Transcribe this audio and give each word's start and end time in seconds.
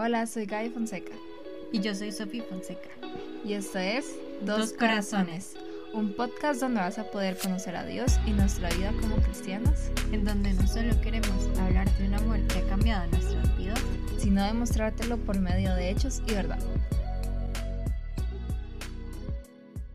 Hola, 0.00 0.28
soy 0.28 0.46
Gaby 0.46 0.68
Fonseca. 0.70 1.12
Y 1.72 1.80
yo 1.80 1.92
soy 1.92 2.12
Sofía 2.12 2.44
Fonseca. 2.44 2.88
Y 3.44 3.54
esto 3.54 3.80
es 3.80 4.16
Dos 4.42 4.72
Corazones, 4.72 5.56
un 5.92 6.12
podcast 6.12 6.60
donde 6.60 6.78
vas 6.78 7.00
a 7.00 7.10
poder 7.10 7.36
conocer 7.36 7.74
a 7.74 7.84
Dios 7.84 8.12
y 8.24 8.30
nuestra 8.30 8.68
vida 8.70 8.92
como 9.00 9.16
cristianos, 9.16 9.90
en 10.12 10.24
donde 10.24 10.52
no 10.52 10.68
solo 10.68 11.00
queremos 11.00 11.48
hablar 11.58 11.90
de 11.98 12.06
un 12.06 12.14
amor 12.14 12.38
que 12.46 12.60
ha 12.60 12.68
cambiado 12.68 13.08
nuestra 13.08 13.42
vida, 13.56 13.74
sino 14.18 14.44
demostrártelo 14.44 15.16
por 15.16 15.40
medio 15.40 15.74
de 15.74 15.90
hechos 15.90 16.22
y 16.28 16.32
verdad. 16.32 16.60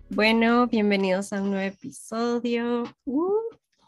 Bueno, 0.09 0.67
bienvenidos 0.67 1.31
a 1.31 1.41
un 1.41 1.51
nuevo 1.51 1.73
episodio. 1.73 2.93
Uh, 3.05 3.31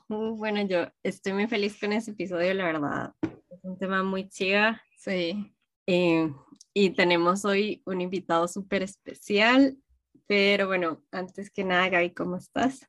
uh, 0.07 0.37
bueno, 0.37 0.61
yo 0.61 0.87
estoy 1.03 1.33
muy 1.33 1.47
feliz 1.47 1.77
con 1.77 1.91
este 1.91 2.11
episodio, 2.11 2.53
la 2.53 2.63
verdad. 2.63 3.13
Es 3.49 3.61
un 3.63 3.77
tema 3.77 4.01
muy 4.01 4.29
chiva. 4.29 4.81
Sí. 4.97 5.51
Eh, 5.87 6.33
y 6.73 6.89
tenemos 6.91 7.45
hoy 7.45 7.81
un 7.85 8.01
invitado 8.01 8.47
súper 8.47 8.83
especial. 8.83 9.77
Pero 10.27 10.67
bueno, 10.67 11.03
antes 11.11 11.51
que 11.51 11.63
nada, 11.63 11.89
Gaby, 11.89 12.13
¿cómo 12.13 12.37
estás? 12.37 12.87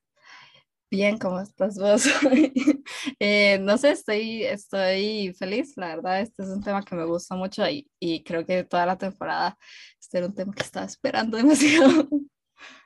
Bien, 0.89 1.17
¿cómo 1.17 1.39
estás 1.41 1.77
vos? 1.77 2.05
eh, 3.19 3.59
no 3.59 3.77
sé, 3.77 3.91
estoy, 3.91 4.43
estoy 4.43 5.33
feliz, 5.37 5.73
la 5.75 5.95
verdad, 5.95 6.21
este 6.21 6.43
es 6.43 6.49
un 6.49 6.63
tema 6.63 6.81
que 6.81 6.95
me 6.95 7.03
gusta 7.03 7.35
mucho 7.35 7.69
y, 7.69 7.91
y 7.99 8.23
creo 8.23 8.45
que 8.45 8.63
toda 8.63 8.85
la 8.85 8.97
temporada 8.97 9.57
este 9.99 10.19
era 10.19 10.27
un 10.27 10.33
tema 10.33 10.53
que 10.53 10.63
estaba 10.63 10.85
esperando 10.85 11.35
demasiado. 11.37 12.07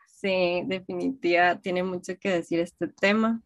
Sí, 0.07 0.63
definitiva, 0.65 1.59
tiene 1.59 1.83
mucho 1.83 2.13
que 2.19 2.29
decir 2.29 2.59
este 2.59 2.87
tema. 2.87 3.41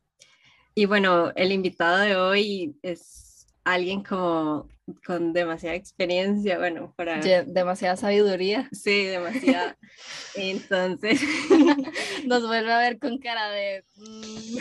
Y 0.73 0.85
bueno, 0.85 1.32
el 1.35 1.52
invitado 1.52 1.98
de 1.99 2.16
hoy 2.16 2.79
es 2.82 3.24
alguien 3.66 4.04
como 4.04 4.70
con 5.05 5.34
demasiada 5.34 5.76
experiencia, 5.76 6.60
bueno, 6.60 6.94
para... 6.96 7.20
demasiada 7.46 7.98
sabiduría. 7.98 8.70
Sí, 8.72 9.05
demasiada. 9.05 9.77
Entonces, 10.35 11.20
nos 12.26 12.48
vuelve 12.48 12.72
a 12.72 12.80
ver 12.80 12.99
con 12.99 13.18
cara 13.18 13.49
de... 13.49 13.84
Mm". 13.98 14.57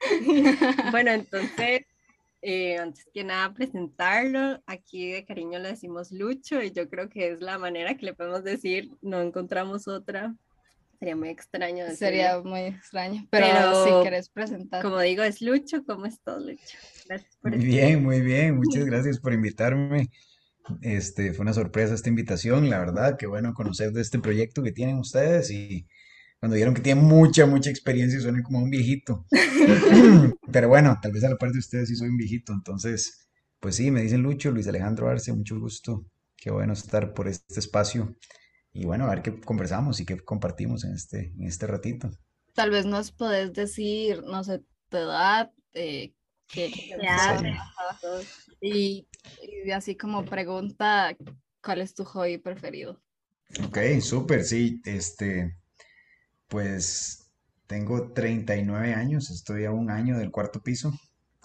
bueno, 0.90 1.12
entonces, 1.12 1.82
eh, 2.40 2.76
antes 2.76 3.06
que 3.14 3.22
nada, 3.22 3.54
presentarlo. 3.54 4.60
Aquí 4.66 5.12
de 5.12 5.24
cariño 5.24 5.60
le 5.60 5.68
decimos 5.68 6.10
Lucho 6.10 6.60
y 6.60 6.72
yo 6.72 6.88
creo 6.88 7.08
que 7.08 7.30
es 7.30 7.40
la 7.40 7.56
manera 7.56 7.96
que 7.96 8.06
le 8.06 8.14
podemos 8.14 8.42
decir, 8.42 8.90
no 9.00 9.20
encontramos 9.20 9.86
otra. 9.86 10.34
Sería 11.02 11.16
muy 11.16 11.30
extraño. 11.30 11.84
Sería 11.96 12.40
muy 12.42 12.60
extraño, 12.60 13.26
pero, 13.28 13.84
si 13.84 13.90
quieres 14.02 14.28
presentar. 14.28 14.82
Como 14.82 15.00
digo, 15.00 15.24
es 15.24 15.42
Lucho. 15.42 15.84
¿Cómo 15.84 16.06
estás, 16.06 16.40
Lucho? 16.40 16.78
muy 17.42 17.58
bien, 17.58 18.04
muy 18.04 18.20
bien. 18.22 18.54
Muchas 18.54 18.84
gracias 18.84 19.18
por 19.18 19.32
invitarme. 19.32 20.10
Este, 20.80 21.32
fue 21.32 21.42
una 21.42 21.54
sorpresa 21.54 21.94
esta 21.94 22.08
invitación, 22.08 22.70
la 22.70 22.78
verdad, 22.78 23.16
qué 23.18 23.26
bueno 23.26 23.52
conocer 23.52 23.90
de 23.90 24.00
este 24.00 24.20
proyecto 24.20 24.62
que 24.62 24.70
tienen 24.70 24.96
ustedes 24.96 25.50
y 25.50 25.88
cuando 26.38 26.54
vieron 26.54 26.72
que 26.72 26.82
tienen 26.82 27.02
mucha, 27.02 27.46
mucha 27.46 27.68
experiencia 27.68 28.20
y 28.20 28.22
suenan 28.22 28.44
como 28.44 28.60
un 28.60 28.70
viejito. 28.70 29.26
Pero 30.52 30.68
bueno, 30.68 31.00
tal 31.02 31.10
vez 31.10 31.24
a 31.24 31.30
la 31.30 31.36
parte 31.36 31.54
de 31.54 31.58
ustedes 31.58 31.88
sí 31.88 31.96
soy 31.96 32.10
un 32.10 32.16
viejito, 32.16 32.52
entonces, 32.52 33.28
pues 33.58 33.74
sí, 33.74 33.90
me 33.90 34.02
dicen 34.02 34.22
Lucho, 34.22 34.52
Luis 34.52 34.68
Alejandro 34.68 35.08
Arce, 35.08 35.32
mucho 35.32 35.58
gusto, 35.58 36.06
qué 36.36 36.52
bueno 36.52 36.74
estar 36.74 37.12
por 37.12 37.26
este 37.26 37.58
espacio 37.58 38.14
y 38.72 38.84
bueno, 38.84 39.04
a 39.04 39.10
ver 39.10 39.22
qué 39.22 39.38
conversamos 39.40 40.00
y 40.00 40.06
qué 40.06 40.18
compartimos 40.18 40.84
en 40.84 40.94
este, 40.94 41.32
en 41.38 41.44
este 41.44 41.66
ratito. 41.66 42.10
Tal 42.54 42.70
vez 42.70 42.86
nos 42.86 43.12
podés 43.12 43.52
decir, 43.52 44.22
no 44.24 44.42
sé, 44.44 44.60
tu 44.88 44.96
edad, 44.96 45.52
eh, 45.74 46.12
qué, 46.48 46.70
haces, 47.08 48.50
y, 48.60 49.06
y, 49.64 49.70
así 49.70 49.96
como 49.96 50.24
pregunta, 50.24 51.16
¿cuál 51.62 51.80
es 51.80 51.94
tu 51.94 52.04
hobby 52.04 52.38
preferido? 52.38 53.00
Ok, 53.66 53.78
súper, 54.00 54.44
sí, 54.44 54.80
este, 54.84 55.56
pues 56.48 57.30
tengo 57.66 58.12
39 58.12 58.94
años, 58.94 59.30
estoy 59.30 59.64
a 59.64 59.70
un 59.70 59.90
año 59.90 60.18
del 60.18 60.30
cuarto 60.30 60.62
piso, 60.62 60.92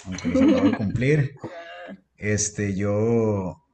aunque 0.05 0.29
lo 0.29 0.39
acabo 0.41 0.69
de 0.69 0.77
cumplir. 0.77 1.35
Este, 2.17 2.75
yo 2.75 3.66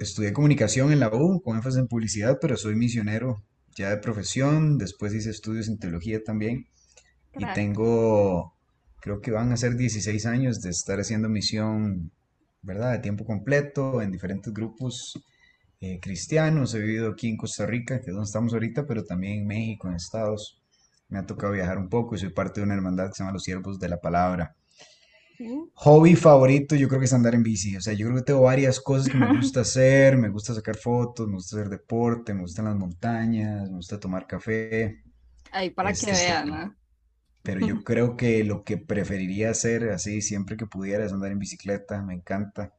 estudié 0.00 0.32
comunicación 0.32 0.92
en 0.92 1.00
la 1.00 1.08
U 1.08 1.40
con 1.42 1.56
énfasis 1.56 1.78
en 1.78 1.88
publicidad, 1.88 2.38
pero 2.40 2.56
soy 2.56 2.74
misionero 2.74 3.42
ya 3.74 3.90
de 3.90 3.98
profesión. 3.98 4.78
Después 4.78 5.14
hice 5.14 5.30
estudios 5.30 5.68
en 5.68 5.78
teología 5.78 6.22
también. 6.22 6.66
Y 7.34 7.44
tengo, 7.54 8.54
creo 9.00 9.20
que 9.20 9.30
van 9.30 9.52
a 9.52 9.56
ser 9.56 9.76
16 9.76 10.26
años 10.26 10.60
de 10.60 10.70
estar 10.70 11.00
haciendo 11.00 11.28
misión, 11.28 12.10
¿verdad? 12.60 12.92
De 12.92 12.98
tiempo 12.98 13.24
completo 13.24 14.02
en 14.02 14.12
diferentes 14.12 14.52
grupos 14.52 15.18
eh, 15.80 15.98
cristianos. 16.00 16.74
He 16.74 16.80
vivido 16.80 17.10
aquí 17.10 17.28
en 17.28 17.36
Costa 17.36 17.64
Rica, 17.64 18.00
que 18.00 18.10
es 18.10 18.14
donde 18.14 18.26
estamos 18.26 18.52
ahorita, 18.52 18.86
pero 18.86 19.04
también 19.04 19.40
en 19.40 19.46
México, 19.46 19.88
en 19.88 19.94
Estados. 19.94 20.60
Me 21.08 21.18
ha 21.18 21.26
tocado 21.26 21.52
viajar 21.52 21.78
un 21.78 21.88
poco 21.88 22.14
y 22.14 22.18
soy 22.18 22.30
parte 22.30 22.60
de 22.60 22.64
una 22.64 22.74
hermandad 22.74 23.08
que 23.08 23.14
se 23.14 23.22
llama 23.22 23.32
Los 23.32 23.44
Siervos 23.44 23.78
de 23.78 23.88
la 23.88 24.00
Palabra. 24.00 24.54
Hobby 25.74 26.16
favorito, 26.16 26.74
yo 26.76 26.88
creo 26.88 27.00
que 27.00 27.06
es 27.06 27.12
andar 27.12 27.34
en 27.34 27.42
bici. 27.42 27.76
O 27.76 27.80
sea, 27.80 27.92
yo 27.92 28.06
creo 28.06 28.18
que 28.18 28.24
tengo 28.24 28.42
varias 28.42 28.80
cosas 28.80 29.08
que 29.08 29.18
me 29.18 29.26
gusta 29.36 29.60
hacer. 29.60 30.16
Me 30.16 30.28
gusta 30.28 30.54
sacar 30.54 30.76
fotos, 30.76 31.26
me 31.26 31.34
gusta 31.34 31.56
hacer 31.56 31.68
deporte, 31.68 32.34
me 32.34 32.42
gustan 32.42 32.66
las 32.66 32.76
montañas, 32.76 33.70
me 33.70 33.76
gusta 33.76 33.98
tomar 33.98 34.26
café. 34.26 35.02
Ahí 35.50 35.70
para 35.70 35.92
que 35.92 36.10
este, 36.10 36.12
vean, 36.12 36.48
¿no? 36.48 36.76
Pero 37.42 37.66
yo 37.66 37.82
creo 37.84 38.16
que 38.16 38.44
lo 38.44 38.64
que 38.64 38.78
preferiría 38.78 39.50
hacer 39.50 39.90
así 39.90 40.22
siempre 40.22 40.56
que 40.56 40.66
pudiera 40.66 41.04
es 41.04 41.12
andar 41.12 41.32
en 41.32 41.38
bicicleta. 41.38 42.02
Me 42.02 42.14
encanta. 42.14 42.72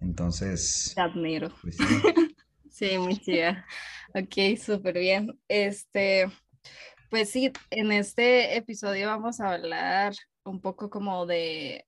Entonces. 0.00 0.92
Te 0.94 1.00
admiro. 1.00 1.50
Pues, 1.62 1.76
sí. 1.76 1.84
sí, 2.70 2.98
muy 2.98 3.18
chida. 3.18 3.64
Ok, 4.14 4.58
súper 4.58 4.98
bien. 4.98 5.38
Este. 5.48 6.26
Pues 7.10 7.30
sí, 7.30 7.52
en 7.70 7.92
este 7.92 8.56
episodio 8.56 9.06
vamos 9.06 9.40
a 9.40 9.52
hablar 9.52 10.12
un 10.50 10.60
poco 10.60 10.90
como 10.90 11.26
de, 11.26 11.86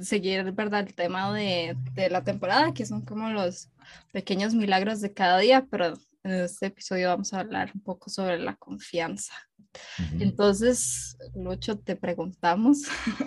seguir, 0.00 0.52
¿verdad? 0.52 0.86
El 0.86 0.94
tema 0.94 1.34
de, 1.34 1.76
de, 1.94 2.10
la 2.10 2.22
temporada, 2.22 2.72
que 2.72 2.86
son 2.86 3.02
como 3.02 3.28
los 3.30 3.70
pequeños 4.12 4.54
milagros 4.54 5.00
de 5.00 5.12
cada 5.12 5.38
día, 5.38 5.66
pero 5.70 5.94
en 6.24 6.32
este 6.32 6.66
episodio 6.66 7.08
vamos 7.08 7.32
a 7.34 7.40
hablar 7.40 7.70
un 7.74 7.82
poco 7.82 8.08
sobre 8.10 8.38
la 8.38 8.56
confianza. 8.56 9.34
Entonces, 10.18 11.16
Lucho, 11.34 11.78
te 11.78 11.96
preguntamos, 11.96 12.82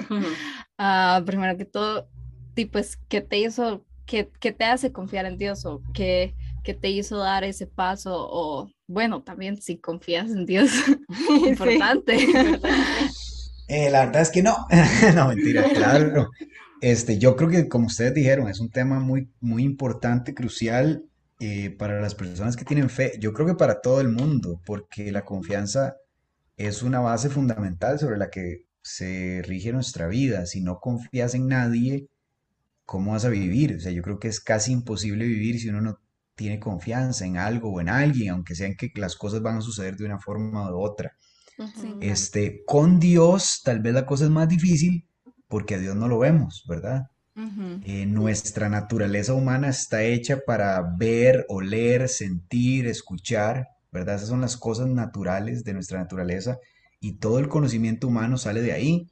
uh, 0.10 1.26
primero 1.26 1.58
que 1.58 1.66
todo, 1.66 2.08
tipo, 2.54 2.80
¿qué 3.08 3.22
te 3.22 3.40
hizo, 3.40 3.86
qué, 4.06 4.32
qué, 4.40 4.52
te 4.52 4.66
hace 4.66 4.92
confiar 4.92 5.26
en 5.26 5.38
Dios 5.38 5.66
o 5.66 5.82
qué, 5.94 6.36
qué 6.64 6.74
te 6.74 6.90
hizo 6.90 7.18
dar 7.18 7.44
ese 7.44 7.68
paso? 7.68 8.16
O 8.16 8.70
bueno, 8.88 9.22
también 9.22 9.62
si 9.62 9.78
confías 9.78 10.32
en 10.32 10.46
Dios, 10.46 10.72
importante. 11.46 12.18
Eh, 13.68 13.90
la 13.90 14.06
verdad 14.06 14.22
es 14.22 14.32
que 14.32 14.42
no, 14.42 14.66
no, 15.16 15.28
mentira, 15.28 15.64
claro. 15.74 16.30
Este, 16.82 17.18
yo 17.18 17.36
creo 17.36 17.50
que 17.50 17.68
como 17.68 17.88
ustedes 17.88 18.14
dijeron, 18.14 18.48
es 18.48 18.60
un 18.60 18.70
tema 18.70 19.00
muy, 19.00 19.30
muy 19.42 19.64
importante, 19.64 20.34
crucial 20.34 21.04
eh, 21.40 21.72
para 21.72 22.00
las 22.02 22.16
personas 22.16 22.56
que 22.56 22.66
tienen 22.66 22.90
fe. 22.90 23.14
Yo 23.20 23.34
creo 23.34 23.48
que 23.48 23.56
para 23.56 23.82
todo 23.82 24.02
el 24.02 24.10
mundo, 24.10 24.62
porque 24.66 25.12
la 25.12 25.26
confianza 25.26 25.98
es 26.58 26.84
una 26.84 27.00
base 27.00 27.30
fundamental 27.30 28.00
sobre 28.00 28.18
la 28.18 28.30
que 28.30 28.66
se 28.82 29.42
rige 29.46 29.74
nuestra 29.74 30.08
vida. 30.08 30.46
Si 30.46 30.62
no 30.62 30.80
confías 30.80 31.36
en 31.36 31.48
nadie, 31.48 32.08
¿cómo 32.86 33.12
vas 33.12 33.26
a 33.26 33.30
vivir? 33.30 33.76
O 33.76 33.80
sea, 33.80 33.92
yo 33.92 34.02
creo 34.02 34.20
que 34.20 34.30
es 34.30 34.40
casi 34.40 34.72
imposible 34.72 35.26
vivir 35.26 35.60
si 35.60 35.70
uno 35.70 35.82
no 35.82 36.00
tiene 36.36 36.60
confianza 36.60 37.26
en 37.26 37.38
algo 37.38 37.72
o 37.72 37.82
en 37.82 37.90
alguien, 37.90 38.32
aunque 38.32 38.56
sean 38.56 38.76
que 38.76 38.92
las 38.96 39.16
cosas 39.16 39.42
van 39.42 39.58
a 39.58 39.62
suceder 39.62 39.98
de 39.98 40.06
una 40.06 40.20
forma 40.20 40.72
u 40.72 40.80
otra. 40.82 41.18
Este, 42.02 42.64
con 42.66 43.00
Dios 43.00 43.62
tal 43.64 43.80
vez 43.80 43.94
la 43.94 44.06
cosa 44.06 44.26
es 44.26 44.30
más 44.30 44.48
difícil 44.48 45.08
porque 45.48 45.76
a 45.76 45.80
Dios 45.80 45.96
no 45.96 46.08
lo 46.08 46.20
vemos, 46.20 46.66
¿verdad? 46.68 47.08
Eh, 47.84 48.08
nuestra 48.08 48.68
naturaleza 48.68 49.34
humana 49.34 49.70
está 49.70 50.04
hecha 50.04 50.40
para 50.46 50.82
ver, 50.98 51.46
oler, 51.50 52.10
sentir, 52.10 52.88
escuchar, 52.88 53.68
¿verdad? 53.92 54.16
Esas 54.16 54.30
son 54.30 54.42
las 54.42 54.58
cosas 54.58 54.88
naturales 54.88 55.64
de 55.64 55.74
nuestra 55.74 56.00
naturaleza 56.00 56.58
y 57.00 57.14
todo 57.14 57.38
el 57.38 57.48
conocimiento 57.48 58.08
humano 58.08 58.38
sale 58.38 58.62
de 58.62 58.72
ahí, 58.72 59.12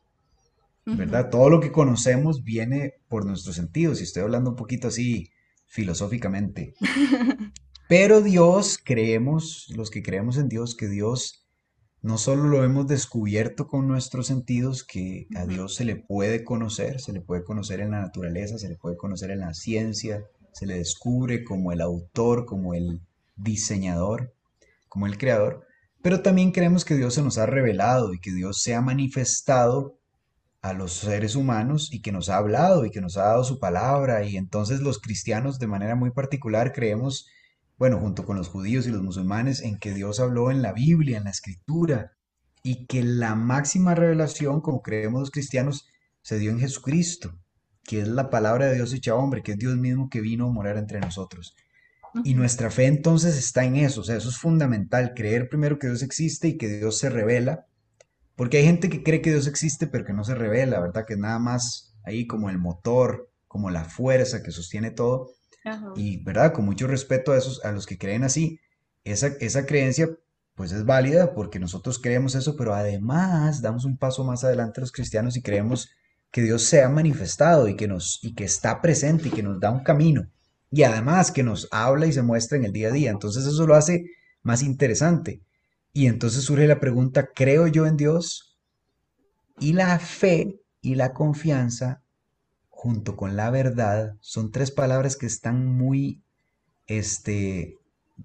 ¿verdad? 0.85 1.29
Todo 1.29 1.51
lo 1.51 1.59
que 1.59 1.71
conocemos 1.71 2.43
viene 2.43 2.95
por 3.07 3.25
nuestros 3.25 3.55
sentidos, 3.55 3.99
y 3.99 4.03
estoy 4.03 4.23
hablando 4.23 4.51
un 4.51 4.55
poquito 4.55 4.87
así 4.87 5.29
filosóficamente. 5.67 6.73
Pero 7.87 8.21
Dios, 8.21 8.79
creemos, 8.83 9.71
los 9.75 9.91
que 9.91 10.01
creemos 10.01 10.37
en 10.37 10.49
Dios, 10.49 10.75
que 10.75 10.87
Dios 10.87 11.44
no 12.05 12.19
solo 12.19 12.43
lo 12.43 12.63
hemos 12.63 12.85
descubierto 12.85 13.65
con 13.65 13.87
nuestros 13.87 14.27
sentidos, 14.27 14.83
que 14.83 15.25
a 15.35 15.47
Dios 15.47 15.73
se 15.73 15.85
le 15.85 15.95
puede 15.95 16.43
conocer, 16.43 17.01
se 17.01 17.11
le 17.11 17.19
puede 17.19 17.43
conocer 17.43 17.79
en 17.79 17.89
la 17.89 18.01
naturaleza, 18.01 18.59
se 18.59 18.69
le 18.69 18.75
puede 18.75 18.95
conocer 18.95 19.31
en 19.31 19.39
la 19.39 19.55
ciencia, 19.55 20.23
se 20.53 20.67
le 20.67 20.77
descubre 20.77 21.43
como 21.43 21.71
el 21.71 21.81
autor, 21.81 22.45
como 22.45 22.75
el 22.75 23.01
diseñador, 23.35 24.35
como 24.87 25.07
el 25.07 25.17
creador, 25.17 25.65
pero 26.03 26.21
también 26.21 26.51
creemos 26.51 26.85
que 26.85 26.93
Dios 26.93 27.15
se 27.15 27.23
nos 27.23 27.39
ha 27.39 27.47
revelado 27.47 28.13
y 28.13 28.19
que 28.19 28.31
Dios 28.31 28.61
se 28.61 28.75
ha 28.75 28.81
manifestado 28.81 29.97
a 30.61 30.73
los 30.73 30.93
seres 30.93 31.35
humanos 31.35 31.91
y 31.91 32.03
que 32.03 32.11
nos 32.11 32.29
ha 32.29 32.37
hablado 32.37 32.85
y 32.85 32.91
que 32.91 33.01
nos 33.01 33.17
ha 33.17 33.23
dado 33.23 33.43
su 33.43 33.59
palabra. 33.59 34.23
Y 34.25 34.37
entonces 34.37 34.79
los 34.79 34.99
cristianos 34.99 35.57
de 35.57 35.65
manera 35.65 35.95
muy 35.95 36.11
particular 36.11 36.71
creemos 36.71 37.27
bueno, 37.77 37.99
junto 37.99 38.25
con 38.25 38.37
los 38.37 38.47
judíos 38.47 38.87
y 38.87 38.91
los 38.91 39.01
musulmanes, 39.01 39.61
en 39.61 39.77
que 39.77 39.93
Dios 39.93 40.19
habló 40.19 40.51
en 40.51 40.61
la 40.61 40.73
Biblia, 40.73 41.17
en 41.17 41.25
la 41.25 41.29
Escritura, 41.31 42.13
y 42.63 42.85
que 42.87 43.03
la 43.03 43.35
máxima 43.35 43.93
revelación, 43.95 44.61
como 44.61 44.81
creemos 44.81 45.19
los 45.19 45.31
cristianos, 45.31 45.87
se 46.21 46.39
dio 46.39 46.51
en 46.51 46.59
Jesucristo, 46.59 47.37
que 47.83 48.01
es 48.01 48.07
la 48.07 48.29
palabra 48.29 48.65
de 48.65 48.75
Dios 48.75 48.93
hecha 48.93 49.15
hombre, 49.15 49.43
que 49.43 49.51
es 49.51 49.57
Dios 49.57 49.77
mismo 49.77 50.09
que 50.09 50.21
vino 50.21 50.47
a 50.47 50.51
morar 50.51 50.77
entre 50.77 50.99
nosotros. 50.99 51.55
Y 52.23 52.33
nuestra 52.33 52.71
fe 52.71 52.85
entonces 52.85 53.37
está 53.37 53.65
en 53.65 53.75
eso, 53.75 54.01
o 54.01 54.03
sea, 54.03 54.15
eso 54.15 54.29
es 54.29 54.37
fundamental, 54.37 55.13
creer 55.13 55.49
primero 55.49 55.77
que 55.77 55.87
Dios 55.87 56.01
existe 56.01 56.47
y 56.47 56.57
que 56.57 56.79
Dios 56.79 56.97
se 56.97 57.09
revela, 57.09 57.67
porque 58.35 58.57
hay 58.57 58.63
gente 58.63 58.89
que 58.89 59.03
cree 59.03 59.21
que 59.21 59.31
Dios 59.31 59.47
existe 59.47 59.87
pero 59.87 60.05
que 60.05 60.13
no 60.13 60.23
se 60.23 60.33
revela, 60.33 60.79
¿verdad? 60.79 61.05
Que 61.05 61.13
es 61.13 61.19
nada 61.19 61.39
más 61.39 61.93
ahí 62.05 62.25
como 62.25 62.49
el 62.49 62.57
motor, 62.57 63.29
como 63.47 63.69
la 63.69 63.85
fuerza 63.85 64.43
que 64.43 64.51
sostiene 64.51 64.91
todo. 64.91 65.31
Y, 65.95 66.23
¿verdad? 66.23 66.53
Con 66.53 66.65
mucho 66.65 66.87
respeto 66.87 67.31
a 67.31 67.37
esos, 67.37 67.63
a 67.65 67.71
los 67.71 67.85
que 67.85 67.97
creen 67.97 68.23
así, 68.23 68.59
esa, 69.03 69.27
esa 69.39 69.65
creencia 69.65 70.09
pues 70.55 70.71
es 70.71 70.85
válida 70.85 71.33
porque 71.33 71.59
nosotros 71.59 71.99
creemos 71.99 72.33
eso, 72.35 72.55
pero 72.55 72.73
además 72.73 73.61
damos 73.61 73.83
un 73.83 73.97
paso 73.97 74.23
más 74.23 74.43
adelante 74.43 74.79
los 74.79 74.91
cristianos 74.91 75.35
y 75.35 75.41
creemos 75.41 75.89
que 76.31 76.41
Dios 76.41 76.63
se 76.63 76.81
ha 76.81 76.89
manifestado 76.89 77.67
y 77.67 77.75
que 77.75 77.87
nos 77.87 78.19
y 78.23 78.33
que 78.35 78.43
está 78.43 78.81
presente 78.81 79.27
y 79.27 79.31
que 79.31 79.43
nos 79.43 79.59
da 79.59 79.71
un 79.71 79.83
camino 79.83 80.29
y 80.75 80.83
además 80.83 81.31
que 81.31 81.43
nos 81.43 81.69
habla 81.71 82.05
y 82.05 82.11
se 82.11 82.21
muestra 82.21 82.57
en 82.57 82.65
el 82.65 82.73
día 82.73 82.89
a 82.89 82.91
día. 82.91 83.11
Entonces 83.11 83.45
eso 83.45 83.65
lo 83.65 83.75
hace 83.75 84.11
más 84.41 84.61
interesante. 84.61 85.41
Y 85.93 86.07
entonces 86.07 86.43
surge 86.43 86.67
la 86.67 86.81
pregunta, 86.81 87.29
¿creo 87.33 87.67
yo 87.67 87.87
en 87.87 87.95
Dios? 87.95 88.57
Y 89.57 89.71
la 89.71 89.97
fe 89.99 90.59
y 90.81 90.95
la 90.95 91.13
confianza 91.13 92.03
junto 92.75 93.15
con 93.15 93.37
la 93.37 93.49
verdad 93.49 94.17
son 94.19 94.51
tres 94.51 94.69
palabras 94.69 95.15
que 95.15 95.25
están 95.25 95.65
muy, 95.65 96.21
este, 96.87 97.77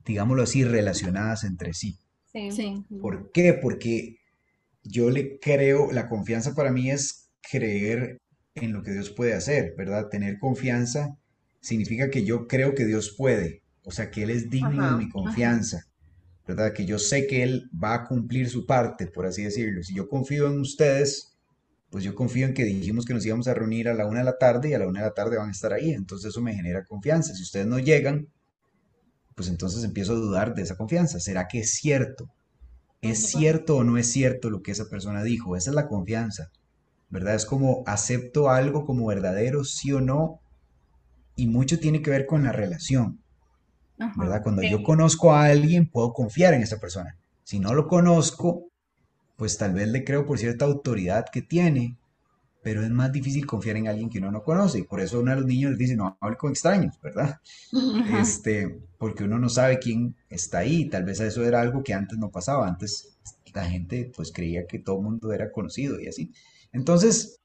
digámoslo 0.05 0.43
así, 0.43 0.65
relacionadas 0.65 1.45
entre 1.45 1.73
sí. 1.73 1.99
Sí. 2.33 2.85
¿Por 3.01 3.31
qué? 3.31 3.55
Porque 3.55 4.19
yo 4.83 5.09
le 5.09 5.39
creo, 5.39 5.93
la 5.93 6.09
confianza 6.09 6.55
para 6.55 6.73
mí 6.73 6.91
es 6.91 7.31
creer 7.49 8.19
en 8.55 8.73
lo 8.73 8.83
que 8.83 8.93
Dios 8.93 9.11
puede 9.11 9.35
hacer, 9.35 9.75
¿verdad? 9.79 10.09
Tener 10.09 10.39
confianza 10.39 11.17
significa 11.61 12.11
que 12.11 12.25
yo 12.25 12.49
creo 12.49 12.75
que 12.75 12.85
Dios 12.85 13.15
puede, 13.17 13.63
o 13.85 13.93
sea, 13.93 14.11
que 14.11 14.25
Él 14.25 14.31
es 14.31 14.51
digno 14.51 14.91
de 14.91 15.05
mi 15.05 15.09
confianza, 15.09 15.87
¿verdad? 16.47 16.73
Que 16.73 16.87
yo 16.87 16.99
sé 16.99 17.29
que 17.29 17.45
Él 17.45 17.71
va 17.73 17.95
a 17.95 18.05
cumplir 18.05 18.51
su 18.51 18.67
parte, 18.67 19.07
por 19.07 19.27
así 19.27 19.45
decirlo. 19.45 19.85
Si 19.85 19.95
yo 19.95 20.09
confío 20.09 20.49
en 20.49 20.61
ustedes, 20.61 21.30
pues 21.91 22.05
yo 22.05 22.15
confío 22.15 22.47
en 22.47 22.55
que 22.55 22.65
dijimos 22.65 23.05
que 23.05 23.15
nos 23.15 23.27
íbamos 23.27 23.49
a 23.49 23.55
reunir 23.55 23.89
a 23.89 23.95
la 23.95 24.07
una 24.07 24.21
de 24.21 24.25
la 24.25 24.39
tarde 24.39 24.71
y 24.71 24.75
a 24.75 24.79
la 24.79 24.87
una 24.87 25.01
de 25.01 25.07
la 25.07 25.15
tarde 25.15 25.37
van 25.37 25.49
a 25.49 25.53
estar 25.53 25.73
ahí, 25.73 25.91
entonces 25.91 26.31
eso 26.31 26.41
me 26.41 26.55
genera 26.55 26.85
confianza. 26.85 27.35
Si 27.35 27.43
ustedes 27.43 27.67
no 27.67 27.81
llegan, 27.81 28.29
pues 29.35 29.49
entonces 29.49 29.83
empiezo 29.83 30.13
a 30.13 30.17
dudar 30.17 30.55
de 30.55 30.63
esa 30.63 30.77
confianza. 30.77 31.19
¿Será 31.19 31.49
que 31.49 31.61
es 31.61 31.75
cierto? 31.75 32.31
¿Es 33.01 33.27
cierto 33.31 33.77
o 33.77 33.85
no 33.85 33.99
es 33.99 34.11
cierto 34.13 34.51
lo 34.51 34.63
que 34.63 34.71
esa 34.71 34.89
persona 34.89 35.23
dijo? 35.23 35.57
Esa 35.57 35.71
es 35.71 35.75
la 35.75 35.89
confianza, 35.89 36.51
¿verdad? 37.09 37.35
Es 37.35 37.47
como 37.47 37.83
acepto 37.87 38.51
algo 38.51 38.85
como 38.85 39.07
verdadero, 39.07 39.65
sí 39.65 39.91
o 39.93 40.01
no, 40.01 40.41
y 41.35 41.47
mucho 41.47 41.81
tiene 41.81 42.03
que 42.03 42.11
ver 42.11 42.27
con 42.27 42.45
la 42.45 42.53
relación, 42.53 43.21
¿verdad? 44.17 44.43
Cuando 44.43 44.63
yo 44.63 44.83
conozco 44.83 45.33
a 45.33 45.47
alguien, 45.47 45.89
puedo 45.91 46.13
confiar 46.13 46.55
en 46.55 46.63
esa 46.63 46.79
persona. 46.79 47.17
Si 47.43 47.59
no 47.59 47.75
lo 47.75 47.89
conozco, 47.89 48.67
pues 49.41 49.57
tal 49.57 49.73
vez 49.73 49.89
le 49.89 50.05
creo 50.05 50.27
por 50.27 50.39
cierta 50.39 50.67
autoridad 50.67 51.25
que 51.33 51.41
tiene, 51.41 51.97
pero 52.63 52.83
es 52.83 52.91
más 52.91 53.11
difícil 53.11 53.47
confiar 53.47 53.79
en 53.79 53.89
alguien 53.89 54.11
que 54.11 54.19
uno 54.19 54.31
no 54.31 54.43
conoce. 54.43 54.85
Por 54.85 55.01
eso 55.01 55.21
uno 55.21 55.31
de 55.31 55.39
los 55.39 55.47
niños 55.47 55.71
les 55.71 55.79
dice, 55.79 55.97
no 55.97 56.19
hable 56.21 56.37
con 56.37 56.51
extraños, 56.51 57.01
¿verdad? 57.03 57.41
Este, 58.21 58.83
porque 58.99 59.25
uno 59.25 59.39
no 59.39 59.49
sabe 59.49 59.79
quién 59.79 60.15
está 60.29 60.59
ahí. 60.59 60.91
Tal 60.91 61.05
vez 61.05 61.21
eso 61.21 61.43
era 61.43 61.63
algo 61.63 61.83
que 61.83 61.95
antes 61.95 62.19
no 62.19 62.31
pasaba. 62.31 62.69
Antes 62.69 63.17
la 63.55 63.65
gente 63.65 64.13
pues 64.15 64.31
creía 64.31 64.67
que 64.67 64.79
todo 64.79 64.97
el 64.99 65.05
mundo 65.05 65.33
era 65.33 65.51
conocido 65.51 65.99
y 65.99 66.09
así. 66.09 66.33
Entonces, 66.71 67.41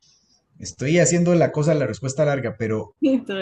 Estoy 0.57 0.99
haciendo 0.99 1.35
la 1.35 1.51
cosa, 1.51 1.73
la 1.73 1.85
respuesta 1.85 2.23
larga, 2.23 2.55
pero 2.57 2.95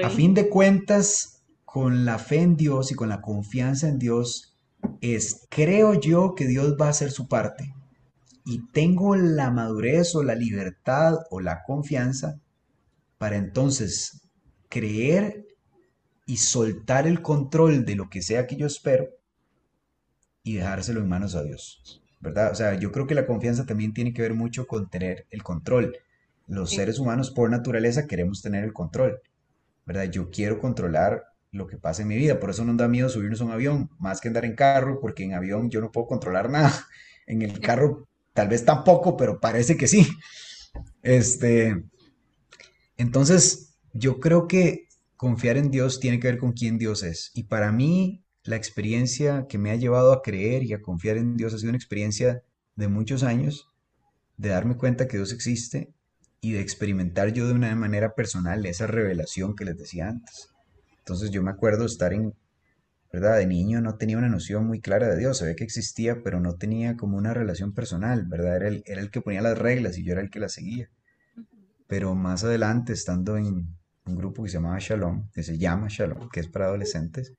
a 0.04 0.10
fin 0.10 0.34
de 0.34 0.50
cuentas, 0.50 1.44
con 1.64 2.06
la 2.06 2.18
fe 2.18 2.38
en 2.38 2.58
Dios 2.58 2.92
y 2.92 2.96
con 2.96 3.10
la 3.10 3.22
confianza 3.22 3.88
en 3.88 4.00
Dios, 4.00 4.56
es, 5.00 5.46
creo 5.50 5.94
yo 5.94 6.34
que 6.34 6.48
Dios 6.48 6.76
va 6.80 6.88
a 6.88 6.90
hacer 6.90 7.12
su 7.12 7.28
parte. 7.28 7.72
Y 8.46 8.68
tengo 8.72 9.16
la 9.16 9.52
madurez 9.52 10.16
o 10.16 10.24
la 10.24 10.36
libertad 10.36 11.16
o 11.30 11.40
la 11.40 11.64
confianza 11.64 12.40
para 13.18 13.38
entonces 13.38 14.28
creer 14.70 15.46
y 16.26 16.38
soltar 16.38 17.08
el 17.08 17.22
control 17.22 17.86
de 17.86 17.96
lo 17.96 18.10
que 18.10 18.22
sea 18.22 18.48
que 18.48 18.56
yo 18.56 18.68
espero 18.68 19.08
y 20.44 20.56
dejárselo 20.56 21.00
en 21.00 21.10
manos 21.10 21.36
a 21.36 21.44
Dios. 21.44 22.02
¿Verdad? 22.20 22.52
O 22.52 22.56
sea, 22.56 22.80
yo 22.80 22.92
creo 22.92 23.06
que 23.06 23.16
la 23.16 23.26
confianza 23.26 23.66
también 23.66 23.94
tiene 23.94 24.14
que 24.14 24.22
ver 24.22 24.34
mucho 24.34 24.66
con 24.66 24.90
tener 24.90 25.28
el 25.30 25.44
control 25.44 25.98
los 26.48 26.72
seres 26.72 27.00
humanos 27.00 27.32
por 27.32 27.50
naturaleza 27.50 28.08
queremos 28.08 28.42
tener 28.42 28.64
el 28.64 28.74
control, 28.74 29.22
¿verdad? 29.86 30.06
Yo 30.06 30.30
quiero 30.30 30.60
controlar 30.60 31.24
lo 31.52 31.68
que 31.68 31.78
pasa 31.78 32.02
en 32.02 32.08
mi 32.08 32.16
vida, 32.16 32.40
por 32.40 32.50
eso 32.50 32.66
nos 32.66 32.78
da 32.78 32.88
miedo 32.88 33.10
subirnos 33.10 33.42
a 33.42 33.46
un 33.46 33.52
avión, 33.52 33.90
más 34.00 34.20
que 34.20 34.28
andar 34.28 34.46
en 34.46 34.56
carro, 34.56 35.00
porque 35.00 35.24
en 35.24 35.34
avión 35.34 35.70
yo 35.70 35.82
no 35.82 35.92
puedo 35.92 36.08
controlar 36.08 36.50
nada. 36.50 36.72
En 37.26 37.42
el 37.42 37.62
carro 37.62 38.10
tal 38.34 38.48
vez 38.48 38.66
tampoco, 38.66 39.16
pero 39.16 39.40
parece 39.40 39.78
que 39.78 39.88
sí. 39.88 40.08
Este, 41.02 41.84
entonces, 42.98 43.76
yo 43.94 44.20
creo 44.20 44.48
que 44.48 44.88
confiar 45.16 45.58
en 45.58 45.72
Dios 45.72 46.00
tiene 46.00 46.20
que 46.20 46.28
ver 46.28 46.38
con 46.38 46.54
quién 46.54 46.78
Dios 46.78 47.04
es. 47.04 47.32
Y 47.34 47.44
para 47.44 47.72
mí, 47.72 48.24
la 48.44 48.56
experiencia 48.56 49.46
que 49.48 49.58
me 49.58 49.72
ha 49.72 49.76
llevado 49.76 50.12
a 50.12 50.22
creer 50.22 50.64
y 50.64 50.74
a 50.74 50.82
confiar 50.82 51.18
en 51.18 51.38
Dios 51.38 51.54
ha 51.54 51.58
sido 51.58 51.70
una 51.70 51.78
experiencia 51.78 52.44
de 52.76 52.88
muchos 52.88 53.24
años, 53.24 53.70
de 54.38 54.50
darme 54.50 54.76
cuenta 54.76 55.08
que 55.08 55.18
Dios 55.18 55.32
existe 55.32 55.94
y 56.42 56.52
de 56.52 56.60
experimentar 56.60 57.32
yo 57.32 57.48
de 57.48 57.54
una 57.54 57.74
manera 57.76 58.16
personal 58.16 58.66
esa 58.66 58.88
revelación 58.88 59.56
que 59.56 59.64
les 59.66 59.78
decía 59.78 60.10
antes. 60.10 60.50
Entonces 60.98 61.32
yo 61.32 61.42
me 61.42 61.52
acuerdo 61.52 61.86
estar 61.86 62.14
en, 62.14 62.34
¿verdad? 63.14 63.38
De 63.38 63.46
niño 63.46 63.80
no 63.80 63.96
tenía 63.96 64.18
una 64.18 64.28
noción 64.28 64.66
muy 64.66 64.82
clara 64.82 65.08
de 65.08 65.18
Dios, 65.18 65.38
sabía 65.38 65.56
que 65.56 65.64
existía, 65.64 66.24
pero 66.24 66.40
no 66.40 66.56
tenía 66.56 66.98
como 66.98 67.16
una 67.16 67.32
relación 67.34 67.72
personal, 67.72 68.26
¿verdad? 68.26 68.56
Era 68.56 68.68
el, 68.68 68.84
era 68.88 69.02
el 69.02 69.12
que 69.12 69.22
ponía 69.22 69.42
las 69.42 69.58
reglas 69.58 70.00
y 70.00 70.04
yo 70.04 70.14
era 70.14 70.22
el 70.22 70.32
que 70.32 70.40
las 70.40 70.54
seguía. 70.54 70.90
Pero 71.88 72.16
más 72.16 72.44
adelante, 72.44 72.92
estando 72.92 73.38
en 73.38 73.78
un 74.06 74.16
grupo 74.16 74.42
que 74.44 74.50
se 74.50 74.56
llamaba 74.56 74.80
Shalom, 74.80 75.30
que 75.32 75.44
se 75.44 75.60
llama 75.60 75.88
Shalom, 75.90 76.28
que 76.30 76.40
es 76.40 76.48
para 76.48 76.66
adolescentes, 76.66 77.34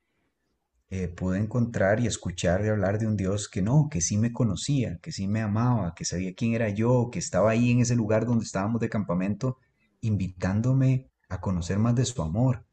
eh, 0.90 1.08
pude 1.08 1.40
encontrar 1.40 1.98
y 1.98 2.06
escuchar 2.06 2.64
y 2.64 2.68
hablar 2.68 3.00
de 3.00 3.08
un 3.08 3.16
Dios 3.16 3.48
que 3.48 3.60
no, 3.60 3.88
que 3.90 4.00
sí 4.00 4.16
me 4.16 4.32
conocía, 4.32 5.00
que 5.02 5.10
sí 5.10 5.26
me 5.26 5.40
amaba, 5.40 5.92
que 5.96 6.04
sabía 6.04 6.34
quién 6.36 6.54
era 6.54 6.68
yo, 6.68 7.08
que 7.10 7.18
estaba 7.18 7.50
ahí 7.50 7.72
en 7.72 7.80
ese 7.80 7.96
lugar 7.96 8.26
donde 8.26 8.44
estábamos 8.44 8.80
de 8.80 8.88
campamento, 8.88 9.58
invitándome 10.02 11.10
a 11.28 11.40
conocer 11.40 11.80
más 11.80 11.96
de 11.96 12.04
su 12.04 12.22
amor 12.22 12.64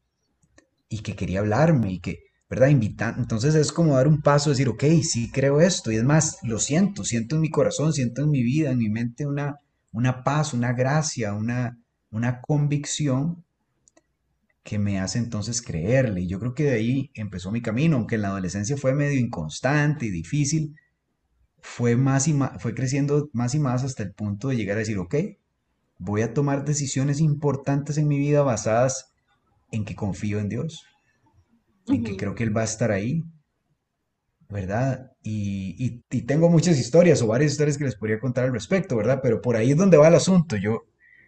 y 0.88 1.00
que 1.00 1.16
quería 1.16 1.40
hablarme 1.40 1.90
y 1.90 2.00
que, 2.00 2.31
¿verdad? 2.52 2.68
Entonces 2.68 3.54
es 3.54 3.72
como 3.72 3.96
dar 3.96 4.06
un 4.06 4.20
paso, 4.20 4.50
decir, 4.50 4.68
ok, 4.68 4.84
sí 5.02 5.30
creo 5.30 5.62
esto 5.62 5.90
y 5.90 5.96
es 5.96 6.04
más, 6.04 6.36
lo 6.42 6.58
siento, 6.58 7.02
siento 7.02 7.36
en 7.36 7.40
mi 7.40 7.50
corazón, 7.50 7.94
siento 7.94 8.20
en 8.20 8.30
mi 8.30 8.42
vida, 8.42 8.70
en 8.70 8.76
mi 8.76 8.90
mente 8.90 9.26
una, 9.26 9.56
una 9.90 10.22
paz, 10.22 10.52
una 10.52 10.74
gracia, 10.74 11.32
una, 11.32 11.78
una 12.10 12.42
convicción 12.42 13.42
que 14.62 14.78
me 14.78 15.00
hace 15.00 15.18
entonces 15.18 15.62
creerle. 15.62 16.20
Y 16.20 16.26
yo 16.26 16.38
creo 16.38 16.52
que 16.52 16.64
de 16.64 16.72
ahí 16.72 17.10
empezó 17.14 17.50
mi 17.50 17.62
camino, 17.62 17.96
aunque 17.96 18.16
en 18.16 18.22
la 18.22 18.28
adolescencia 18.28 18.76
fue 18.76 18.92
medio 18.92 19.18
inconstante 19.18 20.04
y 20.04 20.10
difícil, 20.10 20.76
fue, 21.58 21.96
más 21.96 22.28
y 22.28 22.38
fue 22.58 22.74
creciendo 22.74 23.30
más 23.32 23.54
y 23.54 23.60
más 23.60 23.82
hasta 23.82 24.02
el 24.02 24.12
punto 24.12 24.48
de 24.48 24.56
llegar 24.56 24.76
a 24.76 24.80
decir, 24.80 24.98
ok, 24.98 25.14
voy 25.98 26.20
a 26.20 26.34
tomar 26.34 26.66
decisiones 26.66 27.18
importantes 27.18 27.96
en 27.96 28.08
mi 28.08 28.18
vida 28.18 28.42
basadas 28.42 29.14
en 29.70 29.86
que 29.86 29.96
confío 29.96 30.38
en 30.38 30.50
Dios, 30.50 30.84
en 31.88 32.04
que 32.04 32.16
creo 32.16 32.34
que 32.34 32.44
Él 32.44 32.56
va 32.56 32.62
a 32.62 32.64
estar 32.64 32.90
ahí, 32.90 33.24
¿verdad? 34.48 35.12
Y, 35.22 36.02
y, 36.10 36.22
tengo 36.22 36.48
muchas 36.48 36.78
historias 36.78 37.22
o 37.22 37.26
varias 37.26 37.52
historias 37.52 37.78
que 37.78 37.84
les 37.84 37.96
podría 37.96 38.20
contar 38.20 38.44
al 38.44 38.52
respecto, 38.52 38.96
¿verdad? 38.96 39.20
Pero 39.22 39.40
por 39.40 39.56
ahí 39.56 39.70
es 39.70 39.76
donde 39.76 39.96
va 39.96 40.08
el 40.08 40.14
asunto. 40.14 40.56
Yo, 40.56 40.84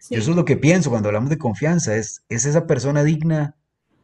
eso 0.09 0.31
es 0.31 0.37
lo 0.37 0.45
que 0.45 0.57
pienso 0.57 0.89
cuando 0.89 1.09
hablamos 1.09 1.29
de 1.29 1.37
confianza, 1.37 1.95
es, 1.95 2.23
es 2.29 2.45
esa 2.45 2.67
persona 2.67 3.03
digna, 3.03 3.55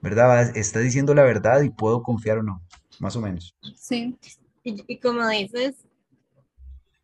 ¿verdad? 0.01 0.55
Está 0.57 0.79
diciendo 0.79 1.13
la 1.13 1.23
verdad 1.23 1.61
y 1.61 1.69
puedo 1.69 2.01
confiar 2.01 2.39
o 2.39 2.43
no, 2.43 2.61
más 2.99 3.15
o 3.15 3.21
menos. 3.21 3.55
Sí. 3.75 4.17
Y, 4.63 4.99
como 4.99 5.27
dices, 5.27 5.75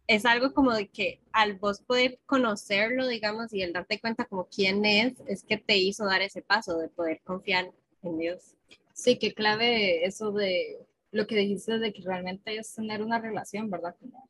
es 0.08 0.26
algo 0.26 0.54
como 0.54 0.74
de 0.74 0.88
que 0.88 1.20
al 1.32 1.56
vos 1.56 1.82
poder 1.82 2.20
conocerlo, 2.26 3.08
digamos, 3.08 3.54
y 3.54 3.62
el 3.62 3.74
darte 3.74 4.00
cuenta 4.00 4.26
como 4.26 4.48
quién 4.48 4.86
es, 4.86 5.14
es 5.28 5.44
que 5.44 5.58
te 5.58 5.78
hizo 5.78 6.06
dar 6.06 6.22
ese 6.22 6.42
paso 6.42 6.78
de 6.78 6.90
poder 6.90 7.22
confiar 7.24 7.72
en 8.04 8.18
Dios. 8.18 8.56
Sí, 8.98 9.20
qué 9.20 9.34
clave 9.34 10.06
eso 10.06 10.32
de 10.32 10.86
lo 11.12 11.28
que 11.28 11.36
dijiste 11.36 11.78
de 11.80 11.94
que 11.94 12.02
realmente 12.04 12.58
es 12.58 12.74
tener 12.74 13.04
una 13.04 13.20
relación, 13.20 13.70
¿verdad? 13.70 13.96
Como 14.00 14.30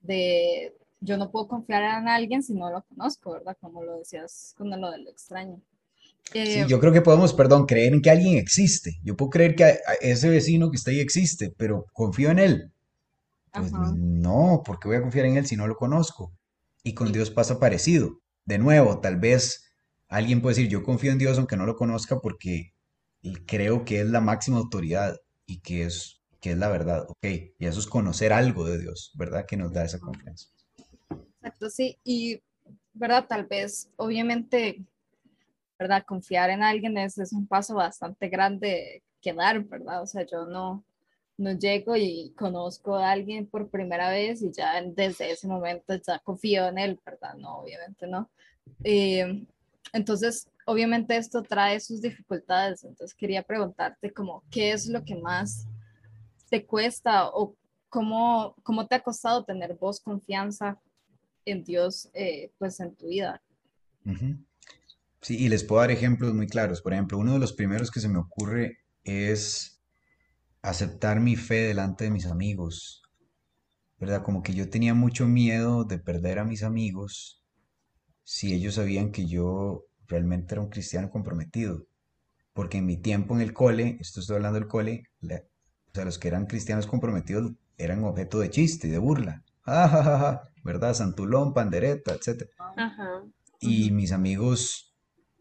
de 0.00 0.76
yo 1.00 1.16
no 1.18 1.30
puedo 1.32 1.48
confiar 1.48 1.84
en 2.02 2.08
alguien 2.08 2.42
si 2.42 2.54
no 2.54 2.70
lo 2.70 2.82
conozco, 2.84 3.32
¿verdad? 3.34 3.56
Como 3.60 3.84
lo 3.84 3.98
decías 3.98 4.54
con 4.58 4.70
lo 4.80 4.90
del 4.92 5.08
extraño. 5.08 5.62
Sí, 6.42 6.64
Eh, 6.64 6.66
yo 6.66 6.78
creo 6.78 6.92
que 6.92 7.00
podemos, 7.00 7.32
perdón, 7.32 7.66
creer 7.66 7.92
en 7.94 8.02
que 8.02 8.10
alguien 8.10 8.36
existe. 8.38 8.98
Yo 9.02 9.16
puedo 9.16 9.30
creer 9.30 9.54
que 9.56 9.64
a- 9.64 9.68
a 9.68 9.94
ese 10.00 10.28
vecino 10.28 10.70
que 10.70 10.76
está 10.76 10.90
ahí 10.90 11.00
existe, 11.00 11.52
pero 11.56 11.86
confío 11.92 12.30
en 12.30 12.38
él. 12.38 12.72
Pues 13.54 13.72
ajá. 13.72 13.96
no, 13.96 14.62
porque 14.66 14.88
voy 14.88 14.98
a 14.98 15.02
confiar 15.02 15.26
en 15.26 15.38
él 15.38 15.46
si 15.46 15.56
no 15.56 15.68
lo 15.68 15.76
conozco? 15.76 16.34
Y 16.84 16.94
con 16.94 17.12
Dios 17.12 17.30
pasa 17.32 17.60
parecido. 17.60 18.20
De 18.46 18.58
nuevo, 18.58 19.00
tal 19.00 19.18
vez 19.18 19.64
alguien 20.08 20.42
puede 20.42 20.56
decir, 20.56 20.70
yo 20.70 20.84
confío 20.84 21.12
en 21.12 21.18
Dios 21.18 21.38
aunque 21.38 21.56
no 21.58 21.66
lo 21.66 21.76
conozca 21.76 22.20
porque 22.20 22.73
creo 23.32 23.84
que 23.84 24.00
es 24.00 24.06
la 24.06 24.20
máxima 24.20 24.58
autoridad 24.58 25.18
y 25.46 25.60
que 25.60 25.84
es, 25.84 26.20
que 26.40 26.52
es 26.52 26.58
la 26.58 26.68
verdad. 26.68 27.06
Ok, 27.08 27.24
y 27.58 27.66
eso 27.66 27.80
es 27.80 27.86
conocer 27.86 28.32
algo 28.32 28.64
de 28.64 28.78
Dios, 28.78 29.12
¿verdad? 29.14 29.46
Que 29.46 29.56
nos 29.56 29.72
da 29.72 29.84
esa 29.84 29.98
confianza. 29.98 30.48
Exacto, 31.40 31.70
sí, 31.70 31.98
y, 32.04 32.40
¿verdad? 32.92 33.26
Tal 33.26 33.46
vez, 33.46 33.90
obviamente, 33.96 34.84
¿verdad? 35.78 36.04
Confiar 36.06 36.50
en 36.50 36.62
alguien 36.62 36.96
es, 36.98 37.18
es 37.18 37.32
un 37.32 37.46
paso 37.46 37.74
bastante 37.74 38.28
grande 38.28 39.02
que 39.20 39.32
dar, 39.32 39.62
¿verdad? 39.64 40.02
O 40.02 40.06
sea, 40.06 40.26
yo 40.26 40.46
no, 40.46 40.84
no 41.36 41.52
llego 41.52 41.96
y 41.96 42.32
conozco 42.36 42.96
a 42.96 43.10
alguien 43.10 43.46
por 43.46 43.68
primera 43.70 44.10
vez 44.10 44.42
y 44.42 44.52
ya 44.52 44.80
desde 44.82 45.32
ese 45.32 45.48
momento 45.48 45.94
ya 45.94 46.18
confío 46.20 46.68
en 46.68 46.78
él, 46.78 47.00
¿verdad? 47.04 47.34
No, 47.34 47.60
obviamente 47.60 48.06
no. 48.06 48.30
Eh, 48.82 49.46
entonces, 49.92 50.48
obviamente 50.66 51.16
esto 51.16 51.42
trae 51.42 51.78
sus 51.80 52.00
dificultades, 52.00 52.84
entonces 52.84 53.14
quería 53.14 53.42
preguntarte 53.42 54.12
como, 54.12 54.42
¿qué 54.50 54.72
es 54.72 54.86
lo 54.86 55.04
que 55.04 55.16
más 55.16 55.66
te 56.48 56.64
cuesta 56.64 57.28
o 57.28 57.54
cómo, 57.88 58.56
cómo 58.62 58.86
te 58.86 58.96
ha 58.96 59.02
costado 59.02 59.44
tener 59.44 59.74
vos 59.74 60.00
confianza 60.00 60.80
en 61.44 61.62
Dios, 61.64 62.08
eh, 62.14 62.50
pues 62.58 62.80
en 62.80 62.94
tu 62.94 63.08
vida? 63.08 63.40
Sí, 65.20 65.38
y 65.38 65.48
les 65.48 65.64
puedo 65.64 65.80
dar 65.80 65.90
ejemplos 65.90 66.34
muy 66.34 66.46
claros. 66.46 66.82
Por 66.82 66.92
ejemplo, 66.92 67.18
uno 67.18 67.34
de 67.34 67.38
los 67.38 67.52
primeros 67.52 67.90
que 67.90 68.00
se 68.00 68.08
me 68.08 68.18
ocurre 68.18 68.78
es 69.04 69.80
aceptar 70.60 71.20
mi 71.20 71.36
fe 71.36 71.62
delante 71.62 72.04
de 72.04 72.10
mis 72.10 72.26
amigos, 72.26 73.02
¿verdad? 73.98 74.22
Como 74.22 74.42
que 74.42 74.54
yo 74.54 74.68
tenía 74.68 74.94
mucho 74.94 75.26
miedo 75.26 75.84
de 75.84 75.98
perder 75.98 76.38
a 76.38 76.44
mis 76.44 76.62
amigos 76.62 77.43
si 78.24 78.54
ellos 78.54 78.74
sabían 78.74 79.12
que 79.12 79.26
yo 79.26 79.84
realmente 80.08 80.54
era 80.54 80.62
un 80.62 80.70
cristiano 80.70 81.10
comprometido. 81.10 81.86
Porque 82.52 82.78
en 82.78 82.86
mi 82.86 82.96
tiempo 82.96 83.34
en 83.34 83.40
el 83.42 83.52
cole, 83.52 83.98
esto 84.00 84.20
estoy 84.20 84.36
hablando 84.36 84.58
del 84.60 84.68
cole, 84.68 85.04
la- 85.20 85.42
o 85.88 85.94
sea, 85.94 86.04
los 86.04 86.18
que 86.18 86.28
eran 86.28 86.46
cristianos 86.46 86.86
comprometidos 86.86 87.52
eran 87.78 88.04
objeto 88.04 88.40
de 88.40 88.50
chiste 88.50 88.88
y 88.88 88.90
de 88.90 88.98
burla. 88.98 89.44
Ah, 89.64 89.88
ja, 89.88 90.02
ja, 90.04 90.18
ja, 90.18 90.42
¿verdad? 90.64 90.94
Santulón, 90.94 91.54
pandereta. 91.54 92.16
Ajá. 92.76 93.24
Y 93.60 93.90
mis 93.90 94.12
amigos, 94.12 94.94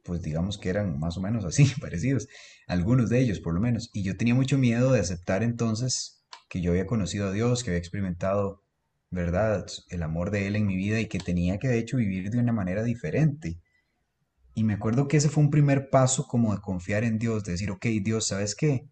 pues 0.03 0.21
digamos 0.21 0.57
que 0.57 0.69
eran 0.69 0.99
más 0.99 1.17
o 1.17 1.21
menos 1.21 1.45
así, 1.45 1.65
parecidos, 1.81 2.27
algunos 2.67 3.09
de 3.09 3.19
ellos 3.19 3.39
por 3.39 3.53
lo 3.53 3.61
menos. 3.61 3.89
Y 3.93 4.03
yo 4.03 4.17
tenía 4.17 4.35
mucho 4.35 4.57
miedo 4.57 4.91
de 4.91 4.99
aceptar 4.99 5.43
entonces 5.43 6.23
que 6.49 6.61
yo 6.61 6.71
había 6.71 6.87
conocido 6.87 7.27
a 7.27 7.31
Dios, 7.31 7.63
que 7.63 7.71
había 7.71 7.79
experimentado, 7.79 8.62
¿verdad?, 9.13 9.65
el 9.89 10.03
amor 10.03 10.32
de 10.32 10.48
Él 10.48 10.55
en 10.58 10.67
mi 10.67 10.75
vida 10.75 11.00
y 11.00 11.08
que 11.08 11.20
tenía 11.20 11.60
que 11.60 11.70
de 11.70 11.79
hecho 11.79 11.98
vivir 11.98 12.32
de 12.32 12.39
una 12.39 12.53
manera 12.53 12.84
diferente. 12.84 13.62
Y 14.55 14.63
me 14.65 14.74
acuerdo 14.75 15.08
que 15.08 15.17
ese 15.17 15.29
fue 15.29 15.43
un 15.43 15.51
primer 15.51 15.89
paso 15.91 16.27
como 16.27 16.53
de 16.55 16.62
confiar 16.62 17.03
en 17.03 17.20
Dios, 17.20 17.43
de 17.46 17.53
decir, 17.53 17.72
ok, 17.72 17.86
Dios, 18.03 18.27
¿sabes 18.27 18.55
qué? 18.55 18.89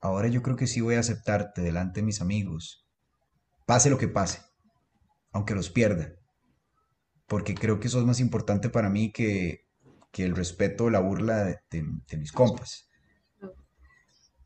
Ahora 0.00 0.28
yo 0.28 0.42
creo 0.42 0.56
que 0.56 0.68
sí 0.68 0.80
voy 0.80 0.96
a 0.96 1.00
aceptarte 1.00 1.62
delante 1.62 2.00
de 2.00 2.06
mis 2.06 2.20
amigos, 2.20 2.86
pase 3.66 3.90
lo 3.90 3.98
que 3.98 4.08
pase, 4.08 4.40
aunque 5.32 5.54
los 5.54 5.70
pierda 5.70 6.14
porque 7.26 7.54
creo 7.54 7.80
que 7.80 7.88
eso 7.88 7.98
es 8.00 8.06
más 8.06 8.20
importante 8.20 8.68
para 8.70 8.88
mí 8.90 9.12
que, 9.12 9.66
que 10.12 10.24
el 10.24 10.36
respeto 10.36 10.84
o 10.84 10.90
la 10.90 11.00
burla 11.00 11.44
de, 11.44 11.58
de- 11.70 11.84
de 12.08 12.16
mis 12.16 12.32
compas. 12.32 12.88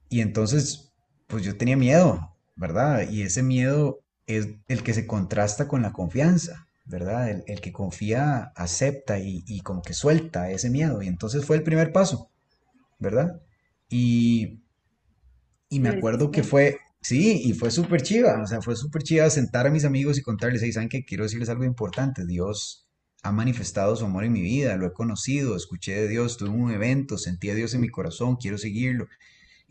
Y 0.08 0.20
entonces, 0.20 0.92
pues 1.26 1.44
yo 1.44 1.56
tenía 1.56 1.76
miedo, 1.76 2.36
¿verdad? 2.56 3.08
Y 3.10 3.22
ese 3.22 3.42
miedo 3.42 4.00
es 4.28 4.48
el 4.68 4.82
que 4.84 4.94
se 4.94 5.06
contrasta 5.06 5.66
con 5.66 5.82
la 5.82 5.92
confianza, 5.92 6.68
¿verdad? 6.84 7.30
El, 7.30 7.44
el 7.48 7.60
que 7.60 7.72
confía 7.72 8.52
acepta 8.54 9.18
y, 9.18 9.42
y 9.46 9.60
como 9.62 9.82
que 9.82 9.94
suelta 9.94 10.50
ese 10.50 10.70
miedo. 10.70 11.02
Y 11.02 11.08
entonces 11.08 11.44
fue 11.44 11.56
el 11.56 11.64
primer 11.64 11.92
paso, 11.92 12.30
¿verdad? 13.00 13.42
Y, 13.88 14.60
y 15.68 15.80
me 15.80 15.88
acuerdo 15.88 16.30
que 16.30 16.42
fue, 16.42 16.78
sí, 17.00 17.42
y 17.44 17.54
fue 17.54 17.70
súper 17.70 18.02
chiva, 18.02 18.40
o 18.42 18.46
sea, 18.46 18.62
fue 18.62 18.76
súper 18.76 19.02
chiva 19.02 19.28
sentar 19.30 19.66
a 19.66 19.70
mis 19.70 19.84
amigos 19.84 20.18
y 20.18 20.22
contarles, 20.22 20.62
hey, 20.62 20.72
¿saben 20.72 20.88
qué? 20.88 21.04
Quiero 21.04 21.24
decirles 21.24 21.48
algo 21.48 21.64
importante, 21.64 22.26
Dios 22.26 22.86
ha 23.22 23.32
manifestado 23.32 23.96
su 23.96 24.04
amor 24.04 24.24
en 24.24 24.32
mi 24.32 24.42
vida, 24.42 24.76
lo 24.76 24.86
he 24.86 24.92
conocido, 24.92 25.56
escuché 25.56 25.94
de 25.94 26.08
Dios, 26.08 26.36
tuve 26.36 26.50
un 26.50 26.70
evento, 26.70 27.18
sentí 27.18 27.50
a 27.50 27.54
Dios 27.54 27.74
en 27.74 27.80
mi 27.80 27.88
corazón, 27.88 28.36
quiero 28.36 28.58
seguirlo. 28.58 29.08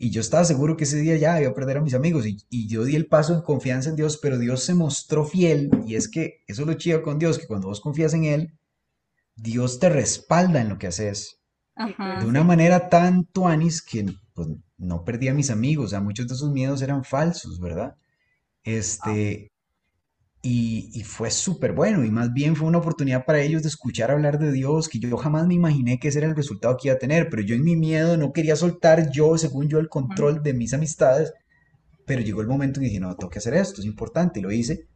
Y 0.00 0.10
yo 0.10 0.20
estaba 0.20 0.44
seguro 0.44 0.76
que 0.76 0.84
ese 0.84 1.00
día 1.00 1.16
ya 1.16 1.40
iba 1.40 1.50
a 1.50 1.54
perder 1.54 1.78
a 1.78 1.82
mis 1.82 1.94
amigos 1.94 2.24
y, 2.24 2.38
y 2.48 2.68
yo 2.68 2.84
di 2.84 2.94
el 2.94 3.08
paso 3.08 3.34
en 3.34 3.42
confianza 3.42 3.90
en 3.90 3.96
Dios, 3.96 4.16
pero 4.22 4.38
Dios 4.38 4.62
se 4.62 4.74
mostró 4.74 5.24
fiel 5.24 5.70
y 5.84 5.96
es 5.96 6.08
que 6.08 6.44
eso 6.46 6.62
es 6.62 6.68
lo 6.68 6.74
chido 6.74 7.02
con 7.02 7.18
Dios, 7.18 7.36
que 7.36 7.48
cuando 7.48 7.66
vos 7.66 7.80
confías 7.80 8.14
en 8.14 8.24
Él, 8.24 8.58
Dios 9.34 9.80
te 9.80 9.88
respalda 9.88 10.60
en 10.60 10.68
lo 10.68 10.78
que 10.78 10.86
haces 10.86 11.40
Ajá. 11.74 12.20
de 12.20 12.26
una 12.26 12.44
manera 12.44 12.88
tan 12.88 13.24
tuanis 13.24 13.82
que 13.82 14.06
pues, 14.34 14.48
no 14.76 15.04
perdí 15.04 15.28
a 15.28 15.34
mis 15.34 15.50
amigos, 15.50 15.86
o 15.86 15.88
sea, 15.88 16.00
muchos 16.00 16.28
de 16.28 16.34
esos 16.34 16.52
miedos 16.52 16.80
eran 16.80 17.02
falsos, 17.02 17.58
¿verdad? 17.58 17.96
Este, 18.62 19.50
y, 20.48 20.88
y 20.94 21.02
fue 21.04 21.30
súper 21.30 21.72
bueno, 21.72 22.06
y 22.06 22.10
más 22.10 22.32
bien 22.32 22.56
fue 22.56 22.66
una 22.66 22.78
oportunidad 22.78 23.26
para 23.26 23.42
ellos 23.42 23.62
de 23.62 23.68
escuchar 23.68 24.10
hablar 24.10 24.38
de 24.38 24.50
Dios, 24.50 24.88
que 24.88 24.98
yo 24.98 25.14
jamás 25.18 25.46
me 25.46 25.52
imaginé 25.52 25.98
que 25.98 26.08
ese 26.08 26.20
era 26.20 26.28
el 26.28 26.36
resultado 26.36 26.74
que 26.78 26.88
iba 26.88 26.94
a 26.94 26.98
tener, 26.98 27.28
pero 27.28 27.42
yo 27.42 27.54
en 27.54 27.64
mi 27.64 27.76
miedo 27.76 28.16
no 28.16 28.32
quería 28.32 28.56
soltar 28.56 29.10
yo, 29.10 29.36
según 29.36 29.68
yo, 29.68 29.78
el 29.78 29.90
control 29.90 30.42
de 30.42 30.54
mis 30.54 30.72
amistades, 30.72 31.34
pero 32.06 32.22
llegó 32.22 32.40
el 32.40 32.46
momento 32.46 32.80
en 32.80 32.84
que 32.84 32.88
dije, 32.88 33.00
no, 33.00 33.14
tengo 33.14 33.28
que 33.28 33.40
hacer 33.40 33.52
esto, 33.52 33.82
es 33.82 33.86
importante, 33.86 34.40
y 34.40 34.42
lo 34.42 34.50
hice, 34.50 34.86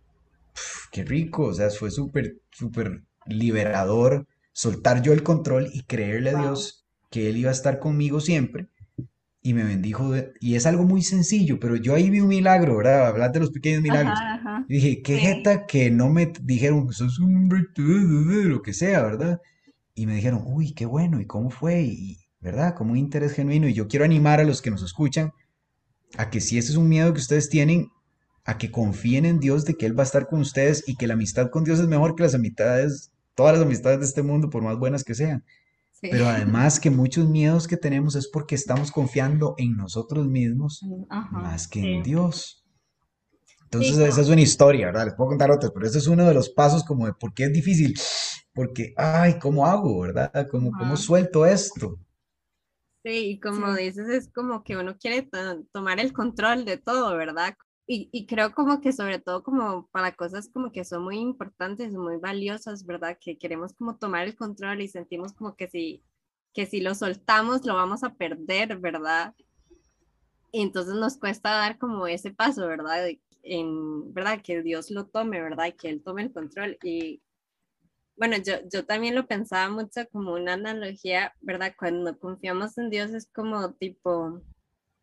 Uf, 0.55 0.89
qué 0.91 1.05
rico, 1.05 1.45
o 1.47 1.55
sea, 1.55 1.69
fue 1.69 1.91
súper, 1.91 2.39
súper 2.51 3.03
liberador 3.27 4.27
soltar 4.55 5.03
yo 5.03 5.13
el 5.13 5.23
control 5.23 5.69
y 5.73 5.83
creerle 5.83 6.31
a 6.31 6.35
Wow. 6.35 6.43
Dios 6.43 6.87
que 7.11 7.29
Él 7.29 7.37
iba 7.37 7.51
a 7.51 7.53
estar 7.53 7.79
conmigo 7.79 8.21
siempre 8.21 8.69
y 9.43 9.55
me 9.55 9.65
bendijo. 9.65 10.11
de- 10.13 10.33
y 10.41 10.55
es 10.55 10.67
algo 10.67 10.85
muy 10.85 11.03
sencillo, 11.03 11.59
pero 11.61 11.77
yo 11.77 11.95
ahí 11.95 12.11
vi 12.11 12.21
un 12.21 12.29
milagro, 12.29 12.77
¿verdad? 12.77 13.09
Hablar 13.09 13.33
de 13.33 13.41
los 13.41 13.51
pequeños 13.51 13.83
milagros. 13.83 14.19
Ajá, 14.19 14.35
ajá. 14.35 14.67
Y 14.69 14.75
dije, 14.75 15.03
qué 15.03 15.17
Sí. 15.17 15.21
jeta 15.21 15.67
que 15.67 15.91
no 15.91 16.09
me 16.11 16.33
dijeron 16.43 16.87
que 16.87 16.95
sos 16.95 17.19
un 17.19 17.49
lo 17.77 18.63
que 18.63 18.73
sea, 18.73 19.03
¿verdad? 19.03 19.41
Y 19.95 20.07
me 20.07 20.15
dijeron, 20.15 20.43
uy, 20.47 20.73
qué 20.75 20.87
bueno, 20.87 21.21
¿y 21.21 21.27
cómo 21.27 21.51
fue? 21.51 21.83
Y, 21.83 22.19
¿verdad? 22.41 22.75
Como 22.75 22.93
un 22.93 22.99
interés 22.99 23.33
genuino. 23.33 23.69
Y 23.69 23.75
yo 23.75 23.89
quiero 23.89 24.05
animar 24.05 24.41
a 24.41 24.45
los 24.45 24.63
que 24.63 24.71
nos 24.71 24.83
escuchan 24.83 25.33
a 26.19 26.31
que 26.31 26.41
si 26.41 26.59
ese 26.59 26.71
es 26.73 26.77
un 26.77 26.89
miedo 26.89 27.13
que 27.13 27.21
ustedes 27.21 27.49
tienen, 27.49 27.89
a 28.45 28.59
que 28.59 28.71
confíen 28.71 29.25
en 29.25 29.39
Dios 29.41 29.65
de 29.65 29.75
que 29.75 29.87
Él 29.87 29.97
va 29.99 30.03
a 30.03 30.07
estar 30.07 30.27
con 30.29 30.41
ustedes 30.41 30.85
y 30.87 30.97
que 30.97 31.07
la 31.07 31.15
amistad 31.15 31.51
con 31.51 31.65
Dios 31.65 31.79
es 31.81 31.87
mejor 31.87 32.15
que 32.15 32.23
las 32.25 32.35
amistades, 32.35 33.11
todas 33.35 33.55
las 33.57 33.63
amistades 33.65 34.01
de 34.01 34.07
este 34.07 34.23
mundo, 34.23 34.51
por 34.51 34.63
más 34.63 34.79
buenas 34.79 35.05
que 35.05 35.15
sean. 35.15 35.45
Sí. 36.03 36.09
Pero 36.11 36.27
además 36.29 36.81
que 36.81 36.91
muchos 36.91 37.29
miedos 37.29 37.69
que 37.69 37.77
tenemos 37.77 38.17
es 38.17 38.29
porque 38.29 38.57
estamos 38.57 38.91
confiando 38.91 39.55
en 39.57 39.77
nosotros 39.77 40.27
mismos 40.27 40.81
Ajá. 41.09 41.31
más 41.39 41.69
que 41.69 41.81
Sí. 41.81 41.87
en 41.93 42.03
Dios. 42.03 42.65
Entonces, 43.65 43.95
Sí, 43.97 44.03
esa 44.03 44.21
es 44.21 44.29
una 44.29 44.41
historia, 44.41 44.87
¿verdad? 44.87 45.07
Les 45.07 45.15
puedo 45.15 45.31
contar 45.31 45.51
otras, 45.51 45.71
pero 45.73 45.87
ese 45.87 45.99
es 45.99 46.07
uno 46.09 46.27
de 46.27 46.35
los 46.35 46.51
pasos 46.51 46.85
como 46.85 47.07
de 47.07 47.15
por 47.15 47.33
qué 47.33 47.45
es 47.45 47.53
difícil. 47.53 47.95
Porque, 48.53 48.93
ay, 48.97 49.39
¿cómo 49.39 49.65
hago, 49.65 50.01
verdad? 50.01 50.31
¿Cómo, 50.51 50.73
cómo 50.73 50.97
suelto 50.97 51.47
esto? 51.47 51.99
Sí, 53.05 53.31
y 53.31 53.41
como 53.41 53.75
Sí. 53.75 53.85
dices, 53.85 54.09
es 54.09 54.29
como 54.33 54.63
que 54.63 54.77
uno 54.77 54.97
quiere 54.99 55.23
to- 55.23 55.65
tomar 55.73 56.01
el 56.01 56.13
control 56.13 56.65
de 56.65 56.77
todo, 56.79 57.17
¿verdad? 57.17 57.55
Y, 57.87 58.09
y 58.13 58.27
creo 58.27 58.55
como 58.55 58.81
que 58.81 58.93
sobre 58.93 59.19
todo 59.19 59.43
como 59.43 59.89
para 59.89 60.15
cosas 60.15 60.49
como 60.49 60.71
que 60.71 60.85
son 60.85 61.03
muy 61.03 61.19
importantes, 61.19 61.93
muy 61.93 62.17
valiosas, 62.17 62.87
¿verdad? 62.87 63.19
Que 63.21 63.37
queremos 63.37 63.75
como 63.75 63.99
tomar 63.99 64.27
el 64.27 64.37
control 64.37 64.81
y 64.83 64.89
sentimos 64.89 65.33
como 65.33 65.57
que 65.57 65.69
si, 65.69 66.05
que 66.55 66.67
si 66.67 66.81
lo 66.81 66.95
soltamos 66.95 67.65
lo 67.67 67.75
vamos 67.75 68.05
a 68.05 68.15
perder, 68.15 68.79
¿verdad? 68.79 69.35
Y 70.53 70.63
entonces 70.63 70.95
nos 70.95 71.17
cuesta 71.17 71.51
dar 71.51 71.79
como 71.79 72.07
ese 72.07 72.31
paso, 72.31 72.67
¿verdad? 72.67 73.09
En, 73.43 74.13
¿verdad? 74.13 74.41
Que 74.43 74.63
Dios 74.63 74.91
lo 74.91 75.07
tome, 75.07 75.41
¿verdad? 75.41 75.67
Y 75.67 75.73
que 75.73 75.89
Él 75.89 76.03
tome 76.05 76.23
el 76.23 76.33
control. 76.33 76.79
Y 76.83 77.23
bueno, 78.17 78.37
yo, 78.37 78.57
yo 78.71 78.85
también 78.85 79.15
lo 79.15 79.27
pensaba 79.27 79.71
mucho 79.71 80.03
como 80.13 80.35
una 80.35 80.53
analogía, 80.53 81.35
¿verdad? 81.41 81.75
Cuando 81.77 82.19
confiamos 82.19 82.77
en 82.77 82.91
Dios 82.91 83.13
es 83.13 83.29
como 83.33 83.73
tipo, 83.75 84.43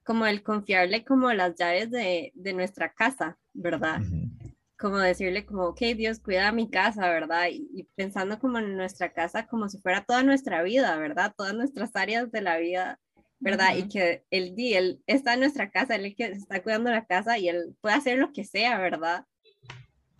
como 0.09 0.25
el 0.25 0.41
confiarle 0.41 1.05
como 1.05 1.31
las 1.33 1.53
llaves 1.55 1.91
de, 1.91 2.31
de 2.33 2.53
nuestra 2.53 2.91
casa, 2.91 3.37
¿verdad? 3.53 4.01
Ujú. 4.01 4.27
Como 4.75 4.97
decirle 4.97 5.45
como, 5.45 5.65
ok, 5.65 5.81
Dios 5.95 6.19
cuida 6.19 6.51
mi 6.51 6.67
casa, 6.67 7.07
¿verdad? 7.11 7.49
Y, 7.51 7.69
y 7.75 7.83
pensando 7.93 8.39
como 8.39 8.57
en 8.57 8.75
nuestra 8.75 9.13
casa 9.13 9.45
como 9.45 9.69
si 9.69 9.77
fuera 9.77 10.03
toda 10.03 10.23
nuestra 10.23 10.63
vida, 10.63 10.97
¿verdad? 10.97 11.35
Todas 11.37 11.53
nuestras 11.53 11.95
áreas 11.95 12.31
de 12.31 12.41
la 12.41 12.57
vida, 12.57 12.99
¿verdad? 13.37 13.75
Y 13.75 13.81
Ujú. 13.81 13.89
que 13.89 14.23
el 14.31 14.55
día, 14.55 14.79
él 14.79 14.99
está 15.05 15.35
en 15.35 15.41
nuestra 15.41 15.69
casa, 15.69 15.93
él 15.93 16.05
es 16.05 16.11
el 16.13 16.15
que 16.15 16.25
está 16.25 16.63
cuidando 16.63 16.89
la 16.89 17.05
casa 17.05 17.37
y 17.37 17.47
él 17.47 17.75
puede 17.79 17.93
hacer 17.93 18.17
lo 18.17 18.33
que 18.33 18.45
sea, 18.45 18.79
¿verdad? 18.79 19.27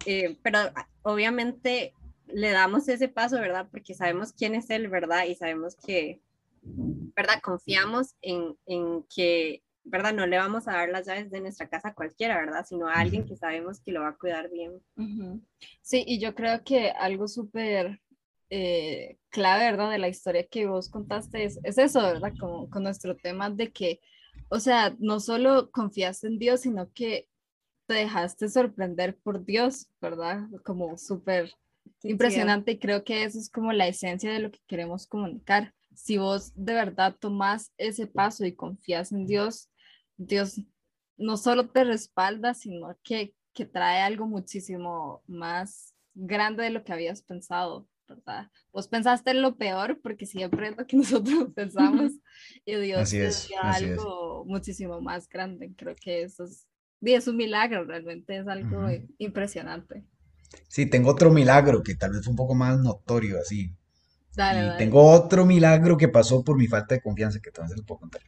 Eh, 0.06 0.38
pero 0.44 0.60
ah, 0.60 0.88
obviamente 1.02 1.96
le 2.28 2.52
damos 2.52 2.88
ese 2.90 3.08
paso, 3.08 3.38
¿verdad? 3.38 3.68
Porque 3.72 3.96
sabemos 3.96 4.34
quién 4.34 4.54
es 4.54 4.70
él, 4.70 4.88
¿verdad? 4.88 5.26
Y 5.26 5.34
sabemos 5.34 5.76
que, 5.84 6.22
¿verdad? 7.16 7.42
Confiamos 7.42 8.14
en, 8.22 8.56
en 8.68 9.04
que 9.16 9.64
¿verdad? 9.90 10.14
No 10.14 10.26
le 10.26 10.38
vamos 10.38 10.68
a 10.68 10.74
dar 10.74 10.90
las 10.90 11.06
llaves 11.06 11.30
de 11.32 11.42
nuestra 11.42 11.68
casa 11.68 11.90
a 11.90 11.94
cualquiera, 11.94 12.38
¿verdad? 12.38 12.66
Sino 12.68 12.88
a 12.88 12.94
alguien 12.94 13.26
que 13.26 13.36
sabemos 13.36 13.80
que 13.82 13.92
lo 13.92 14.02
va 14.02 14.10
a 14.10 14.18
cuidar 14.18 14.50
bien. 14.50 14.82
Sí, 15.82 16.04
y 16.06 16.20
yo 16.20 16.36
creo 16.36 16.64
que 16.64 16.92
algo 16.92 17.28
súper 17.28 18.00
eh, 18.50 19.18
clave, 19.30 19.66
¿verdad? 19.66 19.92
De 19.92 19.98
la 19.98 20.08
historia 20.08 20.48
que 20.48 20.68
vos 20.68 20.90
contaste 20.90 21.44
es, 21.44 21.60
eso, 21.64 22.02
¿verdad? 22.02 22.34
Con, 22.40 22.70
con 22.70 22.84
nuestro 22.84 23.16
tema 23.16 23.50
de 23.50 23.72
que, 23.72 24.00
o 24.50 24.60
sea, 24.60 24.96
no 25.00 25.20
solo 25.20 25.72
confiaste 25.72 26.28
en 26.28 26.40
Dios, 26.40 26.62
sino 26.62 26.92
que 26.94 27.28
te 27.88 27.96
dejaste 27.96 28.50
sorprender 28.50 29.18
por 29.18 29.44
Dios, 29.44 29.90
¿verdad? 30.00 30.48
Como 30.64 30.98
súper 30.98 31.52
impresionante 32.04 32.72
y 32.72 32.80
creo 32.80 33.04
que 33.04 33.24
eso 33.24 33.40
es 33.40 33.50
como 33.50 33.74
la 33.74 33.88
esencia 33.88 34.32
de 34.32 34.40
lo 34.40 34.52
que 34.52 34.60
queremos 34.68 35.08
comunicar 35.08 35.74
si 36.00 36.18
vos 36.18 36.54
de 36.56 36.74
verdad 36.74 37.16
tomás 37.20 37.74
ese 37.78 38.08
paso 38.08 38.46
y 38.46 38.54
confías 38.54 39.12
en 39.12 39.26
Dios, 39.26 39.70
Dios 40.20 40.62
no 41.18 41.38
solo 41.38 41.70
te 41.70 41.84
respalda, 41.84 42.54
sino 42.54 42.98
que, 43.04 43.34
que 43.54 43.66
trae 43.66 44.02
algo 44.02 44.28
muchísimo 44.28 45.24
más 45.28 45.96
grande 46.14 46.64
de 46.64 46.70
lo 46.70 46.84
que 46.84 46.94
habías 46.94 47.22
pensado, 47.22 47.88
¿verdad? 48.08 48.52
Vos 48.74 48.88
pensaste 48.88 49.32
en 49.32 49.42
lo 49.42 49.56
peor, 49.56 50.00
porque 50.02 50.26
siempre 50.26 50.70
es 50.70 50.78
lo 50.78 50.86
que 50.86 50.98
nosotros 50.98 51.50
pensamos, 51.56 52.12
y 52.66 52.76
Dios 52.76 53.10
te 53.10 53.30
dio 53.30 53.62
algo 53.62 54.46
muchísimo 54.46 55.02
más 55.02 55.28
grande. 55.30 55.74
Creo 55.76 55.96
que 55.96 56.24
eso 56.24 56.44
es, 56.44 56.68
es 57.02 57.28
un 57.28 57.38
milagro, 57.38 57.86
realmente 57.86 58.38
es 58.38 58.48
algo 58.48 58.88
impresionante. 59.18 60.04
Sí, 60.68 60.86
tengo 60.86 61.12
otro 61.12 61.32
milagro 61.32 61.84
que 61.84 61.96
tal 61.96 62.12
vez 62.12 62.28
un 62.28 62.36
poco 62.36 62.56
más 62.56 62.80
notorio, 62.80 63.40
así, 63.40 63.74
y 64.32 64.78
tengo 64.78 65.04
otro 65.04 65.46
milagro 65.46 65.98
que 65.98 66.08
pasó 66.08 66.44
por 66.44 66.58
mi 66.58 66.68
falta 66.68 66.96
de 66.96 67.02
confianza, 67.02 67.40
que 67.42 67.52
también 67.52 67.76
se 67.76 67.82
lo 67.82 67.86
puedo 67.86 68.02
contar. 68.02 68.22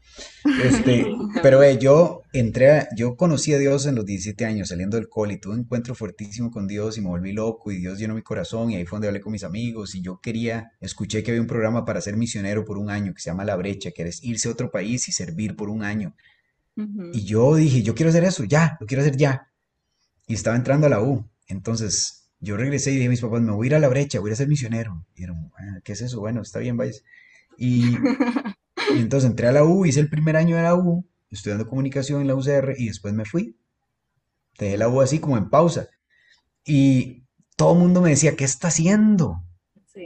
Este, 0.63 1.05
pero 1.43 1.63
eh, 1.63 1.77
yo 1.77 2.24
entré, 2.34 2.88
yo 2.98 3.15
conocí 3.15 3.53
a 3.53 3.58
Dios 3.58 3.86
en 3.86 3.96
los 3.96 4.05
17 4.05 4.46
años, 4.46 4.70
saliendo 4.70 4.98
del 4.98 5.08
cole, 5.08 5.36
y 5.36 5.38
tuve 5.38 5.53
un 5.53 5.60
encuentro 5.62 5.96
fuertísimo 5.96 6.51
con 6.51 6.67
Dios 6.67 6.98
y 6.98 7.01
me 7.01 7.08
volví 7.08 7.31
loco 7.31 7.72
y 7.72 7.77
Dios 7.77 7.98
llenó 8.00 8.15
mi 8.15 8.24
corazón 8.24 8.72
y 8.72 8.75
ahí 8.75 8.86
fue 8.86 8.98
donde 8.98 9.08
hablé 9.08 9.22
con 9.22 9.31
mis 9.31 9.43
amigos 9.43 9.96
y 9.96 10.01
yo 10.01 10.20
quería, 10.20 10.74
escuché 10.81 11.24
que 11.24 11.31
había 11.31 11.41
un 11.41 11.48
programa 11.48 11.86
para 11.86 12.01
ser 12.01 12.17
misionero 12.17 12.65
por 12.65 12.77
un 12.77 12.89
año 12.89 13.13
que 13.13 13.22
se 13.22 13.29
llama 13.29 13.46
La 13.46 13.55
Brecha, 13.55 13.91
que 13.91 14.03
es 14.03 14.24
irse 14.24 14.50
a 14.50 14.51
otro 14.51 14.70
país 14.72 15.08
y 15.08 15.12
servir 15.12 15.55
por 15.55 15.70
un 15.70 15.84
año. 15.84 16.15
Y 17.13 17.25
yo 17.25 17.55
dije, 17.55 17.84
yo 17.84 17.93
quiero 17.93 18.10
hacer 18.10 18.24
eso, 18.24 18.43
ya, 18.43 18.77
lo 18.79 18.88
quiero 18.88 19.01
hacer 19.01 19.15
ya. 19.15 19.51
Y 20.25 20.34
estaba 20.34 20.55
entrando 20.55 20.88
a 20.88 20.89
la 20.89 21.01
U. 21.01 21.29
Entonces 21.48 22.21
yo 22.41 22.57
regresé 22.57 22.91
y 22.91 22.95
dije 22.95 23.07
a 23.07 23.10
mis 23.12 23.21
papás, 23.21 23.41
me 23.41 23.51
voy 23.51 23.67
a 23.67 23.69
ir 23.69 23.75
a 23.75 23.79
la 23.79 23.88
brecha, 23.88 24.19
voy 24.19 24.31
a 24.31 24.36
ser 24.36 24.48
misionero. 24.48 25.05
Y 25.12 25.21
dijeron, 25.21 25.51
ah, 25.57 25.79
¿qué 25.83 25.93
es 25.93 26.01
eso? 26.01 26.19
Bueno, 26.19 26.41
está 26.41 26.60
bien, 26.60 26.75
vayas. 26.75 27.03
Y, 27.57 27.95
entonces 28.95 29.29
entré 29.29 29.48
a 29.48 29.51
la 29.51 29.63
U, 29.63 29.86
hice 29.86 30.00
el 30.00 30.10
primer 30.10 30.36
año 30.36 30.55
de 30.55 30.63
la 30.63 30.75
U, 30.75 31.05
estudiando 31.29 31.67
comunicación 31.67 32.21
en 32.21 32.27
la 32.27 32.36
UCR 32.36 32.74
y 32.77 32.88
después 32.88 33.13
me 33.13 33.25
fui. 33.25 33.55
Dejé 34.57 34.77
la 34.77 34.89
U 34.89 35.01
así 35.01 35.19
como 35.19 35.38
en 35.38 35.50
pausa. 35.50 35.88
Y 36.65 37.24
todo 37.55 37.74
el 37.74 37.79
mundo 37.79 38.01
me 38.01 38.10
decía, 38.10 38.36
¿qué 38.36 38.43
está 38.43 38.69
haciendo? 38.69 39.43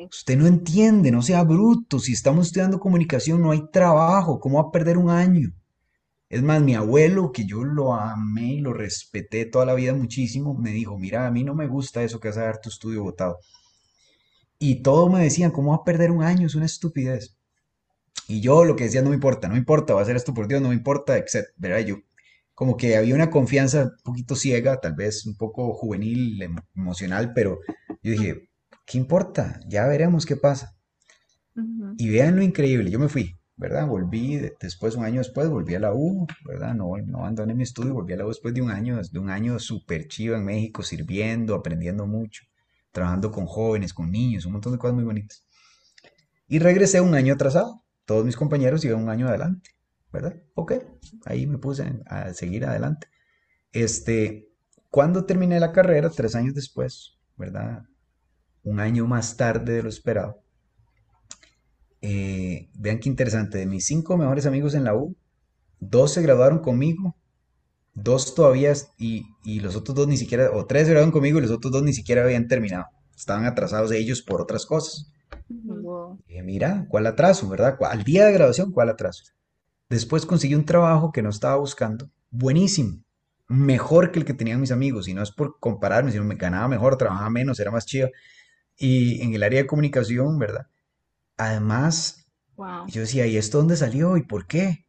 Usted 0.09 0.37
no 0.37 0.47
entiende, 0.47 1.11
no 1.11 1.21
sea 1.21 1.43
bruto. 1.43 1.99
Si 1.99 2.11
estamos 2.11 2.47
estudiando 2.47 2.79
comunicación 2.79 3.41
no 3.41 3.51
hay 3.51 3.69
trabajo. 3.71 4.39
¿Cómo 4.39 4.61
va 4.61 4.69
a 4.69 4.71
perder 4.71 4.97
un 4.97 5.09
año? 5.09 5.53
Es 6.29 6.41
más, 6.41 6.61
mi 6.61 6.75
abuelo, 6.75 7.31
que 7.31 7.45
yo 7.45 7.63
lo 7.63 7.93
amé 7.93 8.55
y 8.55 8.59
lo 8.61 8.73
respeté 8.73 9.45
toda 9.45 9.65
la 9.65 9.75
vida 9.75 9.93
muchísimo, 9.93 10.55
me 10.55 10.71
dijo, 10.71 10.97
mira, 10.97 11.27
a 11.27 11.31
mí 11.31 11.43
no 11.43 11.53
me 11.53 11.67
gusta 11.67 12.03
eso 12.03 12.19
que 12.19 12.29
vas 12.29 12.37
a 12.37 12.45
dar 12.45 12.61
tu 12.61 12.69
estudio 12.69 13.03
votado. 13.03 13.37
Y 14.57 14.81
todos 14.81 15.11
me 15.11 15.21
decían, 15.23 15.51
¿cómo 15.51 15.71
va 15.71 15.77
a 15.77 15.83
perder 15.83 16.11
un 16.11 16.23
año? 16.23 16.47
Es 16.47 16.55
una 16.55 16.65
estupidez. 16.65 17.37
Y 18.27 18.41
yo 18.41 18.65
lo 18.65 18.75
que 18.75 18.85
decía, 18.85 19.01
no 19.01 19.09
me 19.09 19.15
importa, 19.15 19.47
no 19.47 19.53
me 19.53 19.59
importa, 19.59 19.93
va 19.93 19.99
a 19.99 20.03
hacer 20.03 20.15
esto 20.15 20.33
por 20.33 20.47
Dios, 20.47 20.61
no 20.61 20.69
me 20.69 20.75
importa, 20.75 21.17
etc. 21.17 21.47
¿Verdad? 21.57 21.79
Yo 21.79 21.97
como 22.55 22.77
que 22.77 22.95
había 22.95 23.13
una 23.13 23.29
confianza 23.29 23.83
un 23.83 23.91
poquito 24.03 24.35
ciega, 24.35 24.79
tal 24.79 24.95
vez 24.95 25.25
un 25.25 25.35
poco 25.35 25.73
juvenil, 25.73 26.41
emocional, 26.73 27.33
pero 27.35 27.59
yo 28.01 28.11
dije, 28.11 28.49
¿qué 28.85 28.97
importa? 28.97 29.59
Ya 29.67 29.85
veremos 29.85 30.25
qué 30.25 30.37
pasa. 30.37 30.75
Y 31.97 32.09
vean 32.09 32.37
lo 32.37 32.41
increíble, 32.41 32.89
yo 32.89 32.97
me 32.97 33.09
fui, 33.09 33.37
¿verdad? 33.57 33.87
Volví, 33.87 34.37
después, 34.59 34.95
un 34.95 35.05
año 35.05 35.19
después, 35.19 35.49
volví 35.49 35.75
a 35.75 35.79
la 35.79 35.93
U, 35.93 36.27
¿verdad? 36.45 36.73
No, 36.75 36.97
no 36.97 37.19
abandoné 37.19 37.53
mi 37.53 37.63
estudio, 37.63 37.93
volví 37.93 38.13
a 38.13 38.17
la 38.17 38.25
U 38.25 38.29
después 38.29 38.53
de 38.53 38.61
un 38.61 38.71
año, 38.71 38.99
de 39.01 39.19
un 39.19 39.29
año 39.29 39.59
súper 39.59 40.07
chido 40.07 40.35
en 40.35 40.45
México, 40.45 40.83
sirviendo, 40.83 41.55
aprendiendo 41.55 42.05
mucho, 42.05 42.43
trabajando 42.91 43.31
con 43.31 43.45
jóvenes, 43.45 43.93
con 43.93 44.11
niños, 44.11 44.45
un 44.45 44.53
montón 44.53 44.73
de 44.73 44.79
cosas 44.79 44.95
muy 44.95 45.03
bonitas. 45.03 45.45
Y 46.47 46.59
regresé 46.59 47.01
un 47.01 47.15
año 47.15 47.33
atrasado, 47.33 47.83
todos 48.05 48.25
mis 48.25 48.35
compañeros 48.35 48.83
iban 48.85 49.03
un 49.03 49.09
año 49.09 49.27
adelante, 49.27 49.71
¿verdad? 50.11 50.35
Ok, 50.53 50.73
ahí 51.25 51.47
me 51.47 51.57
puse 51.57 52.01
a 52.05 52.33
seguir 52.33 52.65
adelante. 52.65 53.07
Este, 53.71 54.49
cuando 54.89 55.25
terminé 55.25 55.59
la 55.59 55.71
carrera, 55.71 56.09
tres 56.09 56.35
años 56.35 56.53
después, 56.53 57.17
¿verdad? 57.35 57.83
Un 58.63 58.79
año 58.79 59.07
más 59.07 59.35
tarde 59.37 59.73
de 59.73 59.83
lo 59.83 59.89
esperado, 59.89 60.44
eh, 62.07 62.69
vean 62.75 62.99
qué 62.99 63.09
interesante, 63.09 63.57
de 63.57 63.65
mis 63.65 63.85
cinco 63.85 64.15
mejores 64.15 64.45
amigos 64.45 64.75
en 64.75 64.83
la 64.83 64.93
U, 64.93 65.15
dos 65.79 66.13
se 66.13 66.21
graduaron 66.21 66.59
conmigo, 66.59 67.15
dos 67.95 68.35
todavía, 68.35 68.73
y, 68.99 69.25
los 69.59 69.75
otros 69.75 69.95
dos 69.95 70.07
ni 70.07 70.15
siquiera, 70.15 70.51
o 70.53 70.67
tres 70.67 70.83
se 70.83 70.91
graduaron 70.91 71.11
conmigo 71.11 71.39
y 71.39 71.41
los 71.41 71.49
otros 71.49 71.73
dos 71.73 71.81
ni 71.81 71.93
siquiera 71.93 72.23
habían 72.23 72.47
terminado. 72.47 72.85
Estaban 73.17 73.45
atrasados 73.45 73.91
ellos 73.91 74.21
por 74.21 74.39
otras 74.39 74.67
cosas. 74.67 75.11
mira, 76.43 76.85
¿cuál 76.89 77.07
atraso, 77.07 77.49
verdad? 77.49 77.75
Al 77.89 78.03
día 78.03 78.25
de 78.25 78.33
graduación, 78.33 78.71
¿cuál 78.71 78.89
atraso? 78.89 79.23
Después 79.89 80.27
conseguí 80.27 80.53
un 80.53 80.65
trabajo 80.65 81.11
que 81.11 81.23
no 81.23 81.29
estaba 81.29 81.55
buscando, 81.55 82.11
buenísimo, 82.29 83.03
mejor 83.47 84.11
que 84.11 84.19
el 84.19 84.25
que 84.25 84.35
tenían 84.35 84.61
mis 84.61 84.71
amigos, 84.71 85.07
y 85.07 85.15
no 85.15 85.23
es 85.23 85.31
por 85.31 85.59
compararme, 85.59 86.11
sino 86.11 86.23
me 86.23 86.35
ganaba 86.35 86.67
mejor, 86.67 86.97
trabajaba 86.97 87.31
menos, 87.31 87.59
era 87.59 87.71
más 87.71 87.87
chido. 87.87 88.09
Y 88.77 89.21
en 89.23 89.33
el 89.33 89.41
área 89.41 89.61
de 89.61 89.67
comunicación, 89.67 90.37
¿verdad? 90.37 90.67
Además, 91.37 92.25
yo 92.87 93.01
decía, 93.01 93.27
¿y 93.27 93.37
esto 93.37 93.57
dónde 93.57 93.75
salió 93.75 94.17
y 94.17 94.23
por 94.23 94.47
qué? 94.47 94.85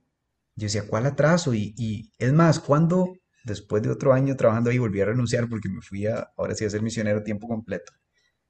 Yo 0.54 0.66
decía, 0.66 0.86
¿cuál 0.86 1.06
atraso? 1.06 1.54
Y, 1.54 2.12
es 2.18 2.32
más, 2.32 2.60
cuando 2.60 3.12
después 3.44 3.82
de 3.82 3.90
otro 3.90 4.12
año 4.12 4.36
trabajando 4.36 4.70
ahí 4.70 4.78
volví 4.78 5.00
a 5.00 5.06
renunciar 5.06 5.48
porque 5.48 5.68
me 5.68 5.80
fui 5.80 6.06
a, 6.06 6.32
ahora 6.36 6.54
sí 6.54 6.64
a 6.64 6.70
ser 6.70 6.82
misionero 6.82 7.18
a 7.18 7.24
tiempo 7.24 7.46
completo. 7.48 7.92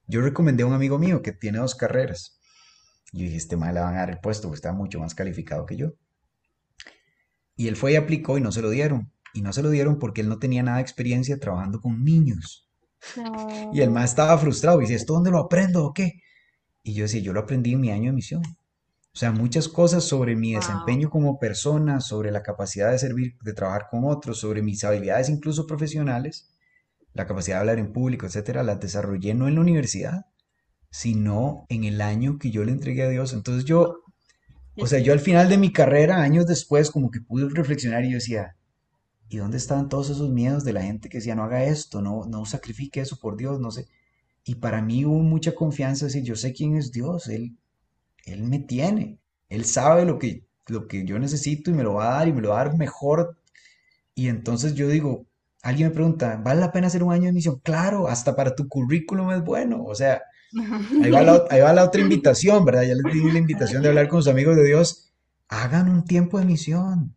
Yo 0.07 0.21
recomendé 0.21 0.63
a 0.63 0.67
un 0.67 0.73
amigo 0.73 0.97
mío 0.97 1.21
que 1.21 1.33
tiene 1.33 1.59
dos 1.59 1.75
carreras. 1.75 2.39
Y 3.11 3.19
yo 3.19 3.23
dije, 3.25 3.37
este 3.37 3.57
mal 3.57 3.73
le 3.73 3.81
van 3.81 3.95
a 3.95 3.99
dar 3.99 4.09
el 4.09 4.19
puesto, 4.19 4.47
porque 4.47 4.57
está 4.57 4.73
mucho 4.73 4.99
más 4.99 5.15
calificado 5.15 5.65
que 5.65 5.75
yo. 5.75 5.93
Y 7.55 7.67
él 7.67 7.75
fue 7.75 7.93
y 7.93 7.95
aplicó 7.95 8.37
y 8.37 8.41
no 8.41 8.51
se 8.51 8.61
lo 8.61 8.69
dieron. 8.69 9.11
Y 9.33 9.41
no 9.41 9.51
se 9.51 9.61
lo 9.61 9.69
dieron 9.69 9.99
porque 9.99 10.21
él 10.21 10.29
no 10.29 10.39
tenía 10.39 10.63
nada 10.63 10.77
de 10.77 10.83
experiencia 10.83 11.39
trabajando 11.39 11.81
con 11.81 12.03
niños. 12.03 12.69
Y 13.73 13.81
el 13.81 13.91
más 13.91 14.11
estaba 14.11 14.37
frustrado 14.37 14.79
y 14.79 14.81
dice, 14.81 14.95
¿esto 14.95 15.13
dónde 15.13 15.31
lo 15.31 15.39
aprendo 15.39 15.85
o 15.85 15.93
qué? 15.93 16.21
Y 16.87 16.93
yo 16.93 17.03
decía, 17.03 17.19
yo 17.19 17.33
lo 17.33 17.41
aprendí 17.41 17.73
en 17.73 17.81
mi 17.81 17.91
año 17.91 18.11
de 18.11 18.15
misión. 18.15 18.41
O 18.45 19.19
sea, 19.19 19.33
muchas 19.33 19.67
cosas 19.67 20.05
sobre 20.05 20.37
mi 20.37 20.53
desempeño 20.53 21.09
como 21.09 21.37
persona, 21.37 21.99
sobre 21.99 22.31
la 22.31 22.43
capacidad 22.43 22.91
de 22.91 22.97
servir, 22.97 23.35
de 23.41 23.51
trabajar 23.51 23.87
con 23.91 24.05
otros, 24.05 24.39
sobre 24.39 24.61
mis 24.61 24.85
habilidades 24.85 25.27
incluso 25.27 25.67
profesionales, 25.67 26.49
la 27.11 27.27
capacidad 27.27 27.57
de 27.57 27.59
hablar 27.59 27.79
en 27.79 27.91
público, 27.91 28.25
etcétera, 28.25 28.63
las 28.63 28.79
desarrollé 28.79 29.33
no 29.33 29.49
en 29.49 29.55
la 29.55 29.61
universidad, 29.61 30.27
sino 30.89 31.65
en 31.67 31.83
el 31.83 31.99
año 31.99 32.39
que 32.39 32.51
yo 32.51 32.63
le 32.63 32.71
entregué 32.71 33.03
a 33.03 33.09
Dios. 33.09 33.33
Entonces 33.33 33.65
yo, 33.65 33.97
o 34.77 34.87
sea, 34.87 34.99
yo 34.99 35.11
al 35.11 35.19
final 35.19 35.49
de 35.49 35.57
mi 35.57 35.73
carrera, 35.73 36.21
años 36.21 36.47
después, 36.47 36.89
como 36.89 37.11
que 37.11 37.19
pude 37.19 37.49
reflexionar 37.49 38.05
y 38.05 38.11
yo 38.11 38.15
decía, 38.15 38.55
¿y 39.27 39.35
dónde 39.35 39.57
estaban 39.57 39.89
todos 39.89 40.09
esos 40.09 40.29
miedos 40.29 40.63
de 40.63 40.71
la 40.71 40.83
gente 40.83 41.09
que 41.09 41.17
decía, 41.17 41.35
no 41.35 41.43
haga 41.43 41.65
esto, 41.65 42.01
no, 42.01 42.23
no 42.29 42.45
sacrifique 42.45 43.01
eso 43.01 43.19
por 43.19 43.35
Dios, 43.35 43.59
no 43.59 43.71
sé? 43.71 43.89
Y 44.47 44.55
para 44.55 44.81
mí 44.81 45.03
hubo 45.03 45.19
mucha 45.19 45.53
confianza, 45.53 46.05
decir, 46.05 46.23
yo 46.23 46.37
sé 46.37 46.53
quién 46.53 46.77
es 46.77 46.93
Dios, 46.93 47.27
Él, 47.27 47.57
Él 48.23 48.43
me 48.43 48.59
tiene, 48.59 49.19
Él 49.49 49.65
sabe 49.65 50.05
lo 50.05 50.17
que, 50.17 50.45
lo 50.67 50.87
que 50.87 51.03
yo 51.03 51.19
necesito 51.19 51.69
y 51.69 51.73
me 51.73 51.83
lo 51.83 51.95
va 51.95 52.07
a 52.07 52.17
dar 52.19 52.29
y 52.29 52.33
me 52.33 52.41
lo 52.41 52.51
va 52.51 52.61
a 52.61 52.63
dar 52.63 52.77
mejor. 52.77 53.37
Y 54.15 54.29
entonces 54.29 54.73
yo 54.73 54.87
digo, 54.87 55.25
alguien 55.63 55.89
me 55.89 55.93
pregunta, 55.93 56.39
¿vale 56.41 56.61
la 56.61 56.71
pena 56.71 56.87
hacer 56.87 57.03
un 57.03 57.11
año 57.11 57.25
de 57.25 57.33
misión? 57.33 57.59
Claro, 57.59 58.07
hasta 58.07 58.37
para 58.37 58.55
tu 58.55 58.69
currículum 58.69 59.31
es 59.31 59.43
bueno. 59.43 59.83
O 59.83 59.93
sea, 59.93 60.21
ahí 61.03 61.11
va 61.11 61.23
la, 61.23 61.43
ahí 61.49 61.59
va 61.59 61.73
la 61.73 61.83
otra 61.83 61.99
invitación, 61.99 62.63
¿verdad? 62.63 62.83
Ya 62.83 62.95
les 62.95 63.13
di 63.13 63.29
la 63.29 63.39
invitación 63.39 63.83
de 63.83 63.89
hablar 63.89 64.07
con 64.07 64.23
sus 64.23 64.31
amigos 64.31 64.55
de 64.55 64.63
Dios. 64.63 65.11
Hagan 65.49 65.89
un 65.89 66.05
tiempo 66.05 66.39
de 66.39 66.45
misión. 66.45 67.13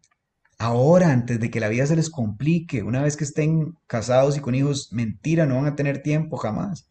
Ahora, 0.58 1.12
antes 1.12 1.38
de 1.38 1.48
que 1.48 1.60
la 1.60 1.68
vida 1.68 1.86
se 1.86 1.94
les 1.94 2.10
complique, 2.10 2.82
una 2.82 3.02
vez 3.02 3.16
que 3.16 3.22
estén 3.22 3.76
casados 3.86 4.36
y 4.36 4.40
con 4.40 4.56
hijos, 4.56 4.92
mentira, 4.92 5.46
no 5.46 5.54
van 5.54 5.66
a 5.66 5.76
tener 5.76 6.02
tiempo 6.02 6.36
jamás. 6.36 6.89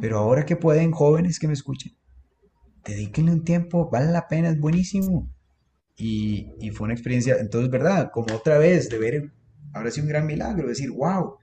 Pero 0.00 0.18
ahora 0.18 0.44
que 0.44 0.56
pueden, 0.56 0.90
jóvenes 0.90 1.38
que 1.38 1.46
me 1.46 1.52
escuchen, 1.52 1.96
dedíquenle 2.84 3.32
un 3.32 3.44
tiempo, 3.44 3.88
vale 3.90 4.10
la 4.10 4.28
pena, 4.28 4.48
es 4.48 4.58
buenísimo. 4.58 5.30
Y, 5.96 6.52
y 6.60 6.70
fue 6.70 6.86
una 6.86 6.94
experiencia, 6.94 7.36
entonces, 7.38 7.70
¿verdad? 7.70 8.10
Como 8.12 8.34
otra 8.34 8.58
vez, 8.58 8.88
de 8.88 8.98
ver, 8.98 9.32
ahora 9.72 9.90
sí 9.90 10.00
un 10.00 10.08
gran 10.08 10.26
milagro, 10.26 10.68
decir, 10.68 10.90
wow, 10.90 11.36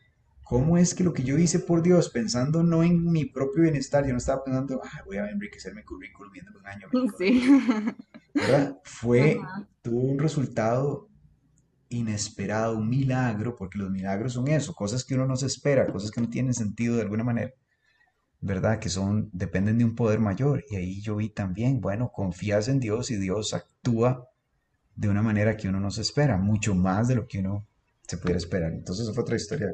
¿cómo 0.43 0.77
es 0.77 0.93
que 0.93 1.03
lo 1.03 1.13
que 1.13 1.23
yo 1.23 1.37
hice 1.37 1.59
por 1.59 1.81
Dios, 1.81 2.09
pensando 2.09 2.63
no 2.63 2.83
en 2.83 3.11
mi 3.11 3.25
propio 3.25 3.63
bienestar, 3.63 4.05
yo 4.05 4.11
no 4.11 4.17
estaba 4.17 4.43
pensando, 4.43 4.81
ah, 4.83 5.03
voy 5.05 5.17
a 5.17 5.29
enriquecer 5.29 5.73
mi 5.73 5.83
currículum 5.83 6.31
viendo 6.31 6.59
un 6.59 6.67
año. 6.67 6.87
Sí. 7.17 7.43
¿verdad? 8.33 8.77
Fue, 8.83 9.39
tuvo 9.81 10.01
un 10.01 10.19
resultado 10.19 11.07
inesperado, 11.89 12.77
un 12.77 12.89
milagro, 12.89 13.55
porque 13.55 13.77
los 13.77 13.91
milagros 13.91 14.33
son 14.33 14.47
eso, 14.47 14.73
cosas 14.73 15.03
que 15.03 15.15
uno 15.15 15.27
no 15.27 15.35
se 15.35 15.45
espera, 15.45 15.91
cosas 15.91 16.11
que 16.11 16.21
no 16.21 16.29
tienen 16.29 16.53
sentido 16.53 16.95
de 16.95 17.03
alguna 17.03 17.23
manera, 17.23 17.53
¿verdad? 18.43 18.77
Que 18.77 18.89
son, 18.89 19.29
dependen 19.31 19.77
de 19.77 19.85
un 19.85 19.95
poder 19.95 20.19
mayor. 20.19 20.65
Y 20.69 20.75
ahí 20.75 21.01
yo 21.01 21.15
vi 21.15 21.29
también, 21.29 21.79
bueno, 21.79 22.11
confías 22.11 22.67
en 22.67 22.79
Dios 22.81 23.09
y 23.09 23.15
Dios 23.15 23.53
actúa 23.53 24.29
de 24.95 25.07
una 25.07 25.21
manera 25.21 25.55
que 25.55 25.69
uno 25.69 25.79
no 25.79 25.89
se 25.89 26.01
espera, 26.01 26.37
mucho 26.37 26.75
más 26.75 27.07
de 27.07 27.15
lo 27.15 27.25
que 27.25 27.39
uno 27.39 27.65
se 28.05 28.17
pudiera 28.17 28.37
esperar. 28.37 28.73
Entonces, 28.73 29.05
esa 29.05 29.13
fue 29.13 29.23
otra 29.23 29.37
historia. 29.37 29.73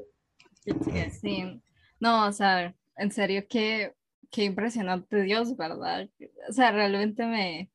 Sí, 1.19 1.61
no, 1.99 2.27
o 2.27 2.31
sea, 2.31 2.75
en 2.95 3.11
serio, 3.11 3.43
qué, 3.49 3.95
qué 4.29 4.43
impresionante 4.43 5.23
Dios, 5.23 5.57
¿verdad? 5.57 6.07
O 6.47 6.53
sea, 6.53 6.71
realmente 6.71 7.25
me, 7.25 7.71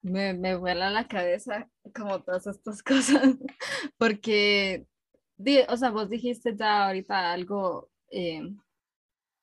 me, 0.00 0.32
me 0.32 0.56
vuela 0.56 0.88
la 0.88 1.08
cabeza 1.08 1.68
como 1.94 2.22
todas 2.22 2.46
estas 2.46 2.82
cosas, 2.82 3.36
porque, 3.98 4.86
o 5.68 5.76
sea, 5.76 5.90
vos 5.90 6.08
dijiste 6.08 6.56
ya 6.56 6.86
ahorita 6.86 7.32
algo, 7.32 7.90
eh, 8.10 8.42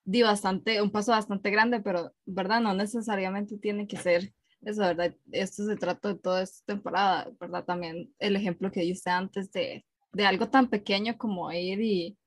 di 0.10 0.24
bastante, 0.24 0.82
un 0.82 0.90
paso 0.90 1.12
bastante 1.12 1.52
grande, 1.52 1.82
pero, 1.82 2.12
¿verdad? 2.26 2.62
No 2.62 2.74
necesariamente 2.74 3.60
tiene 3.60 3.86
que 3.86 3.98
ser 3.98 4.34
eso, 4.62 4.82
¿verdad? 4.82 5.16
Esto 5.32 5.68
se 5.68 5.76
trata 5.76 6.10
de 6.10 6.20
toda 6.20 6.42
esta 6.42 6.66
temporada, 6.66 7.32
¿verdad? 7.40 7.64
También 7.64 8.12
el 8.18 8.36
ejemplo 8.36 8.72
que 8.72 8.82
diste 8.82 9.12
antes 9.12 9.52
de, 9.52 9.86
de 10.12 10.26
algo 10.26 10.50
tan 10.50 10.68
pequeño 10.68 11.16
como 11.16 11.52
ir 11.52 11.80
y, 11.82 12.18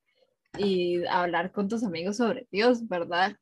y 0.58 1.04
hablar 1.06 1.50
con 1.50 1.66
tus 1.66 1.82
amigos 1.82 2.18
sobre 2.18 2.46
Dios, 2.52 2.86
¿verdad? 2.86 3.36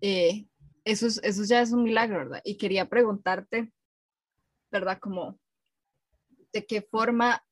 Eh, 0.00 0.46
eso, 0.84 1.08
eso 1.20 1.42
ya 1.42 1.60
es 1.60 1.72
un 1.72 1.82
milagro, 1.82 2.18
¿verdad? 2.18 2.40
Y 2.44 2.58
quería 2.58 2.88
preguntarte, 2.88 3.72
¿verdad? 4.70 5.00
Como, 5.00 5.40
¿de 6.52 6.64
qué 6.66 6.82
forma, 6.82 7.44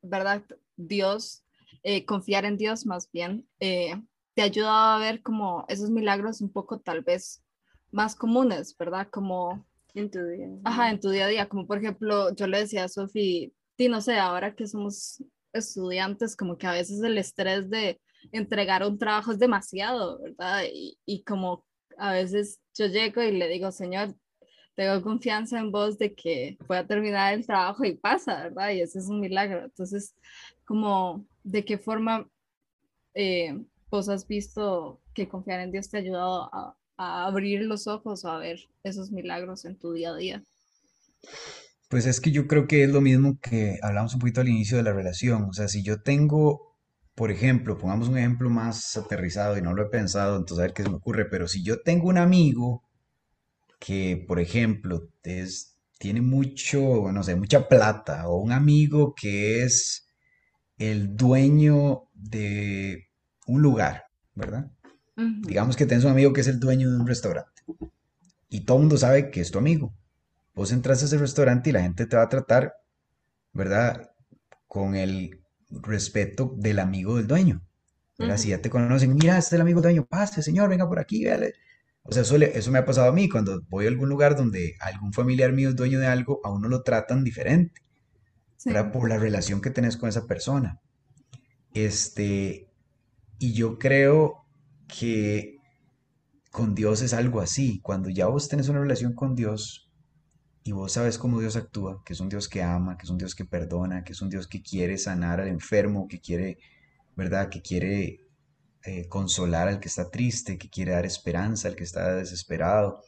¿verdad? 0.00 0.42
Dios, 0.74 1.44
eh, 1.82 2.06
confiar 2.06 2.46
en 2.46 2.56
Dios 2.56 2.86
más 2.86 3.12
bien, 3.12 3.46
eh, 3.60 4.00
te 4.36 4.42
ha 4.42 4.44
ayudado 4.44 4.96
a 4.96 4.98
ver 4.98 5.22
como 5.22 5.64
esos 5.66 5.88
milagros 5.88 6.42
un 6.42 6.52
poco 6.52 6.78
tal 6.78 7.00
vez 7.00 7.42
más 7.90 8.14
comunes, 8.14 8.76
¿verdad? 8.78 9.08
Como 9.10 9.66
en 9.94 10.10
tu 10.10 10.22
día. 10.26 10.48
Ajá, 10.62 10.90
en 10.90 11.00
tu 11.00 11.08
día 11.08 11.24
a 11.24 11.28
día, 11.28 11.48
como 11.48 11.66
por 11.66 11.78
ejemplo, 11.78 12.34
yo 12.34 12.46
le 12.46 12.58
decía 12.58 12.84
a 12.84 12.88
Sofi, 12.88 13.54
y 13.78 13.88
no 13.88 14.02
sé, 14.02 14.18
ahora 14.18 14.54
que 14.54 14.66
somos 14.66 15.24
estudiantes, 15.54 16.36
como 16.36 16.58
que 16.58 16.66
a 16.66 16.72
veces 16.72 17.02
el 17.02 17.16
estrés 17.16 17.70
de 17.70 17.98
entregar 18.30 18.86
un 18.86 18.98
trabajo 18.98 19.32
es 19.32 19.38
demasiado, 19.38 20.20
¿verdad? 20.20 20.64
Y, 20.70 20.98
y 21.06 21.24
como 21.24 21.64
a 21.96 22.12
veces 22.12 22.60
yo 22.74 22.88
llego 22.88 23.22
y 23.22 23.32
le 23.32 23.48
digo, 23.48 23.72
Señor, 23.72 24.14
tengo 24.74 25.00
confianza 25.00 25.58
en 25.58 25.72
vos 25.72 25.96
de 25.96 26.14
que 26.14 26.58
pueda 26.66 26.86
terminar 26.86 27.32
el 27.32 27.46
trabajo 27.46 27.86
y 27.86 27.96
pasa, 27.96 28.42
¿verdad? 28.42 28.72
Y 28.72 28.82
ese 28.82 28.98
es 28.98 29.08
un 29.08 29.20
milagro. 29.20 29.64
Entonces, 29.64 30.14
como, 30.66 31.24
¿de 31.42 31.64
qué 31.64 31.78
forma 31.78 32.28
eh, 33.14 33.64
vos 33.90 34.08
has 34.08 34.26
visto 34.26 35.00
que 35.14 35.28
confiar 35.28 35.60
en 35.60 35.72
Dios 35.72 35.88
te 35.88 35.96
ha 35.96 36.00
ayudado 36.00 36.54
a, 36.54 36.76
a 36.96 37.26
abrir 37.26 37.62
los 37.62 37.86
ojos 37.86 38.24
o 38.24 38.30
a 38.30 38.38
ver 38.38 38.58
esos 38.82 39.10
milagros 39.10 39.64
en 39.64 39.76
tu 39.76 39.92
día 39.92 40.10
a 40.10 40.16
día? 40.16 40.42
Pues 41.88 42.06
es 42.06 42.20
que 42.20 42.32
yo 42.32 42.46
creo 42.46 42.66
que 42.66 42.82
es 42.82 42.90
lo 42.90 43.00
mismo 43.00 43.38
que 43.40 43.78
hablamos 43.82 44.14
un 44.14 44.20
poquito 44.20 44.40
al 44.40 44.48
inicio 44.48 44.76
de 44.76 44.82
la 44.82 44.92
relación. 44.92 45.44
O 45.44 45.52
sea, 45.52 45.68
si 45.68 45.82
yo 45.82 46.02
tengo, 46.02 46.76
por 47.14 47.30
ejemplo, 47.30 47.78
pongamos 47.78 48.08
un 48.08 48.18
ejemplo 48.18 48.50
más 48.50 48.96
aterrizado 48.96 49.56
y 49.56 49.62
no 49.62 49.72
lo 49.72 49.84
he 49.84 49.90
pensado, 49.90 50.36
entonces 50.36 50.58
a 50.58 50.62
ver 50.62 50.72
qué 50.72 50.82
se 50.82 50.90
me 50.90 50.96
ocurre, 50.96 51.26
pero 51.26 51.46
si 51.46 51.62
yo 51.62 51.80
tengo 51.82 52.08
un 52.08 52.18
amigo 52.18 52.82
que, 53.78 54.24
por 54.26 54.40
ejemplo, 54.40 55.08
es, 55.22 55.76
tiene 55.98 56.20
mucho, 56.22 57.12
no 57.12 57.22
sé, 57.22 57.36
mucha 57.36 57.68
plata, 57.68 58.28
o 58.28 58.38
un 58.38 58.52
amigo 58.52 59.14
que 59.14 59.62
es 59.62 60.08
el 60.78 61.16
dueño 61.16 62.08
de 62.14 63.05
un 63.46 63.62
lugar, 63.62 64.04
¿verdad? 64.34 64.70
Digamos 65.16 65.76
que 65.76 65.86
tienes 65.86 66.04
un 66.04 66.10
amigo 66.10 66.32
que 66.34 66.42
es 66.42 66.46
el 66.46 66.60
dueño 66.60 66.90
de 66.90 66.96
un 66.98 67.06
restaurante 67.06 67.62
y 68.48 68.60
todo 68.60 68.76
el 68.76 68.82
mundo 68.82 68.98
sabe 68.98 69.30
que 69.30 69.40
es 69.40 69.50
tu 69.50 69.58
amigo. 69.58 69.94
Vos 70.54 70.72
entras 70.72 71.02
a 71.02 71.06
ese 71.06 71.18
restaurante 71.18 71.70
y 71.70 71.72
la 71.72 71.82
gente 71.82 72.06
te 72.06 72.16
va 72.16 72.22
a 72.22 72.28
tratar, 72.28 72.74
¿verdad? 73.52 74.10
Con 74.66 74.94
el 74.94 75.40
respeto 75.70 76.54
del 76.56 76.78
amigo 76.78 77.16
del 77.16 77.26
dueño. 77.26 77.62
¿verdad? 78.18 78.38
Si 78.38 78.48
ya 78.48 78.62
te 78.62 78.70
conocen, 78.70 79.14
mira, 79.14 79.36
este 79.36 79.48
es 79.48 79.52
el 79.54 79.60
amigo 79.60 79.80
del 79.80 79.94
dueño, 79.94 80.06
pase, 80.06 80.42
señor, 80.42 80.70
venga 80.70 80.88
por 80.88 80.98
aquí, 80.98 81.24
véale. 81.24 81.54
O 82.02 82.12
sea, 82.12 82.22
eso, 82.22 82.36
eso 82.36 82.70
me 82.70 82.78
ha 82.78 82.86
pasado 82.86 83.08
a 83.08 83.12
mí, 83.12 83.28
cuando 83.28 83.62
voy 83.68 83.84
a 83.84 83.88
algún 83.88 84.08
lugar 84.08 84.36
donde 84.36 84.76
algún 84.80 85.12
familiar 85.12 85.52
mío 85.52 85.68
es 85.68 85.76
dueño 85.76 85.98
de 85.98 86.06
algo, 86.06 86.40
a 86.44 86.50
uno 86.50 86.68
lo 86.68 86.82
tratan 86.82 87.24
diferente, 87.24 87.82
¿verdad? 88.64 88.92
Por 88.92 89.08
la 89.08 89.18
relación 89.18 89.60
que 89.60 89.70
tenés 89.70 89.96
con 89.96 90.08
esa 90.08 90.26
persona. 90.26 90.80
Este, 91.74 92.68
y 93.38 93.52
yo 93.52 93.78
creo 93.78 94.46
que 94.88 95.56
con 96.50 96.74
Dios 96.74 97.02
es 97.02 97.12
algo 97.12 97.40
así. 97.40 97.80
Cuando 97.80 98.08
ya 98.08 98.26
vos 98.26 98.48
tenés 98.48 98.68
una 98.68 98.80
relación 98.80 99.12
con 99.12 99.34
Dios 99.34 99.90
y 100.64 100.72
vos 100.72 100.92
sabes 100.92 101.18
cómo 101.18 101.38
Dios 101.40 101.56
actúa, 101.56 102.02
que 102.04 102.14
es 102.14 102.20
un 102.20 102.28
Dios 102.28 102.48
que 102.48 102.62
ama, 102.62 102.96
que 102.96 103.04
es 103.04 103.10
un 103.10 103.18
Dios 103.18 103.34
que 103.34 103.44
perdona, 103.44 104.04
que 104.04 104.12
es 104.12 104.22
un 104.22 104.30
Dios 104.30 104.48
que 104.48 104.62
quiere 104.62 104.98
sanar 104.98 105.40
al 105.40 105.48
enfermo, 105.48 106.08
que 106.08 106.20
quiere, 106.20 106.58
¿verdad? 107.14 107.50
Que 107.50 107.62
quiere 107.62 108.26
eh, 108.84 109.06
consolar 109.08 109.68
al 109.68 109.80
que 109.80 109.88
está 109.88 110.10
triste, 110.10 110.58
que 110.58 110.70
quiere 110.70 110.92
dar 110.92 111.06
esperanza 111.06 111.68
al 111.68 111.76
que 111.76 111.84
está 111.84 112.14
desesperado. 112.14 113.02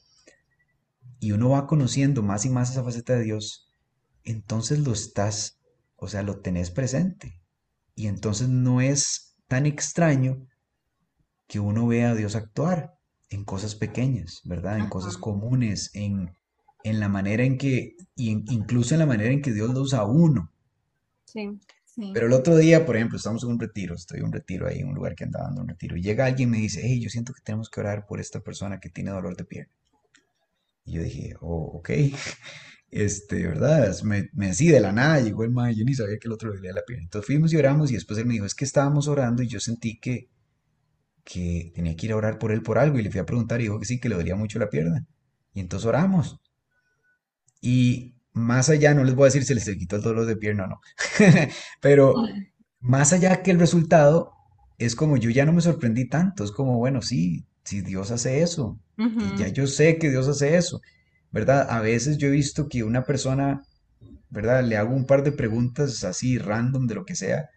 Y 1.20 1.32
uno 1.32 1.50
va 1.50 1.66
conociendo 1.66 2.22
más 2.22 2.44
y 2.44 2.50
más 2.50 2.70
esa 2.70 2.84
faceta 2.84 3.14
de 3.14 3.24
Dios, 3.24 3.68
entonces 4.24 4.80
lo 4.80 4.92
estás, 4.92 5.58
o 5.96 6.06
sea, 6.06 6.22
lo 6.22 6.40
tenés 6.40 6.70
presente. 6.70 7.40
Y 7.94 8.06
entonces 8.06 8.48
no 8.48 8.80
es 8.80 9.27
tan 9.48 9.66
extraño 9.66 10.46
que 11.46 11.58
uno 11.58 11.86
vea 11.86 12.10
a 12.10 12.14
Dios 12.14 12.36
actuar 12.36 12.98
en 13.30 13.44
cosas 13.44 13.74
pequeñas, 13.74 14.42
¿verdad? 14.44 14.78
En 14.78 14.88
cosas 14.88 15.16
comunes, 15.16 15.90
en, 15.94 16.34
en, 16.84 17.00
la 17.00 17.08
manera 17.08 17.42
en 17.42 17.58
que, 17.58 17.96
y 18.14 18.30
incluso 18.52 18.94
en 18.94 19.00
la 19.00 19.06
manera 19.06 19.32
en 19.32 19.42
que 19.42 19.52
Dios 19.52 19.72
lo 19.72 19.80
usa 19.80 20.00
a 20.00 20.06
uno. 20.06 20.52
Sí, 21.24 21.58
sí. 21.84 22.10
Pero 22.14 22.26
el 22.26 22.32
otro 22.32 22.56
día, 22.56 22.86
por 22.86 22.96
ejemplo, 22.96 23.16
estamos 23.16 23.42
en 23.42 23.50
un 23.50 23.58
retiro, 23.58 23.94
estoy 23.94 24.20
en 24.20 24.26
un 24.26 24.32
retiro 24.32 24.66
ahí, 24.66 24.80
en 24.80 24.88
un 24.88 24.94
lugar 24.94 25.14
que 25.14 25.24
andaba 25.24 25.46
dando 25.46 25.62
un 25.62 25.68
retiro, 25.68 25.96
y 25.96 26.02
llega 26.02 26.26
alguien 26.26 26.50
y 26.50 26.52
me 26.52 26.58
dice, 26.58 26.80
hey, 26.84 27.00
yo 27.00 27.10
siento 27.10 27.32
que 27.32 27.42
tenemos 27.42 27.70
que 27.70 27.80
orar 27.80 28.06
por 28.06 28.20
esta 28.20 28.40
persona 28.40 28.80
que 28.80 28.90
tiene 28.90 29.10
dolor 29.10 29.36
de 29.36 29.44
pierna. 29.44 29.72
Y 30.84 30.92
yo 30.92 31.02
dije, 31.02 31.34
oh, 31.40 31.78
ok, 31.78 31.90
este, 32.90 33.46
¿verdad? 33.46 33.94
Me, 34.02 34.30
me 34.32 34.48
decía 34.48 34.72
de 34.74 34.80
la 34.80 34.92
nada, 34.92 35.20
llegó 35.20 35.44
el 35.44 35.50
mayo, 35.50 35.78
yo 35.78 35.84
ni 35.84 35.94
sabía 35.94 36.18
que 36.18 36.28
el 36.28 36.32
otro 36.32 36.50
le 36.50 36.56
dolía 36.56 36.72
la 36.72 36.84
pierna. 36.86 37.04
Entonces 37.04 37.26
fuimos 37.26 37.52
y 37.52 37.56
oramos, 37.56 37.90
y 37.90 37.94
después 37.94 38.18
él 38.18 38.26
me 38.26 38.34
dijo, 38.34 38.46
es 38.46 38.54
que 38.54 38.64
estábamos 38.64 39.08
orando 39.08 39.42
y 39.42 39.48
yo 39.48 39.60
sentí 39.60 39.98
que 40.00 40.28
que 41.24 41.72
tenía 41.74 41.94
que 41.94 42.06
ir 42.06 42.12
a 42.12 42.16
orar 42.16 42.38
por 42.38 42.52
él 42.52 42.62
por 42.62 42.78
algo 42.78 42.98
y 42.98 43.02
le 43.02 43.10
fui 43.10 43.20
a 43.20 43.26
preguntar 43.26 43.60
y 43.60 43.64
dijo 43.64 43.78
que 43.78 43.86
sí, 43.86 44.00
que 44.00 44.08
le 44.08 44.14
dolía 44.16 44.34
mucho 44.36 44.58
la 44.58 44.70
pierna. 44.70 45.06
Y 45.52 45.60
entonces 45.60 45.86
oramos. 45.86 46.40
Y 47.60 48.14
más 48.32 48.68
allá, 48.70 48.94
no 48.94 49.04
les 49.04 49.14
voy 49.14 49.24
a 49.24 49.26
decir 49.26 49.44
si 49.44 49.54
les 49.54 49.64
quitó 49.64 49.96
el 49.96 50.02
dolor 50.02 50.26
de 50.26 50.36
pierna 50.36 50.64
o 50.64 50.66
no, 50.68 50.80
pero 51.80 52.14
más 52.80 53.12
allá 53.12 53.42
que 53.42 53.50
el 53.50 53.58
resultado, 53.58 54.32
es 54.78 54.94
como 54.94 55.16
yo 55.16 55.30
ya 55.30 55.44
no 55.44 55.52
me 55.52 55.60
sorprendí 55.60 56.08
tanto, 56.08 56.44
es 56.44 56.52
como, 56.52 56.78
bueno, 56.78 57.02
sí, 57.02 57.46
si 57.64 57.80
Dios 57.82 58.10
hace 58.12 58.42
eso, 58.42 58.80
y 59.18 59.34
ya 59.34 59.48
yo 59.48 59.66
sé 59.66 59.98
que 59.98 60.10
Dios 60.10 60.28
hace 60.28 60.56
eso, 60.56 60.80
¿verdad? 61.30 61.66
A 61.70 61.80
veces 61.80 62.18
yo 62.18 62.28
he 62.28 62.30
visto 62.32 62.68
que 62.68 62.84
una 62.84 63.04
persona, 63.04 63.62
¿verdad? 64.30 64.64
Le 64.64 64.76
hago 64.76 64.94
un 64.94 65.06
par 65.06 65.22
de 65.22 65.32
preguntas 65.32 66.04
así 66.04 66.38
random 66.38 66.86
de 66.86 66.94
lo 66.94 67.04
que 67.04 67.16
sea, 67.16 67.50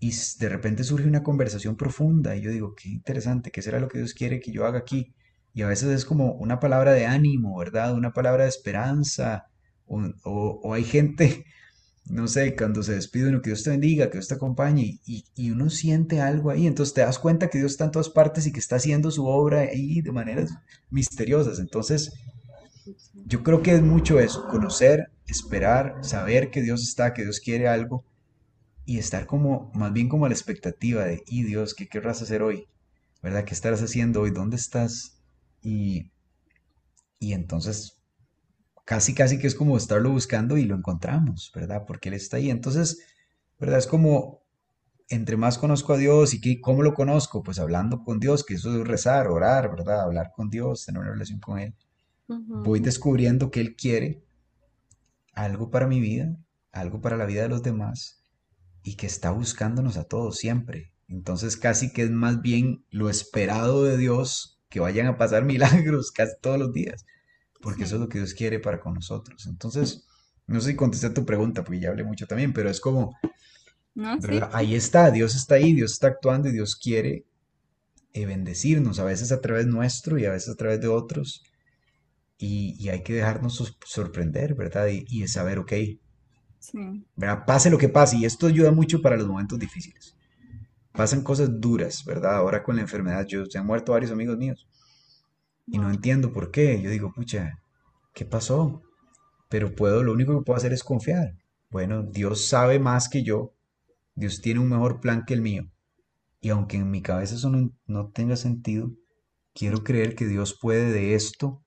y 0.00 0.12
de 0.38 0.48
repente 0.48 0.84
surge 0.84 1.08
una 1.08 1.22
conversación 1.22 1.76
profunda 1.76 2.36
y 2.36 2.42
yo 2.42 2.50
digo, 2.52 2.74
qué 2.74 2.88
interesante, 2.88 3.50
¿qué 3.50 3.62
será 3.62 3.80
lo 3.80 3.88
que 3.88 3.98
Dios 3.98 4.14
quiere 4.14 4.40
que 4.40 4.52
yo 4.52 4.64
haga 4.64 4.78
aquí? 4.78 5.12
Y 5.54 5.62
a 5.62 5.66
veces 5.68 5.88
es 5.88 6.04
como 6.04 6.34
una 6.34 6.60
palabra 6.60 6.92
de 6.92 7.06
ánimo, 7.06 7.58
¿verdad? 7.58 7.94
Una 7.94 8.12
palabra 8.12 8.44
de 8.44 8.48
esperanza. 8.48 9.46
O, 9.86 10.72
hay 10.72 10.84
gente, 10.84 11.44
no 12.04 12.28
sé, 12.28 12.54
cuando 12.54 12.82
se 12.84 12.94
despide 12.94 13.28
uno, 13.28 13.42
que 13.42 13.50
Dios 13.50 13.64
te 13.64 13.70
bendiga, 13.70 14.06
que 14.06 14.18
Dios 14.18 14.28
te 14.28 14.34
acompañe, 14.34 15.00
y, 15.04 15.24
y, 15.34 15.50
uno 15.50 15.68
siente 15.70 16.20
algo 16.20 16.50
ahí. 16.50 16.66
Entonces 16.66 16.94
te 16.94 17.00
das 17.00 17.18
cuenta 17.18 17.48
que 17.50 17.58
Dios 17.58 17.72
está 17.72 17.86
en 17.86 17.90
todas 17.90 18.10
partes 18.10 18.46
y 18.46 18.52
que 18.52 18.60
está 18.60 18.76
haciendo 18.76 19.10
su 19.10 19.26
obra 19.26 19.60
ahí 19.60 20.00
de 20.00 20.12
maneras 20.12 20.50
misteriosas. 20.90 21.58
Entonces, 21.58 22.12
yo 23.26 23.42
creo 23.42 23.62
que 23.62 23.74
es 23.74 23.82
mucho 23.82 24.20
eso, 24.20 24.46
conocer, 24.48 25.10
esperar, 25.26 25.96
saber 26.02 26.50
que 26.50 26.62
Dios 26.62 26.82
está, 26.82 27.14
que 27.14 27.22
Dios 27.22 27.40
quiere 27.40 27.68
algo 27.68 28.04
y 28.84 28.98
estar 28.98 29.26
como, 29.26 29.70
más 29.74 29.92
bien 29.92 30.08
como 30.08 30.24
a 30.24 30.28
la 30.28 30.34
expectativa 30.34 31.04
de, 31.04 31.22
y 31.26 31.42
Dios, 31.42 31.74
¿qué 31.74 31.88
querrás 31.88 32.22
hacer 32.22 32.42
hoy? 32.42 32.66
¿Verdad? 33.22 33.44
¿Qué 33.44 33.52
estarás 33.52 33.82
haciendo 33.82 34.22
hoy? 34.22 34.30
¿Dónde 34.30 34.56
estás? 34.56 35.20
Y, 35.60 36.10
y 37.18 37.32
entonces, 37.34 38.02
casi, 38.84 39.12
casi 39.12 39.38
que 39.38 39.46
es 39.46 39.54
como 39.54 39.76
estarlo 39.76 40.10
buscando 40.10 40.56
y 40.56 40.64
lo 40.64 40.74
encontramos, 40.74 41.52
¿verdad? 41.54 41.84
Porque 41.86 42.08
Él 42.08 42.14
está 42.14 42.38
ahí. 42.38 42.50
Entonces, 42.50 43.00
¿verdad? 43.58 43.78
Es 43.78 43.86
como, 43.86 44.42
entre 45.08 45.36
más 45.36 45.58
conozco 45.58 45.92
a 45.94 45.98
Dios 45.98 46.32
y 46.34 46.40
que, 46.40 46.60
cómo 46.60 46.82
lo 46.82 46.94
conozco, 46.94 47.42
pues 47.42 47.58
hablando 47.58 48.02
con 48.04 48.20
Dios, 48.20 48.44
que 48.44 48.54
eso 48.54 48.80
es 48.80 48.88
rezar, 48.88 49.26
orar, 49.28 49.70
¿verdad? 49.70 50.00
Hablar 50.00 50.32
con 50.34 50.48
Dios, 50.48 50.86
tener 50.86 51.02
una 51.02 51.10
relación 51.10 51.40
con 51.40 51.58
Él. 51.58 51.74
Voy 52.28 52.80
descubriendo 52.80 53.50
que 53.50 53.60
Él 53.60 53.74
quiere 53.74 54.22
algo 55.32 55.70
para 55.70 55.86
mi 55.86 56.00
vida, 56.00 56.36
algo 56.72 57.00
para 57.00 57.16
la 57.16 57.24
vida 57.24 57.42
de 57.42 57.48
los 57.48 57.62
demás 57.62 58.22
y 58.82 58.96
que 58.96 59.06
está 59.06 59.30
buscándonos 59.30 59.96
a 59.96 60.04
todos 60.04 60.36
siempre. 60.36 60.92
Entonces 61.08 61.56
casi 61.56 61.92
que 61.92 62.02
es 62.02 62.10
más 62.10 62.42
bien 62.42 62.84
lo 62.90 63.08
esperado 63.08 63.84
de 63.84 63.96
Dios 63.96 64.60
que 64.68 64.80
vayan 64.80 65.06
a 65.06 65.16
pasar 65.16 65.44
milagros 65.46 66.12
casi 66.12 66.32
todos 66.40 66.58
los 66.58 66.72
días, 66.72 67.04
porque 67.60 67.84
eso 67.84 67.96
es 67.96 68.00
lo 68.00 68.08
que 68.08 68.18
Dios 68.18 68.34
quiere 68.34 68.60
para 68.60 68.80
con 68.80 68.94
nosotros. 68.94 69.46
Entonces, 69.46 70.06
no 70.46 70.60
sé 70.60 70.70
si 70.70 70.76
contesté 70.76 71.10
tu 71.10 71.24
pregunta, 71.24 71.64
porque 71.64 71.80
ya 71.80 71.90
hablé 71.90 72.04
mucho 72.04 72.26
también, 72.26 72.52
pero 72.52 72.70
es 72.70 72.80
como, 72.80 73.16
ahí 74.52 74.74
está, 74.74 75.10
Dios 75.10 75.34
está 75.34 75.56
ahí, 75.56 75.72
Dios 75.72 75.92
está 75.92 76.08
actuando 76.08 76.48
y 76.48 76.52
Dios 76.52 76.76
quiere 76.76 77.26
eh, 78.12 78.26
bendecirnos, 78.26 78.98
a 78.98 79.04
veces 79.04 79.32
a 79.32 79.40
través 79.40 79.66
nuestro 79.66 80.18
y 80.18 80.24
a 80.24 80.30
veces 80.30 80.50
a 80.50 80.56
través 80.56 80.80
de 80.80 80.88
otros. 80.88 81.42
Y, 82.38 82.88
hay 82.88 83.02
que 83.02 83.14
dejarnos 83.14 83.76
sorprender, 83.84 84.54
¿verdad? 84.54 84.86
Y, 84.88 85.26
saber, 85.26 85.58
ok, 85.58 85.72
¿verdad? 87.16 87.44
pase 87.46 87.68
lo 87.68 87.78
que 87.78 87.88
pase, 87.88 88.16
y 88.16 88.24
esto 88.24 88.46
ayuda 88.46 88.70
mucho 88.70 89.02
para 89.02 89.16
los 89.16 89.26
momentos 89.26 89.58
difíciles. 89.58 90.16
Pasan 90.92 91.22
cosas 91.22 91.60
duras, 91.60 92.04
¿verdad? 92.04 92.36
Ahora 92.36 92.62
con 92.62 92.76
la 92.76 92.82
enfermedad, 92.82 93.26
yo, 93.26 93.44
se 93.46 93.58
han 93.58 93.66
muerto 93.66 93.92
varios 93.92 94.12
amigos 94.12 94.36
míos 94.38 94.68
y 95.70 95.78
no 95.78 95.90
entiendo 95.90 96.32
por 96.32 96.50
qué. 96.50 96.80
Yo 96.80 96.90
digo, 96.90 97.12
pucha, 97.12 97.58
¿qué 98.14 98.24
pasó? 98.24 98.82
Pero 99.48 99.74
puedo, 99.74 100.02
lo 100.02 100.12
único 100.12 100.36
que 100.36 100.44
puedo 100.44 100.56
hacer 100.56 100.72
es 100.72 100.82
confiar. 100.82 101.34
Bueno, 101.70 102.02
Dios 102.02 102.46
sabe 102.48 102.78
más 102.78 103.08
que 103.08 103.22
yo, 103.22 103.54
Dios 104.14 104.40
tiene 104.40 104.60
un 104.60 104.68
mejor 104.68 105.00
plan 105.00 105.24
que 105.26 105.34
el 105.34 105.42
mío. 105.42 105.70
Y 106.40 106.50
aunque 106.50 106.76
en 106.76 106.90
mi 106.90 107.02
cabeza 107.02 107.34
eso 107.34 107.50
no, 107.50 107.70
no 107.86 108.10
tenga 108.10 108.36
sentido, 108.36 108.92
quiero 109.54 109.82
creer 109.84 110.14
que 110.14 110.26
Dios 110.26 110.56
puede 110.58 110.92
de 110.92 111.14
esto 111.14 111.62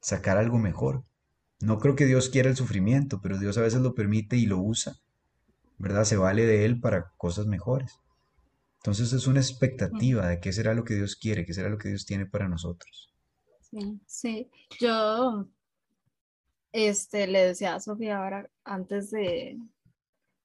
sacar 0.00 0.38
algo 0.38 0.58
mejor. 0.58 1.04
No 1.60 1.78
creo 1.78 1.94
que 1.94 2.06
Dios 2.06 2.28
quiera 2.30 2.48
el 2.48 2.56
sufrimiento, 2.56 3.20
pero 3.22 3.38
Dios 3.38 3.58
a 3.58 3.62
veces 3.62 3.80
lo 3.82 3.94
permite 3.94 4.36
y 4.36 4.46
lo 4.46 4.58
usa, 4.58 4.96
¿verdad? 5.78 6.04
Se 6.04 6.16
vale 6.16 6.46
de 6.46 6.64
él 6.64 6.80
para 6.80 7.12
cosas 7.16 7.46
mejores. 7.46 8.00
Entonces 8.78 9.12
es 9.12 9.26
una 9.26 9.40
expectativa 9.40 10.26
de 10.26 10.40
qué 10.40 10.52
será 10.52 10.72
lo 10.72 10.84
que 10.84 10.94
Dios 10.94 11.16
quiere, 11.16 11.44
qué 11.44 11.52
será 11.52 11.68
lo 11.68 11.76
que 11.76 11.90
Dios 11.90 12.06
tiene 12.06 12.24
para 12.24 12.48
nosotros. 12.48 13.12
Sí, 13.60 14.00
sí. 14.06 14.50
Yo 14.80 15.46
este, 16.72 17.26
le 17.26 17.44
decía 17.44 17.74
a 17.74 17.80
Sofía 17.80 18.18
ahora, 18.18 18.50
antes 18.64 19.10
de, 19.10 19.58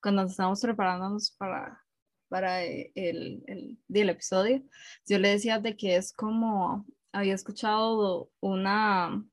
cuando 0.02 0.24
estábamos 0.24 0.62
preparándonos 0.62 1.32
para, 1.32 1.82
para 2.28 2.63
el, 2.63 2.91
el, 2.94 3.80
el 3.88 4.10
episodio, 4.10 4.62
yo 5.08 5.18
le 5.18 5.30
decía 5.30 5.60
de 5.60 5.78
que 5.78 5.96
es 5.96 6.12
como, 6.12 6.86
había 7.13 7.36
escuchado 7.36 8.30
una, 8.41 9.26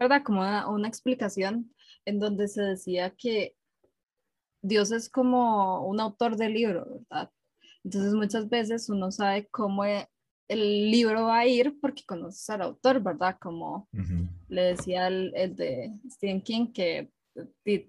¿verdad? 0.00 0.22
Como 0.24 0.40
una, 0.40 0.88
explicación 0.88 1.72
en 2.06 2.18
donde 2.18 2.48
se 2.48 2.62
decía 2.62 3.10
que 3.10 3.54
Dios 4.62 4.90
es 4.90 5.08
como 5.08 5.86
un 5.86 6.00
autor 6.00 6.36
de 6.36 6.48
libro, 6.48 6.86
¿verdad? 6.90 7.30
Entonces 7.84 8.14
muchas 8.14 8.48
veces 8.48 8.88
uno 8.88 9.10
sabe 9.12 9.46
cómo 9.48 9.84
e, 9.84 10.08
el 10.48 10.90
libro 10.90 11.26
va 11.26 11.40
a 11.40 11.46
ir 11.46 11.78
porque 11.80 12.02
conoces 12.04 12.48
al 12.50 12.62
autor, 12.62 13.02
¿verdad? 13.02 13.36
Como 13.40 13.88
le 14.48 14.62
decía 14.62 15.06
el, 15.06 15.32
el, 15.36 15.54
de 15.54 15.92
Stephen 16.10 16.42
King, 16.42 16.72
que 16.72 17.12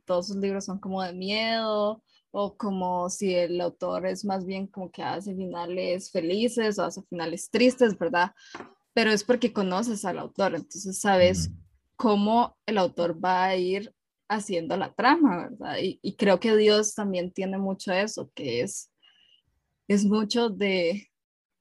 todos 0.05 0.27
sus 0.27 0.37
libros 0.37 0.65
son 0.65 0.79
como 0.79 1.01
de 1.01 1.13
miedo, 1.13 2.03
o 2.31 2.55
como 2.55 3.09
si 3.09 3.35
el 3.35 3.59
autor 3.59 4.05
es 4.05 4.23
más 4.23 4.45
bien 4.45 4.67
como 4.67 4.89
que 4.89 5.03
hace 5.03 5.35
finales 5.35 6.11
felices 6.11 6.79
o 6.79 6.83
hace 6.83 7.01
finales 7.03 7.49
tristes, 7.49 7.97
¿verdad? 7.97 8.31
Pero 8.93 9.11
es 9.11 9.23
porque 9.23 9.51
conoces 9.51 10.05
al 10.05 10.19
autor, 10.19 10.55
entonces 10.55 10.99
sabes 10.99 11.51
cómo 12.01 12.57
el 12.65 12.79
autor 12.79 13.23
va 13.23 13.45
a 13.45 13.55
ir 13.55 13.93
haciendo 14.27 14.75
la 14.75 14.91
trama, 14.91 15.49
¿verdad? 15.49 15.77
Y, 15.79 16.15
creo 16.15 16.39
que 16.39 16.55
Dios 16.55 16.95
también 16.95 17.31
tiene 17.31 17.59
mucho 17.59 17.93
eso, 17.93 18.31
que 18.33 18.61
es, 18.61 18.91
es 19.87 20.03
mucho 20.03 20.49
de, 20.49 21.07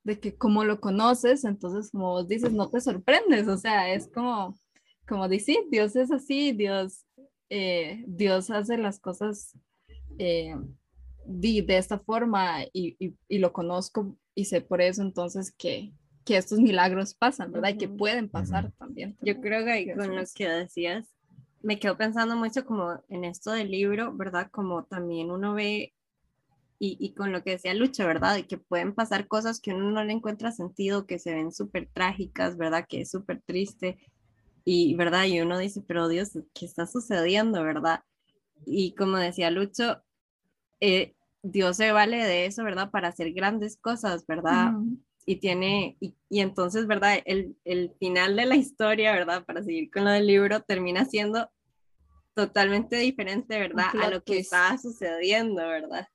de 0.02 0.18
que 0.18 0.34
como 0.38 0.64
lo 0.64 0.80
conoces, 0.80 1.44
entonces 1.44 1.90
como 1.90 2.12
vos 2.12 2.26
dices, 2.26 2.54
no 2.54 2.70
te 2.70 2.80
sorprendes, 2.80 3.48
o 3.48 3.58
sea, 3.58 3.92
es 3.92 4.08
como, 4.08 4.58
como 5.06 5.28
decir, 5.28 5.58
Dios 5.70 5.94
es 5.94 6.10
así, 6.10 6.52
Dios, 6.52 7.04
eh, 7.50 8.02
Dios 8.06 8.48
hace 8.50 8.78
las 8.78 8.98
cosas 8.98 9.58
eh, 10.18 10.56
de, 11.26 11.60
de, 11.60 11.76
esta 11.76 11.98
forma 11.98 12.64
y, 12.72 12.96
y, 12.98 13.14
y, 13.28 13.38
lo 13.40 13.52
conozco 13.52 14.16
y 14.34 14.46
sé 14.46 14.62
por 14.62 14.80
eso 14.80 15.02
entonces 15.02 15.52
que, 15.52 15.92
que 16.30 16.36
estos 16.36 16.60
milagros 16.60 17.14
pasan, 17.14 17.50
¿verdad? 17.50 17.70
Y 17.70 17.78
que 17.78 17.88
pueden 17.88 18.28
pasar 18.28 18.70
también. 18.78 19.18
Yo 19.20 19.40
creo 19.40 19.64
que 19.64 19.96
con 19.96 20.14
lo 20.14 20.22
que 20.32 20.48
decías, 20.48 21.12
me 21.60 21.80
quedo 21.80 21.96
pensando 21.96 22.36
mucho 22.36 22.64
como 22.64 23.02
en 23.08 23.24
esto 23.24 23.50
del 23.50 23.68
libro, 23.68 24.16
¿verdad? 24.16 24.48
Como 24.52 24.84
también 24.84 25.32
uno 25.32 25.54
ve, 25.54 25.92
y, 26.78 26.96
y 27.00 27.14
con 27.14 27.32
lo 27.32 27.42
que 27.42 27.50
decía 27.50 27.74
Lucha, 27.74 28.06
¿verdad? 28.06 28.36
De 28.36 28.46
que 28.46 28.58
pueden 28.58 28.94
pasar 28.94 29.26
cosas 29.26 29.60
que 29.60 29.74
uno 29.74 29.90
no 29.90 30.04
le 30.04 30.12
encuentra 30.12 30.52
sentido, 30.52 31.04
que 31.04 31.18
se 31.18 31.34
ven 31.34 31.50
súper 31.50 31.88
trágicas, 31.92 32.56
¿verdad? 32.56 32.86
Que 32.88 33.00
es 33.00 33.10
súper 33.10 33.42
triste, 33.44 33.98
y, 34.64 34.94
¿verdad? 34.94 35.24
Y 35.24 35.40
uno 35.40 35.58
dice, 35.58 35.82
pero 35.84 36.06
Dios, 36.06 36.30
¿qué 36.54 36.64
está 36.64 36.86
sucediendo, 36.86 37.64
¿verdad? 37.64 38.04
Y 38.66 38.94
como 38.94 39.16
decía 39.16 39.50
Lucho, 39.50 40.00
eh, 40.78 41.16
Dios 41.42 41.76
se 41.76 41.90
vale 41.90 42.18
de 42.18 42.46
eso, 42.46 42.62
¿verdad? 42.62 42.88
Para 42.92 43.08
hacer 43.08 43.32
grandes 43.32 43.76
cosas, 43.76 44.24
¿verdad? 44.28 44.74
Y 45.30 45.36
tiene, 45.36 45.96
y, 46.00 46.16
entonces, 46.40 46.88
¿verdad? 46.88 47.20
El, 47.24 47.56
el, 47.64 47.92
final 48.00 48.34
de 48.34 48.46
la 48.46 48.56
historia, 48.56 49.12
¿verdad? 49.12 49.44
Para 49.44 49.62
seguir 49.62 49.88
con 49.88 50.04
lo 50.04 50.10
del 50.10 50.26
libro, 50.26 50.60
termina 50.62 51.04
siendo 51.04 51.48
totalmente 52.34 52.96
diferente, 52.96 53.56
¿verdad? 53.56 53.90
A 54.02 54.10
lo 54.10 54.24
que 54.24 54.40
estaba 54.40 54.76
sucediendo, 54.76 55.62
¿verdad? 55.62 56.08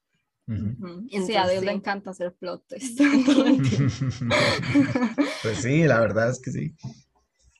sí, 0.47 1.35
a 1.35 1.47
Dios 1.47 1.63
le 1.63 1.71
encanta 1.71 2.11
hacer 2.11 2.35
plot 2.35 2.63
pues 5.41 5.57
sí, 5.57 5.85
la 5.85 6.01
verdad 6.01 6.29
es 6.29 6.39
que 6.41 6.51
sí. 6.51 6.75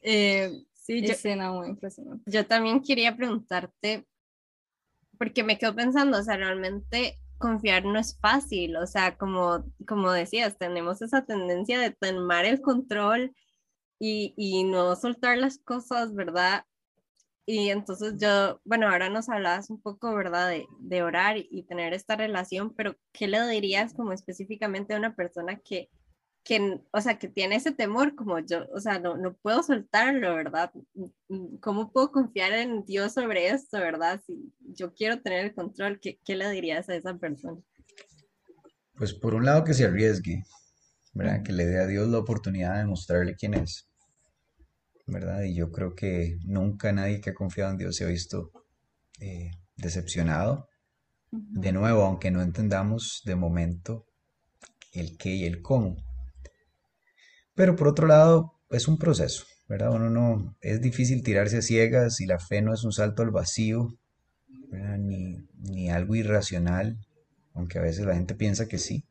Eh, 0.01 0.51
sí, 0.73 1.01
yo, 1.01 1.13
escena 1.13 1.53
muy 1.53 1.69
impresionante. 1.69 2.29
Yo 2.29 2.45
también 2.45 2.81
quería 2.81 3.15
preguntarte, 3.15 4.05
porque 5.17 5.41
me 5.45 5.57
quedo 5.57 5.73
pensando, 5.73 6.19
o 6.19 6.23
sea, 6.23 6.35
realmente 6.35 7.17
confiar 7.37 7.85
no 7.85 7.99
es 7.99 8.17
fácil, 8.19 8.77
o 8.77 8.87
sea, 8.87 9.17
como, 9.17 9.65
como 9.87 10.11
decías, 10.11 10.57
tenemos 10.57 11.01
esa 11.01 11.25
tendencia 11.25 11.79
de 11.79 11.91
tomar 11.91 12.45
el 12.45 12.61
control 12.61 13.35
y, 13.99 14.33
y 14.37 14.63
no 14.63 14.95
soltar 14.95 15.37
las 15.37 15.59
cosas, 15.59 16.13
¿verdad? 16.13 16.65
Y 17.47 17.69
entonces 17.69 18.15
yo, 18.17 18.59
bueno, 18.65 18.89
ahora 18.89 19.09
nos 19.09 19.29
hablabas 19.29 19.69
un 19.69 19.79
poco, 19.79 20.15
¿verdad? 20.15 20.49
De, 20.49 20.65
de 20.79 21.03
orar 21.03 21.37
y, 21.37 21.63
tener 21.63 21.93
esta 21.93 22.15
relación, 22.15 22.73
pero 22.73 22.95
¿qué 23.11 23.27
le 23.27 23.47
dirías 23.47 23.93
como 23.93 24.13
específicamente 24.13 24.93
a 24.95 24.97
una 24.97 25.15
persona 25.15 25.57
que, 25.57 25.89
que, 26.45 26.79
o 26.91 27.01
sea, 27.01 27.17
que 27.17 27.27
tiene 27.27 27.55
ese 27.55 27.71
temor 27.71 28.15
como 28.15 28.37
yo, 28.37 28.67
o 28.71 28.79
sea, 28.79 28.99
no, 28.99 29.17
no 29.17 29.33
puedo 29.33 29.63
soltarlo, 29.63 30.35
¿verdad? 30.35 30.71
¿Cómo 31.59 31.91
puedo 31.91 32.11
confiar 32.11 32.53
en 32.53 32.85
Dios 32.85 33.15
sobre 33.15 33.49
esto, 33.49 33.79
¿verdad? 33.79 34.21
Si 34.27 34.53
yo 34.59 34.93
quiero 34.93 35.19
tener 35.21 35.43
el 35.43 35.55
control, 35.55 35.99
¿qué, 35.99 36.19
qué 36.23 36.35
le 36.35 36.47
dirías 36.51 36.87
a 36.87 36.95
esa 36.95 37.17
persona? 37.17 37.59
Pues 38.93 39.11
por 39.11 39.33
un 39.33 39.43
lado 39.43 39.63
que 39.63 39.73
se 39.73 39.85
arriesgue, 39.85 40.43
¿verdad? 41.13 41.41
Que 41.41 41.51
le 41.51 41.65
dé 41.65 41.79
a 41.79 41.87
Dios 41.87 42.07
la 42.09 42.19
oportunidad 42.19 42.77
de 42.77 42.85
mostrarle 42.85 43.35
quién 43.35 43.55
es, 43.55 43.89
¿verdad? 45.07 45.41
Y 45.41 45.55
yo 45.55 45.71
creo 45.71 45.95
que 45.95 46.37
nunca 46.45 46.93
nadie 46.93 47.21
que 47.21 47.31
ha 47.31 47.35
confiado 47.35 47.71
en 47.71 47.77
Dios 47.79 47.95
se 47.95 48.05
ha 48.05 48.07
visto 48.07 48.51
eh, 49.19 49.49
decepcionado. 49.77 50.69
De 51.31 51.71
nuevo, 51.71 52.03
aunque 52.03 52.29
no 52.29 52.43
entendamos 52.43 53.23
de 53.25 53.35
momento 53.35 54.05
el 54.93 55.17
qué 55.17 55.33
y 55.33 55.45
el 55.45 55.63
cómo, 55.63 55.97
pero 57.55 57.75
por 57.75 57.87
otro 57.87 58.07
lado, 58.07 58.53
es 58.69 58.87
un 58.87 58.97
proceso, 58.97 59.45
¿verdad? 59.67 59.93
Uno 59.93 60.09
no, 60.09 60.55
es 60.61 60.81
difícil 60.81 61.23
tirarse 61.23 61.57
a 61.57 61.61
ciegas 61.61 62.19
y 62.21 62.25
la 62.25 62.39
fe 62.39 62.61
no 62.61 62.73
es 62.73 62.83
un 62.83 62.91
salto 62.91 63.23
al 63.23 63.31
vacío, 63.31 63.97
Ni, 64.99 65.47
ni, 65.57 65.89
algo 65.89 66.15
irracional, 66.15 66.97
aunque 67.53 67.79
a 67.79 67.81
veces 67.81 68.05
la 68.05 68.15
gente 68.15 68.35
piensa 68.35 68.67
que 68.67 68.77
sí, 68.77 69.05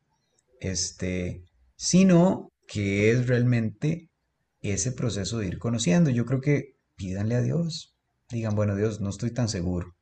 este, 0.60 1.42
sino 1.76 2.52
que 2.66 3.10
es 3.10 3.26
realmente 3.26 4.10
ese 4.60 4.92
proceso 4.92 5.38
de 5.38 5.46
ir 5.46 5.58
conociendo. 5.58 6.10
Yo 6.10 6.26
creo 6.26 6.40
que 6.40 6.76
pídanle 6.96 7.36
a 7.36 7.40
Dios, 7.40 7.96
digan, 8.30 8.54
bueno, 8.54 8.76
Dios, 8.76 9.00
no 9.00 9.08
estoy 9.08 9.30
tan 9.30 9.48
seguro, 9.48 9.94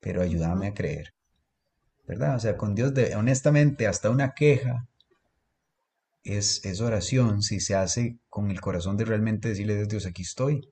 pero 0.00 0.22
ayúdame 0.22 0.68
a 0.68 0.74
creer, 0.74 1.14
¿verdad? 2.06 2.36
O 2.36 2.40
sea, 2.40 2.56
con 2.56 2.74
Dios, 2.74 2.92
honestamente, 3.16 3.86
hasta 3.86 4.10
una 4.10 4.32
queja 4.34 4.88
es, 6.24 6.80
oración 6.80 7.42
si 7.42 7.60
se 7.60 7.74
hace 7.74 8.18
con 8.28 8.50
el 8.50 8.60
corazón 8.60 8.96
de 8.96 9.04
realmente 9.04 9.48
decirle 9.48 9.80
a 9.80 9.84
Dios, 9.84 10.06
aquí 10.06 10.22
estoy. 10.22 10.68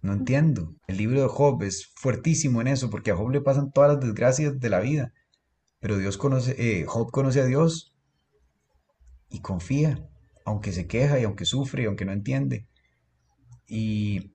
No 0.00 0.12
entiendo. 0.12 0.74
El 0.86 0.96
libro 0.96 1.22
de 1.22 1.28
Job 1.28 1.62
es 1.62 1.92
fuertísimo 1.94 2.60
en 2.60 2.68
eso, 2.68 2.90
porque 2.90 3.12
a 3.12 3.16
Job 3.16 3.30
le 3.30 3.40
pasan 3.40 3.70
todas 3.70 3.94
las 3.94 4.00
desgracias 4.00 4.58
de 4.58 4.68
la 4.68 4.80
vida. 4.80 5.12
Pero 5.80 5.98
Dios 5.98 6.16
conoce, 6.16 6.54
eh, 6.58 6.84
Job 6.86 7.10
conoce 7.10 7.40
a 7.40 7.44
Dios 7.44 7.94
y 9.30 9.40
confía, 9.40 10.08
aunque 10.44 10.72
se 10.72 10.86
queja 10.86 11.18
y 11.18 11.24
aunque 11.24 11.44
sufre 11.44 11.84
y 11.84 11.86
aunque 11.86 12.04
no 12.04 12.12
entiende. 12.12 12.66
Y, 13.66 14.32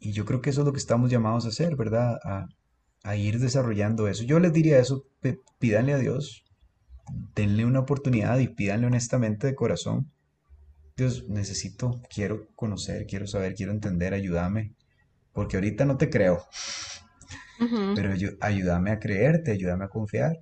yo 0.00 0.24
creo 0.24 0.40
que 0.40 0.50
eso 0.50 0.60
es 0.60 0.66
lo 0.66 0.72
que 0.72 0.78
estamos 0.78 1.10
llamados 1.10 1.44
a 1.44 1.48
hacer, 1.48 1.74
¿verdad? 1.74 2.18
A, 2.24 2.46
a 3.02 3.16
ir 3.16 3.40
desarrollando 3.40 4.06
eso. 4.06 4.22
Yo 4.22 4.38
les 4.38 4.52
diría 4.52 4.78
eso, 4.78 5.04
pídanle 5.58 5.94
a 5.94 5.98
Dios, 5.98 6.44
denle 7.34 7.64
una 7.64 7.80
oportunidad 7.80 8.38
y 8.38 8.48
pídanle 8.48 8.86
honestamente 8.86 9.46
de 9.46 9.54
corazón. 9.54 10.10
Dios, 10.96 11.28
necesito, 11.28 12.02
quiero 12.12 12.48
conocer, 12.56 13.06
quiero 13.06 13.26
saber, 13.26 13.54
quiero 13.54 13.72
entender, 13.72 14.14
ayúdame, 14.14 14.74
porque 15.32 15.56
ahorita 15.56 15.84
no 15.84 15.96
te 15.96 16.10
creo, 16.10 16.44
pero 17.94 18.12
ayúdame 18.40 18.90
a 18.90 18.98
creerte, 18.98 19.52
ayúdame 19.52 19.84
a 19.84 19.88
confiar, 19.88 20.40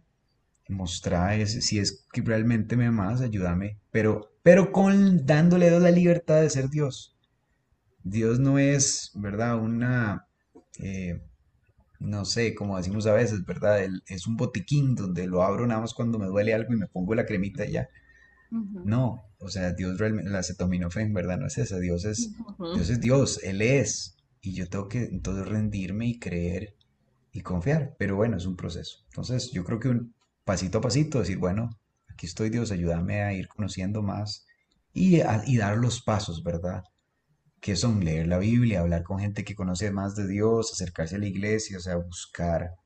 mostrar 0.69 1.47
si 1.47 1.79
es 1.79 2.07
que 2.13 2.23
realmente 2.23 2.77
me 2.77 2.87
amas, 2.87 3.21
ayúdame, 3.21 3.79
pero, 3.91 4.33
pero 4.43 4.73
con 4.73 5.27
dándole 5.27 5.71
la 5.79 5.91
libertad 5.91 6.41
de 6.41 6.51
ser 6.51 6.71
Dios. 6.71 7.17
Dios 8.03 8.39
no 8.39 8.59
es, 8.59 9.11
¿verdad? 9.15 9.59
Una, 9.59 10.27
eh, 10.79 11.21
no 12.01 12.25
sé, 12.25 12.55
como 12.55 12.77
decimos 12.77 13.07
a 13.07 13.13
veces, 13.13 13.45
¿verdad? 13.45 13.81
es 14.07 14.27
un 14.27 14.37
botiquín 14.37 14.95
donde 14.95 15.27
lo 15.27 15.43
abro 15.43 15.67
nada 15.67 15.81
más 15.81 15.95
cuando 15.95 16.19
me 16.19 16.27
duele 16.27 16.55
algo 16.55 16.73
y 16.73 16.77
me 16.77 16.87
pongo 16.87 17.15
la 17.15 17.27
cremita 17.27 17.67
y 17.67 17.73
ya. 17.73 17.89
No, 18.51 19.25
o 19.39 19.49
sea, 19.49 19.73
Dios 19.73 19.99
realmente, 19.99 20.31
la 20.31 20.39
acetaminofén, 20.39 21.13
¿verdad? 21.13 21.39
No 21.39 21.47
es 21.47 21.59
esa, 21.59 21.79
Dios 21.79 22.05
es, 22.05 22.31
Dios 22.75 22.91
es 22.91 23.01
Dios, 23.01 23.41
Él 23.43 23.61
es. 23.61 24.17
Y 24.41 24.53
yo 24.53 24.69
tengo 24.69 24.89
que 24.89 25.05
entonces 25.05 25.47
rendirme 25.49 26.07
y 26.07 26.19
creer 26.19 26.77
y 27.33 27.41
confiar. 27.41 27.97
Pero 27.99 28.17
bueno, 28.17 28.37
es 28.37 28.47
un 28.47 28.57
proceso. 28.57 29.05
Entonces, 29.09 29.51
yo 29.51 29.65
creo 29.65 29.81
que 29.81 29.89
un 29.89 30.15
pasito 30.45 30.79
a 30.79 30.81
pasito, 30.81 31.19
decir, 31.19 31.39
bueno, 31.39 31.71
aquí 32.09 32.27
estoy 32.27 32.51
Dios, 32.51 32.71
ayúdame 32.71 33.23
a 33.23 33.33
ir 33.33 33.49
conociendo 33.49 34.03
más 34.03 34.47
y, 34.95 35.21
y 35.47 35.57
dar 35.57 35.77
los 35.77 36.01
pasos, 36.01 36.43
¿verdad? 36.45 36.85
Que 37.61 37.77
son 37.77 38.05
leer 38.05 38.27
la 38.29 38.39
Biblia, 38.39 38.81
hablar 38.81 39.03
con 39.03 39.19
gente 39.19 39.45
que 39.45 39.55
conoce 39.55 39.91
más 39.91 40.15
de 40.15 40.27
Dios, 40.27 40.73
acercarse 40.73 41.17
a 41.17 41.19
la 41.19 41.27
iglesia, 41.27 41.79
o 41.79 41.81
sea, 41.81 41.97
buscar 41.97 42.77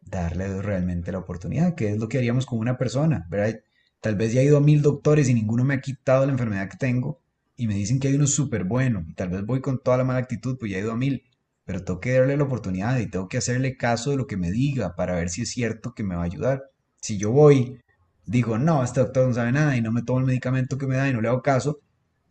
darle 0.00 0.60
realmente 0.62 1.12
la 1.12 1.18
oportunidad, 1.18 1.74
que 1.74 1.90
es 1.90 1.98
lo 1.98 2.08
que 2.08 2.18
haríamos 2.18 2.46
con 2.46 2.58
una 2.58 2.76
persona, 2.76 3.26
¿verdad? 3.30 3.60
Tal 4.00 4.16
vez 4.16 4.32
ya 4.32 4.40
he 4.40 4.44
ido 4.44 4.56
a 4.58 4.60
mil 4.60 4.82
doctores 4.82 5.28
y 5.28 5.34
ninguno 5.34 5.64
me 5.64 5.74
ha 5.74 5.80
quitado 5.80 6.26
la 6.26 6.32
enfermedad 6.32 6.68
que 6.68 6.76
tengo 6.76 7.20
y 7.56 7.66
me 7.66 7.74
dicen 7.74 8.00
que 8.00 8.08
hay 8.08 8.14
uno 8.14 8.26
súper 8.26 8.64
bueno 8.64 9.04
y 9.08 9.14
tal 9.14 9.28
vez 9.30 9.44
voy 9.44 9.60
con 9.60 9.80
toda 9.82 9.96
la 9.98 10.04
mala 10.04 10.18
actitud, 10.18 10.58
pues 10.58 10.72
ya 10.72 10.78
he 10.78 10.80
ido 10.80 10.92
a 10.92 10.96
mil, 10.96 11.22
pero 11.64 11.84
tengo 11.84 12.00
que 12.00 12.12
darle 12.12 12.36
la 12.36 12.44
oportunidad 12.44 12.98
y 12.98 13.08
tengo 13.08 13.28
que 13.28 13.38
hacerle 13.38 13.76
caso 13.76 14.10
de 14.10 14.16
lo 14.16 14.26
que 14.26 14.36
me 14.36 14.50
diga 14.50 14.96
para 14.96 15.14
ver 15.14 15.30
si 15.30 15.42
es 15.42 15.50
cierto 15.50 15.94
que 15.94 16.02
me 16.02 16.16
va 16.16 16.22
a 16.22 16.26
ayudar. 16.26 16.64
Si 17.00 17.18
yo 17.18 17.30
voy, 17.30 17.80
digo, 18.26 18.58
no, 18.58 18.82
este 18.82 19.00
doctor 19.00 19.28
no 19.28 19.34
sabe 19.34 19.52
nada 19.52 19.76
y 19.76 19.82
no 19.82 19.92
me 19.92 20.02
tomo 20.02 20.18
el 20.18 20.26
medicamento 20.26 20.78
que 20.78 20.86
me 20.86 20.96
da 20.96 21.08
y 21.08 21.12
no 21.12 21.20
le 21.20 21.28
hago 21.28 21.42
caso, 21.42 21.80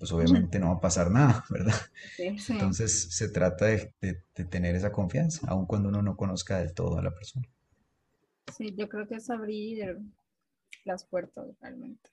pues 0.02 0.12
obviamente 0.14 0.58
no 0.58 0.70
va 0.70 0.78
a 0.78 0.80
pasar 0.80 1.12
nada, 1.12 1.46
¿verdad? 1.52 1.76
Entonces 2.18 3.14
se 3.14 3.30
trata 3.30 3.68
de, 3.68 3.94
tener 4.50 4.74
esa 4.74 4.92
confianza, 4.92 5.46
aun 5.48 5.68
cuando 5.68 5.90
uno 5.90 6.02
no 6.02 6.18
conozca 6.18 6.58
del 6.58 6.74
todo 6.74 6.98
a 6.98 7.04
la 7.04 7.14
persona. 7.14 7.48
Sí, 8.58 8.74
yo 8.76 8.90
creo 8.90 9.08
que 9.08 9.18
es 9.18 9.30
abrir 9.30 10.00
las 10.86 11.06
puertas 11.06 11.46
realmente. 11.62 12.10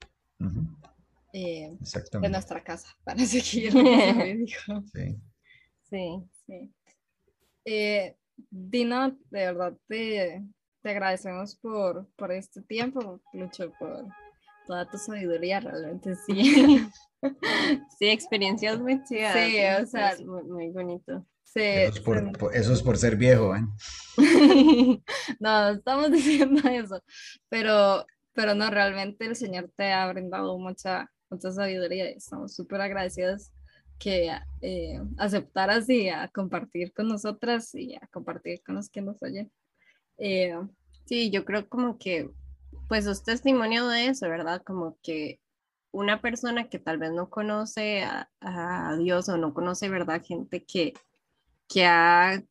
Eh, 1.33 1.79
de 2.21 2.29
nuestra 2.29 2.63
casa 2.63 2.89
para 3.05 3.25
seguir. 3.25 3.73
sí. 4.93 5.19
Sí, 5.89 6.23
sí. 6.47 6.71
Eh, 7.65 8.19
Dina, 8.51 9.17
de 9.31 9.47
verdad 9.47 9.75
te, 9.87 10.45
te 10.83 10.91
agradecemos 10.91 11.57
por, 11.57 12.07
por 12.17 12.33
este 12.33 12.61
tiempo, 12.61 13.23
Lucho, 13.33 13.73
por 13.79 14.05
toda 14.69 14.89
tu 14.89 14.99
sabiduría, 14.99 15.59
realmente 15.59 16.15
sí. 16.15 16.87
sí, 17.99 18.09
experiencias 18.09 18.79
muy 18.79 19.03
chidas. 19.03 19.35
Sí, 19.35 19.59
o 19.83 19.87
sea, 19.87 20.17
muy, 20.25 20.69
bonito. 20.71 21.27
Sí, 21.43 21.63
eso, 21.63 21.99
es 22.73 22.83
por, 22.83 22.99
ser 22.99 23.17
viejo, 23.17 23.57
¿eh? 23.57 23.63
no, 25.41 25.71
estamos 25.71 26.13
diciendo 26.13 26.61
eso, 26.69 27.03
pero, 27.49 28.05
pero 28.35 28.55
no, 28.55 28.69
realmente 28.71 29.25
el 29.25 29.35
Señor 29.35 29.73
te 29.75 29.91
ha 29.91 30.07
brindado 30.13 30.59
mucha, 30.59 31.11
mucha 31.31 31.51
sabiduría 31.51 32.11
y 32.11 32.19
estamos 32.19 32.55
súper 32.55 32.83
agradecidos 32.83 33.51
que 33.99 34.31
eh, 34.61 35.01
aceptaras 35.17 35.89
y 35.89 36.11
a 36.11 36.29
compartir 36.29 36.93
con 36.93 37.09
nosotras 37.09 37.75
y 37.75 37.95
a 37.97 38.07
compartir 38.13 38.63
con 38.63 38.75
los 38.75 38.91
que 38.91 39.01
nos 39.01 39.21
oyen. 39.23 39.51
Eh, 40.19 40.55
sí, 41.07 41.31
yo 41.31 41.47
creo 41.47 41.67
como 41.67 41.99
que, 41.99 42.31
pues, 42.89 43.07
es 43.07 43.23
testimonio 43.23 43.87
de 43.89 44.07
eso, 44.07 44.29
¿verdad? 44.29 44.63
Como 44.65 44.99
que 45.03 45.41
una 45.93 46.21
persona 46.21 46.69
que 46.69 46.79
tal 46.79 46.99
vez 46.99 47.13
no 47.13 47.31
conoce 47.31 48.03
a, 48.03 48.97
Dios 48.99 49.29
o 49.29 49.37
no 49.37 49.55
conoce, 49.55 49.89
¿verdad? 49.89 50.23
Gente 50.25 50.65
que, 50.65 50.95
que, 51.69 51.87
ha, 51.87 52.43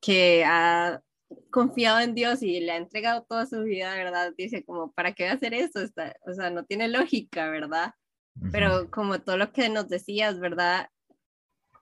que 0.00 0.44
ha 0.46 1.02
confiado 1.50 2.00
en 2.00 2.14
Dios 2.14 2.42
y 2.42 2.60
le 2.60 2.72
ha 2.72 2.76
entregado 2.76 3.24
toda 3.28 3.46
su 3.46 3.62
vida, 3.62 3.94
¿verdad? 3.94 4.32
Dice 4.36 4.64
como, 4.64 4.92
¿para 4.92 5.14
qué 5.14 5.28
hacer 5.28 5.54
esto? 5.54 5.80
o 6.26 6.32
sea, 6.34 6.50
no 6.50 6.64
tiene 6.64 6.88
lógica, 6.88 7.48
¿verdad? 7.50 7.94
Pero 8.52 8.90
como 8.90 9.20
todo 9.20 9.36
lo 9.36 9.52
que 9.52 9.68
nos 9.68 9.88
decías, 9.88 10.38
¿verdad? 10.40 10.88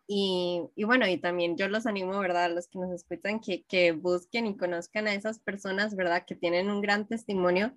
Y, 0.07 0.63
y, 0.75 0.85
bueno, 0.85 1.07
y 1.07 1.19
también 1.19 1.57
yo 1.57 1.69
los 1.69 1.87
animo, 1.87 2.19
¿verdad? 2.19 2.45
A 2.45 2.49
los 2.49 2.69
que 2.69 2.79
nos 2.79 2.91
escuchan, 2.93 3.41
que, 3.41 3.65
que 3.65 3.93
busquen 3.93 4.47
y 4.47 4.57
conozcan 4.57 5.07
a 5.07 5.15
esas 5.15 5.39
personas, 5.39 5.95
¿verdad? 5.95 6.25
Que 6.27 6.35
tienen 6.35 6.71
un 6.71 6.81
gran 6.81 7.07
testimonio 7.07 7.77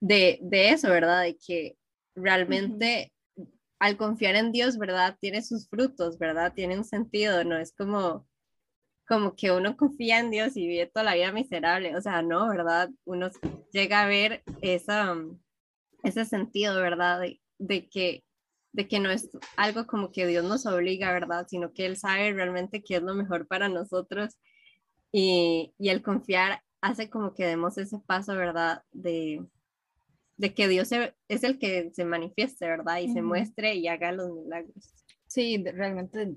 de, 0.00 0.38
de 0.42 0.70
eso, 0.70 0.88
¿verdad? 0.90 1.22
De 1.22 1.36
que 1.36 1.76
realmente 2.14 3.12
al 3.78 3.96
confiar 3.96 4.34
en 4.36 4.52
Dios, 4.52 4.78
¿verdad? 4.78 5.16
Tiene 5.20 5.42
sus 5.42 5.68
frutos, 5.68 6.18
¿verdad? 6.18 6.52
Tiene 6.54 6.76
un 6.76 6.84
sentido, 6.84 7.44
no 7.44 7.56
es 7.56 7.72
como 7.72 8.26
como 9.08 9.34
que 9.34 9.50
uno 9.50 9.76
confía 9.76 10.18
en 10.20 10.30
Dios 10.30 10.56
y 10.56 10.66
vive 10.66 10.86
toda 10.86 11.02
la 11.02 11.14
vida 11.14 11.32
miserable, 11.32 11.96
o 11.96 12.00
sea, 12.02 12.20
no, 12.20 12.48
¿verdad? 12.50 12.90
Uno 13.06 13.30
llega 13.72 14.02
a 14.02 14.06
ver 14.06 14.42
esa, 14.60 15.16
ese 16.04 16.26
sentido, 16.26 16.76
¿verdad? 16.76 17.22
De, 17.58 17.88
que, 17.88 18.22
de 18.72 18.86
que 18.86 19.00
no 19.00 19.10
es 19.10 19.30
algo 19.56 19.86
como 19.86 20.12
que 20.12 20.26
Dios 20.26 20.44
nos 20.44 20.66
obliga, 20.66 21.10
¿verdad? 21.10 21.46
Sino 21.48 21.72
que 21.72 21.86
Él 21.86 21.96
sabe 21.96 22.34
realmente 22.34 22.82
qué 22.82 22.96
es 22.96 23.02
lo 23.02 23.14
mejor 23.14 23.46
para 23.48 23.70
nosotros 23.70 24.36
y, 25.10 25.72
y 25.78 25.88
el 25.88 26.02
confiar 26.02 26.62
hace 26.82 27.08
como 27.08 27.32
que 27.32 27.46
demos 27.46 27.78
ese 27.78 27.98
paso, 28.00 28.36
¿verdad? 28.36 28.82
De, 28.92 29.42
de 30.38 30.54
que 30.54 30.68
Dios 30.68 30.90
es 31.28 31.44
el 31.44 31.58
que 31.58 31.90
se 31.92 32.04
manifieste, 32.04 32.66
¿verdad? 32.66 32.98
Y 32.98 33.12
se 33.12 33.20
muestre 33.20 33.74
y 33.74 33.88
haga 33.88 34.12
los 34.12 34.30
milagros. 34.30 34.94
Sí, 35.26 35.62
realmente 35.62 36.36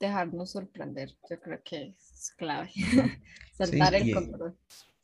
dejarnos 0.00 0.52
sorprender, 0.52 1.10
yo 1.28 1.40
creo 1.40 1.60
que 1.62 1.94
es 1.98 2.32
clave. 2.36 2.70
Saltar 3.58 3.94
el 3.94 4.14
control. 4.14 4.56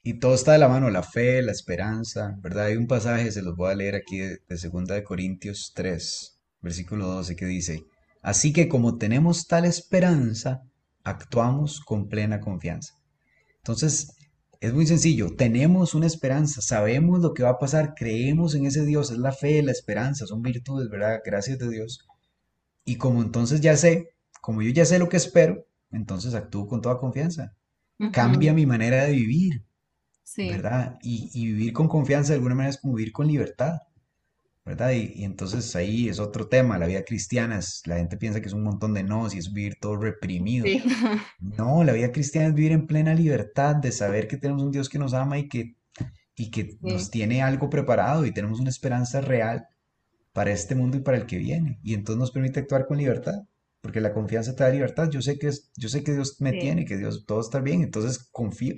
Y 0.02 0.14
todo 0.14 0.34
está 0.34 0.52
de 0.52 0.58
la 0.58 0.68
mano, 0.68 0.88
la 0.88 1.02
fe, 1.02 1.42
la 1.42 1.52
esperanza, 1.52 2.38
¿verdad? 2.40 2.66
Hay 2.66 2.76
un 2.76 2.86
pasaje, 2.86 3.30
se 3.30 3.42
los 3.42 3.54
voy 3.54 3.70
a 3.70 3.74
leer 3.74 3.96
aquí 3.96 4.18
de, 4.18 4.38
de 4.48 4.56
Segunda 4.56 4.94
de 4.94 5.04
Corintios 5.04 5.72
3, 5.74 6.40
versículo 6.62 7.06
12, 7.06 7.36
que 7.36 7.44
dice, 7.44 7.84
Así 8.22 8.52
que 8.52 8.68
como 8.68 8.98
tenemos 8.98 9.46
tal 9.46 9.64
esperanza, 9.64 10.62
actuamos 11.04 11.80
con 11.80 12.08
plena 12.08 12.40
confianza. 12.40 12.94
Entonces, 13.58 14.14
es 14.60 14.74
muy 14.74 14.86
sencillo, 14.86 15.34
tenemos 15.36 15.94
una 15.94 16.06
esperanza, 16.06 16.60
sabemos 16.60 17.20
lo 17.20 17.32
que 17.32 17.42
va 17.42 17.50
a 17.50 17.58
pasar, 17.58 17.94
creemos 17.94 18.54
en 18.54 18.66
ese 18.66 18.84
Dios, 18.84 19.10
es 19.10 19.16
la 19.16 19.32
fe, 19.32 19.62
la 19.62 19.72
esperanza, 19.72 20.26
son 20.26 20.42
virtudes, 20.42 20.90
¿verdad? 20.90 21.22
Gracias 21.24 21.58
de 21.58 21.70
Dios. 21.70 22.06
Y 22.84 22.96
como 22.96 23.22
entonces 23.22 23.62
ya 23.62 23.74
sé, 23.76 24.10
como 24.42 24.60
yo 24.60 24.70
ya 24.70 24.84
sé 24.84 24.98
lo 24.98 25.08
que 25.08 25.16
espero, 25.16 25.66
entonces 25.90 26.34
actúo 26.34 26.66
con 26.68 26.82
toda 26.82 26.98
confianza. 26.98 27.54
Cambia 28.12 28.52
mi 28.54 28.64
manera 28.66 29.04
de 29.04 29.12
vivir, 29.12 29.64
¿verdad? 30.36 30.98
Y, 31.02 31.30
y, 31.34 31.46
vivir 31.46 31.72
con 31.72 31.88
confianza 31.88 32.32
de 32.32 32.36
alguna 32.36 32.54
manera 32.54 32.70
es 32.70 32.80
como 32.80 32.94
vivir 32.94 33.12
con 33.12 33.26
libertad. 33.26 33.80
¿Verdad? 34.70 34.92
Y, 34.92 35.24
entonces 35.24 35.74
ahí 35.74 36.08
es 36.08 36.20
otro 36.20 36.46
tema, 36.46 36.78
la 36.78 36.86
vida 36.86 37.02
cristiana, 37.04 37.58
es, 37.58 37.82
la 37.86 37.96
gente 37.96 38.16
piensa 38.16 38.40
que 38.40 38.46
es 38.46 38.52
un 38.52 38.62
montón 38.62 38.94
de 38.94 39.02
no, 39.02 39.26
y 39.32 39.38
es 39.38 39.52
vivir 39.52 39.78
todo 39.80 39.96
reprimido. 39.96 40.64
No, 41.40 41.82
la 41.82 41.92
vida 41.92 42.12
cristiana 42.12 42.48
es 42.48 42.54
vivir 42.54 42.72
en 42.72 42.86
plena 42.86 43.12
libertad, 43.14 43.76
de 43.76 43.90
saber 43.90 44.28
que 44.28 44.36
tenemos 44.36 44.62
un 44.62 44.70
Dios 44.70 44.88
que 44.88 44.98
nos 44.98 45.12
ama 45.12 45.38
y 45.38 45.48
que, 45.48 45.74
y 46.36 46.50
que 46.50 46.78
nos 46.82 47.10
tiene 47.10 47.42
algo 47.42 47.68
preparado 47.68 48.24
y 48.24 48.32
tenemos 48.32 48.60
una 48.60 48.70
esperanza 48.70 49.20
real 49.20 49.66
para 50.32 50.52
este 50.52 50.76
mundo 50.76 50.98
y 50.98 51.00
para 51.00 51.16
el 51.16 51.26
que 51.26 51.38
viene. 51.38 51.80
Y 51.82 51.94
entonces 51.94 52.20
nos 52.20 52.30
permite 52.30 52.60
actuar 52.60 52.86
con 52.86 52.98
libertad, 52.98 53.42
porque 53.80 54.00
la 54.00 54.12
confianza 54.12 54.54
te 54.54 54.62
da 54.62 54.70
libertad. 54.70 55.10
Yo 55.10 55.20
sé 55.20 55.36
que, 55.36 55.48
es, 55.48 55.72
yo 55.76 55.88
sé 55.88 56.04
que 56.04 56.12
Dios 56.12 56.40
me 56.40 56.52
tiene, 56.52 56.84
que 56.84 56.96
Dios 56.96 57.24
todo 57.26 57.40
está 57.40 57.58
bien, 57.60 57.82
entonces 57.82 58.18
confío. 58.30 58.76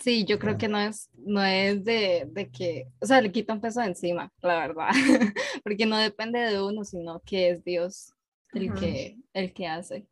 Sí, 0.00 0.24
yo 0.24 0.38
creo 0.38 0.56
que 0.56 0.68
no 0.68 0.78
es, 0.78 1.10
no 1.14 1.42
es 1.42 1.84
de, 1.84 2.26
de, 2.30 2.50
que, 2.50 2.88
o 3.00 3.06
sea, 3.06 3.20
le 3.20 3.30
quita 3.30 3.52
un 3.52 3.60
peso 3.60 3.80
de 3.80 3.86
encima, 3.86 4.32
la 4.40 4.58
verdad, 4.58 4.90
porque 5.64 5.86
no 5.86 5.98
depende 5.98 6.38
de 6.38 6.62
uno, 6.62 6.84
sino 6.84 7.20
que 7.20 7.50
es 7.50 7.64
Dios 7.64 8.12
el, 8.52 8.72
que, 8.74 9.18
el 9.32 9.52
que 9.52 9.66
hace. 9.66 10.08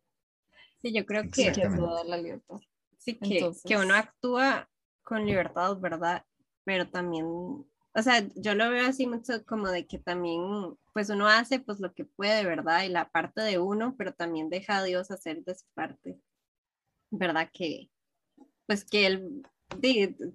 Sí, 0.81 0.93
yo 0.93 1.05
creo 1.05 1.23
que, 1.23 1.51
que 1.51 1.63
la 2.05 2.17
libertad. 2.17 2.57
Sí, 2.97 3.15
que, 3.15 3.51
que 3.65 3.77
uno 3.77 3.95
actúa 3.95 4.69
con 5.03 5.25
libertad, 5.25 5.77
¿verdad? 5.77 6.25
Pero 6.63 6.89
también, 6.89 7.25
o 7.25 8.01
sea, 8.01 8.25
yo 8.35 8.55
lo 8.55 8.69
veo 8.69 8.87
así 8.87 9.07
mucho 9.07 9.45
como 9.45 9.69
de 9.69 9.85
que 9.85 9.99
también, 9.99 10.41
pues 10.93 11.09
uno 11.09 11.27
hace 11.27 11.59
pues 11.59 11.79
lo 11.79 11.93
que 11.93 12.05
puede, 12.05 12.45
¿verdad? 12.45 12.83
Y 12.83 12.89
la 12.89 13.09
parte 13.09 13.41
de 13.41 13.59
uno, 13.59 13.95
pero 13.97 14.13
también 14.13 14.49
deja 14.49 14.77
a 14.77 14.83
Dios 14.83 15.11
hacer 15.11 15.43
de 15.43 15.55
su 15.55 15.65
parte, 15.73 16.19
¿verdad? 17.11 17.49
Que, 17.51 17.89
pues 18.65 18.85
que 18.85 19.05
él, 19.05 19.43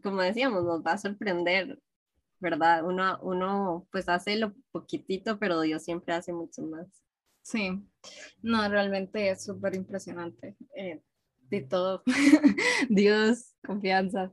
como 0.03 0.23
decíamos, 0.23 0.65
nos 0.65 0.85
va 0.85 0.93
a 0.93 0.99
sorprender, 0.99 1.79
¿verdad? 2.41 2.85
Uno, 2.85 3.19
uno 3.23 3.87
pues 3.91 4.09
hace 4.09 4.37
lo 4.37 4.55
poquitito, 4.71 5.39
pero 5.39 5.61
Dios 5.61 5.83
siempre 5.83 6.15
hace 6.15 6.33
mucho 6.33 6.63
más. 6.63 6.87
Sí, 7.43 7.83
no, 8.43 8.69
realmente 8.69 9.31
es 9.31 9.45
súper 9.45 9.75
impresionante. 9.75 10.57
Eh, 10.77 11.01
de 11.51 11.63
todo, 11.63 12.03
Dios, 12.89 13.55
confianza, 13.65 14.33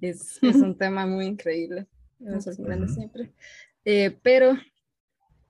es, 0.00 0.38
es, 0.42 0.56
un 0.56 0.76
tema 0.78 1.06
muy 1.06 1.26
increíble, 1.26 1.88
me 2.18 2.40
sorprende 2.40 2.88
siempre. 2.88 3.32
Eh, 3.84 4.16
pero 4.22 4.56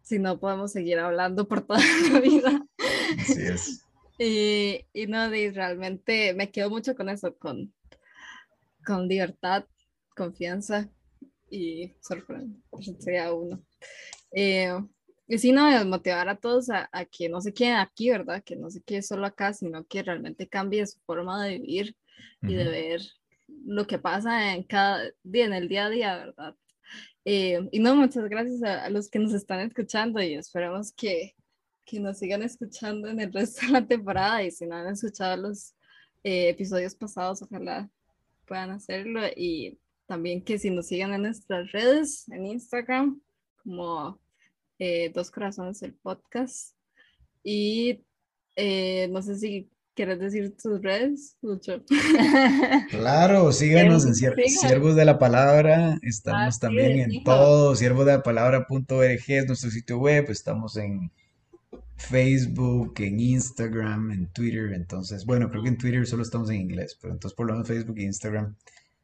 si 0.01 0.19
no 0.19 0.41
podemos 0.41 0.73
seguir 0.73 0.99
hablando 0.99 1.47
por 1.47 1.67
toda 1.67 1.81
la 2.13 2.21
vida. 2.21 2.67
Así 3.19 3.43
es. 3.43 3.87
Y, 4.19 4.87
y 4.93 5.07
no, 5.07 5.29
realmente 5.29 6.35
me 6.35 6.51
quedo 6.51 6.71
mucho 6.71 6.95
con 6.95 7.09
eso, 7.09 7.37
con, 7.37 7.73
con 8.85 9.09
libertad, 9.09 9.65
confianza 10.15 10.91
y 11.51 11.93
sorprende. 12.01 12.59
Sería 12.99 13.33
uno. 13.33 13.63
Eh, 14.33 14.73
y 15.29 15.39
si 15.39 15.53
no, 15.53 15.85
motivar 15.85 16.29
a 16.29 16.37
todos 16.37 16.69
a, 16.71 16.89
que 17.11 17.29
no 17.29 17.41
se 17.41 17.55
queden 17.55 17.77
aquí, 17.77 18.11
¿verdad? 18.11 18.43
Que 18.45 18.57
no 18.57 18.71
se 18.71 18.83
quede 18.83 19.03
solo 19.03 19.27
acá, 19.27 19.53
sino 19.53 19.85
que 19.87 20.03
realmente 20.03 20.49
cambie 20.49 20.87
su 20.87 21.01
forma 21.01 21.45
de 21.45 21.59
vivir 21.59 21.97
y 22.43 22.55
de 22.55 22.65
ver 22.65 23.03
lo 23.65 23.87
que 23.87 23.99
pasa 23.99 24.55
en 24.55 24.65
cada 24.65 25.03
día, 25.23 25.47
en 25.47 25.53
el 25.53 25.69
día 25.69 25.87
a 25.87 25.91
día, 25.91 26.17
¿verdad? 26.17 26.57
Eh, 27.25 27.69
y 27.71 27.79
no, 27.79 27.95
muchas 27.95 28.25
gracias 28.29 28.63
a, 28.63 28.91
los 28.91 29.09
que 29.09 29.21
nos 29.21 29.33
están 29.33 29.61
escuchando 29.61 30.21
y 30.21 30.35
esperamos 30.35 30.93
que, 30.93 31.35
que, 31.85 32.01
nos 32.01 32.19
sigan 32.19 32.43
escuchando 32.43 33.09
en 33.09 33.21
el 33.21 33.33
resto 33.33 33.67
de 33.67 33.73
la 33.73 33.87
temporada 33.87 34.43
y 34.43 34.51
si 34.51 34.67
no 34.67 34.77
han 34.77 34.89
escuchado 34.89 35.37
los 35.37 35.75
eh, 36.25 36.49
episodios 36.49 36.95
pasados, 36.95 37.43
ojalá 37.43 37.89
puedan 38.53 38.71
hacerlo 38.71 39.21
y 39.35 39.79
también 40.07 40.45
que 40.45 40.59
si 40.59 40.69
nos 40.69 40.89
sigan 40.89 41.15
en 41.15 41.23
nuestras 41.23 41.73
redes, 41.73 42.29
en 42.29 42.45
Instagram, 42.45 43.19
como 43.63 44.21
eh, 44.79 45.11
Dos 45.15 45.31
Corazones 45.31 45.81
el 45.81 45.95
podcast. 45.95 46.77
Y 47.43 48.05
no 48.57 49.23
sé 49.23 49.39
si 49.39 49.71
¿Quieres 49.95 50.21
decir 50.21 50.57
tus 50.57 50.81
redes, 50.81 51.37
Lucho? 51.43 51.83
Claro, 52.91 53.53
síganos 53.53 54.07
en 54.07 54.15
Siervos 54.15 54.97
de 54.97 55.05
la 55.05 55.19
Palabra, 55.19 55.99
estamos 56.01 56.59
también 56.59 56.99
en 56.99 57.25
todo, 57.25 57.75
siervos 57.77 58.07
de 58.07 58.13
la 58.13 58.23
palabra.org 58.23 59.25
es 59.27 59.47
nuestro 59.47 59.71
sitio 59.71 59.99
web, 59.99 60.31
estamos 60.31 60.79
en 60.79 61.11
Facebook, 61.97 62.95
en 62.99 63.21
Instagram, 63.21 64.11
en 64.11 64.27
Twitter, 64.33 64.73
entonces, 64.73 65.25
bueno, 65.25 65.49
creo 65.51 65.63
que 65.63 65.69
en 65.69 65.79
Twitter 65.79 66.07
solo 66.07 66.23
estamos 66.23 66.51
en 66.51 66.57
inglés, 66.57 66.99
pero 67.01 67.15
entonces 67.15 67.37
por 67.37 67.47
lo 67.47 67.53
menos 67.53 67.69
Facebook 67.69 67.99
e 67.99 68.03
Instagram, 68.03 68.57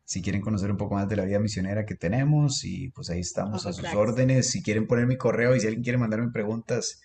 si 0.05 0.22
quieren 0.22 0.41
conocer 0.41 0.70
un 0.70 0.76
poco 0.76 0.95
más 0.95 1.09
de 1.09 1.16
la 1.16 1.24
vida 1.24 1.39
misionera 1.39 1.86
que 1.86 1.95
tenemos, 1.95 2.64
y 2.64 2.91
pues 2.91 3.11
ahí 3.11 3.20
estamos 3.20 3.66
a 3.66 3.72
sus 3.72 3.93
órdenes, 3.95 4.51
si 4.51 4.62
quieren 4.62 4.86
poner 4.86 5.07
mi 5.07 5.16
correo 5.16 5.55
y 5.55 5.61
si 5.61 5.66
alguien 5.66 5.82
quiere 5.82 5.99
mandarme 5.99 6.30
preguntas, 6.32 7.01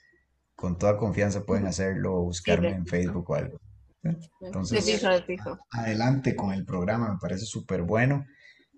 con 0.56 0.78
toda 0.78 0.98
confianza 0.98 1.44
pueden 1.44 1.66
hacerlo 1.66 2.16
o 2.16 2.24
buscarme 2.24 2.70
en 2.70 2.86
Facebook 2.86 3.30
o 3.30 3.36
algo. 3.36 3.60
Entonces, 4.42 5.04
adelante 5.72 6.36
con 6.36 6.54
el 6.54 6.66
programa, 6.66 7.14
me 7.14 7.18
parece 7.20 7.46
súper 7.46 7.84
bueno 7.84 8.26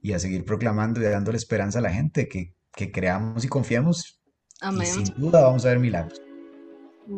y 0.01 0.14
a 0.14 0.20
seguir 0.20 0.45
proclamando 0.45 1.01
y 1.01 1.03
dándole 1.03 1.38
esperanza 1.38 1.80
a 1.80 1.82
la 1.82 1.91
gente 1.91 2.28
que, 2.28 2.53
que 2.74 2.91
creamos 2.91 3.43
y 3.43 3.47
confiamos. 3.47 4.22
Y 4.82 4.86
sin 4.86 5.06
duda 5.18 5.41
vamos 5.41 5.66
a 5.66 5.70
ver 5.70 5.80
milagros. 5.80 6.22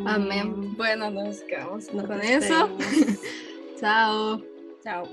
Amén. 0.05 0.75
Bueno, 0.75 1.09
nos 1.09 1.39
quedamos 1.41 1.87
con 1.87 2.21
eso. 2.21 2.69
Chao. 3.79 4.41
Chao. 4.83 5.07